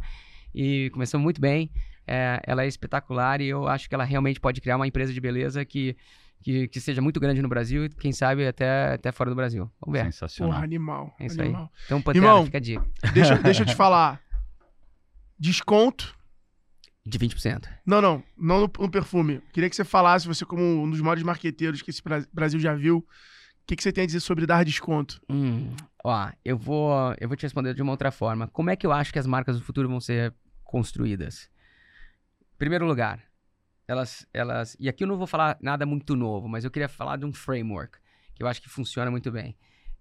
[0.54, 1.72] e começou muito bem.
[2.06, 5.20] É, ela é espetacular e eu acho que ela realmente pode criar uma empresa de
[5.22, 5.96] beleza que,
[6.42, 9.72] que, que seja muito grande no Brasil e quem sabe até, até fora do Brasil.
[9.80, 10.06] Vamos ver.
[10.06, 10.54] Sensacional.
[10.54, 11.16] Porra, animal.
[11.20, 11.72] É isso animal.
[11.86, 12.86] Então, Pantera, Irmão, fica a dica.
[13.14, 14.22] Deixa, deixa eu te falar.
[15.40, 16.16] Desconto.
[17.06, 17.68] De 20%.
[17.86, 18.24] Não, não.
[18.38, 19.42] Não no, no perfume.
[19.52, 22.76] Queria que você falasse, você como um dos maiores marqueteiros que esse Bra- Brasil já
[22.76, 23.06] viu, o
[23.66, 25.20] que, que você tem a dizer sobre dar desconto?
[25.28, 28.48] Hum, ó, eu vou, eu vou te responder de uma outra forma.
[28.48, 30.32] Como é que eu acho que as marcas do futuro vão ser
[30.64, 31.50] construídas?
[32.54, 33.20] Em primeiro lugar,
[33.92, 34.78] elas, elas.
[34.80, 37.34] E aqui eu não vou falar nada muito novo, mas eu queria falar de um
[37.34, 38.00] framework
[38.34, 39.56] que eu acho que funciona muito bem.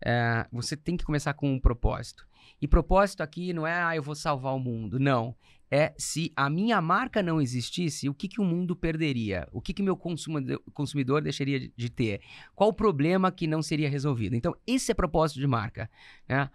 [0.05, 2.27] É, você tem que começar com um propósito.
[2.63, 4.99] E propósito aqui não é, ah, eu vou salvar o mundo.
[4.99, 5.35] Não.
[5.73, 9.47] É se a minha marca não existisse, o que, que o mundo perderia?
[9.53, 12.21] O que, que meu consumidor, consumidor deixaria de, de ter?
[12.55, 14.35] Qual o problema que não seria resolvido?
[14.35, 15.89] Então, esse é propósito de marca.
[16.29, 16.51] né?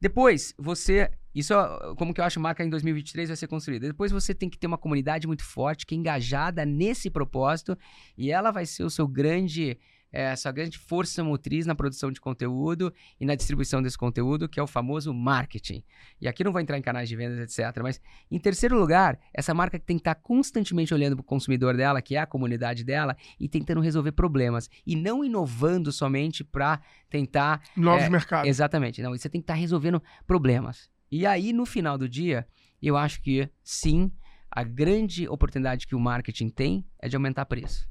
[0.00, 1.10] Depois, você.
[1.34, 3.86] Isso é como que eu acho a marca em 2023 vai ser construída.
[3.86, 7.76] Depois você tem que ter uma comunidade muito forte, que é engajada nesse propósito,
[8.16, 9.78] e ela vai ser o seu grande
[10.12, 14.58] é, sua grande força motriz na produção de conteúdo e na distribuição desse conteúdo, que
[14.58, 15.84] é o famoso marketing.
[16.20, 17.80] E aqui não vou entrar em canais de vendas, etc.
[17.82, 18.00] Mas,
[18.30, 22.16] em terceiro lugar, essa marca tem que estar constantemente olhando para o consumidor dela, que
[22.16, 24.68] é a comunidade dela, e tentando resolver problemas.
[24.86, 27.62] E não inovando somente para tentar.
[27.76, 28.48] Novos é, mercados.
[28.48, 29.00] Exatamente.
[29.02, 30.90] Não, você tem que estar resolvendo problemas.
[31.10, 32.46] E aí, no final do dia,
[32.80, 34.12] eu acho que sim,
[34.50, 37.90] a grande oportunidade que o marketing tem é de aumentar preço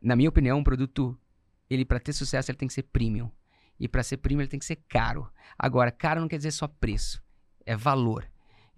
[0.00, 1.18] na minha opinião, um produto,
[1.68, 3.30] ele para ter sucesso, ele tem que ser premium.
[3.78, 5.28] E para ser premium, ele tem que ser caro.
[5.58, 7.22] Agora, caro não quer dizer só preço,
[7.66, 8.26] é valor.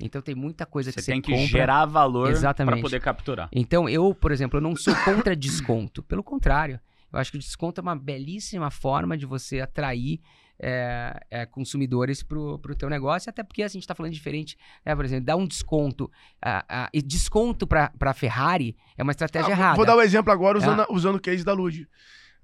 [0.00, 1.46] Então tem muita coisa Você que você tem que compra.
[1.46, 3.48] gerar valor para poder capturar.
[3.52, 6.02] Então, eu, por exemplo, eu não sou contra desconto.
[6.02, 6.80] Pelo contrário,
[7.12, 10.20] eu acho que o desconto é uma belíssima forma de você atrair
[10.58, 14.94] é, é, consumidores para o teu negócio, até porque a gente está falando diferente, né?
[14.94, 16.10] Por exemplo, dar um desconto.
[16.40, 19.76] ah, ah, e desconto para a Ferrari é uma estratégia Ah, errada.
[19.76, 20.62] Vou dar um exemplo agora É.
[20.62, 21.88] usando, usando o case da Lud.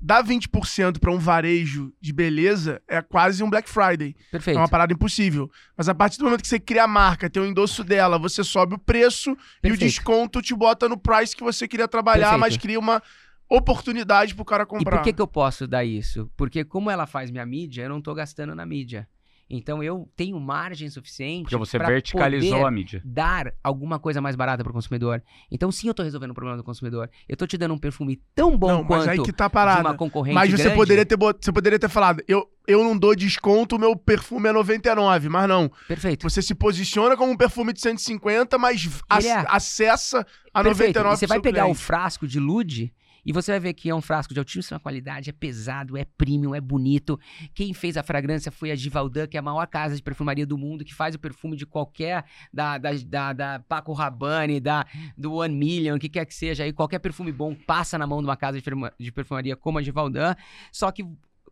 [0.00, 4.14] Dar 20% para um varejo de beleza é quase um Black Friday.
[4.30, 4.56] Perfeito.
[4.56, 5.50] É uma parada impossível.
[5.76, 8.44] Mas a partir do momento que você cria a marca, tem o endosso dela, você
[8.44, 9.80] sobe o preço e o Perfeito.
[9.80, 12.40] desconto te bota no price que você queria trabalhar, Perfeito.
[12.40, 13.02] mas cria uma
[13.48, 14.96] oportunidade pro cara E comprar.
[14.98, 16.30] por que, que eu posso dar isso?
[16.36, 19.08] Porque como ela faz minha mídia, eu não tô gastando na mídia.
[19.50, 23.00] Então eu tenho margem suficiente Porque você pra verticalizou poder a mídia.
[23.02, 25.22] dar alguma coisa mais barata para o consumidor.
[25.50, 27.08] Então sim, eu tô resolvendo o problema do consumidor.
[27.26, 29.80] Eu tô te dando um perfume tão bom Não, mas quanto aí que tá de
[29.80, 30.76] uma concorrente Mas você grande.
[30.76, 34.52] poderia, ter você poderia ter falado, eu, eu não dou desconto, o meu perfume é
[34.52, 35.72] 99, mas não.
[35.88, 36.28] Perfeito.
[36.28, 39.44] Você se posiciona como um perfume de 150, mas ac- Ele é.
[39.48, 40.98] acessa a Perfeito.
[40.98, 41.82] 99 E você vai pegar o cliente.
[41.82, 42.92] frasco de Lude
[43.28, 46.54] e você vai ver que é um frasco de altíssima qualidade, é pesado, é premium,
[46.54, 47.20] é bonito.
[47.52, 50.56] Quem fez a fragrância foi a Givaudan, que é a maior casa de perfumaria do
[50.56, 55.34] mundo, que faz o perfume de qualquer, da, da, da, da Paco Rabanne, da, do
[55.34, 56.64] One Million, o que quer que seja.
[56.64, 59.76] Aí qualquer perfume bom passa na mão de uma casa de, perfuma- de perfumaria como
[59.76, 60.34] a Givaudan.
[60.72, 61.04] Só que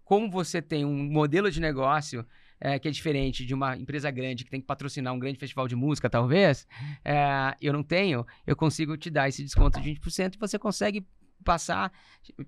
[0.03, 2.25] como você tem um modelo de negócio
[2.59, 5.69] é, que é diferente de uma empresa grande que tem que patrocinar um grande festival
[5.69, 6.67] de música, talvez,
[7.05, 11.05] é, eu não tenho, eu consigo te dar esse desconto de 20% e você consegue
[11.47, 11.91] passar,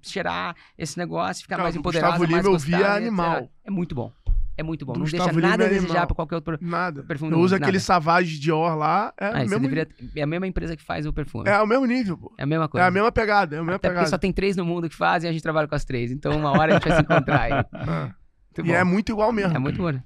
[0.02, 2.96] cheirar esse negócio, ficar Cara, mais do empoderado, Gustavo mais Lima eu vi, é gostável,
[2.96, 3.06] etc.
[3.08, 3.50] animal.
[3.64, 4.12] É muito bom.
[4.56, 4.92] É muito bom.
[4.92, 6.06] Do não Gustavo deixa Lima nada a é desejar animal.
[6.08, 6.58] para qualquer outro.
[6.60, 7.02] Nada.
[7.04, 7.80] perfume eu do uso aquele nada.
[7.84, 11.48] Savage Dior lá, é, Ah, mesmo, deveria- é a mesma empresa que faz o perfume.
[11.48, 12.34] é o mesmo nível, pô.
[12.36, 12.86] É a mesma É coisa.
[12.86, 14.10] a mesma pegada, é a mesma Até porque pegada.
[14.10, 16.10] só tem três no mundo que fazem e a gente trabalha com as três.
[16.10, 17.52] Então uma hora a gente vai se encontrar aí.
[18.58, 18.74] Muito E bom.
[18.74, 19.54] é muito igual mesmo.
[19.56, 20.00] É muito bom.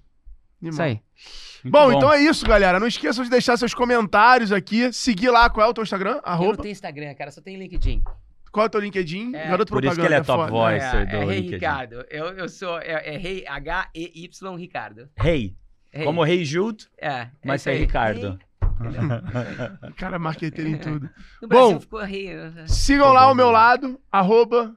[0.61, 1.01] Isso aí.
[1.65, 2.79] Muito Bom, então é isso, galera.
[2.79, 4.93] Não esqueçam de deixar seus comentários aqui.
[4.93, 6.11] Seguir lá, qual é o teu Instagram?
[6.11, 6.57] Eu não Arroba.
[6.63, 8.03] tenho Instagram, cara, só tem LinkedIn.
[8.53, 9.35] Qual é o teu LinkedIn?
[9.35, 9.49] É.
[9.49, 10.85] Garoto Por isso que propaganda, ele é top voice.
[10.97, 11.55] é, do é Rei LinkedIn.
[11.55, 12.05] Ricardo.
[12.11, 12.79] Eu, eu sou.
[12.79, 15.09] É, é Rei H-E-Y Ricardo.
[15.17, 15.57] Rei.
[15.91, 16.05] Rei.
[16.05, 17.29] Como Rei Jude, É.
[17.45, 17.79] mas aí.
[17.79, 18.39] Ricardo.
[19.89, 21.09] O cara é marqueteiro em tudo.
[21.41, 22.35] No Brasil Bom, ficou Rei.
[22.35, 22.67] né?
[22.67, 24.75] Sigam lá ao meu lado, arroba,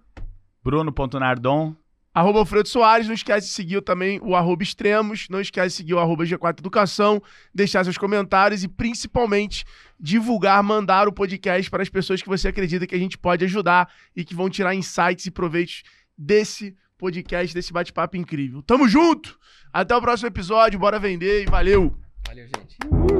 [0.63, 1.75] Bruno.nardon.
[2.15, 3.07] arroba Alfredo Soares.
[3.07, 5.27] Não esquece de seguir também o arroba Extremos.
[5.29, 7.21] Não esquece de seguir o arroba G4 Educação.
[7.53, 9.65] Deixar seus comentários e, principalmente,
[9.99, 13.91] divulgar, mandar o podcast para as pessoas que você acredita que a gente pode ajudar
[14.15, 15.83] e que vão tirar insights e proveitos
[16.17, 18.63] desse podcast, desse bate-papo incrível.
[18.63, 19.37] Tamo junto!
[19.73, 20.79] Até o próximo episódio.
[20.79, 21.93] Bora vender e valeu!
[22.25, 23.14] Valeu, gente.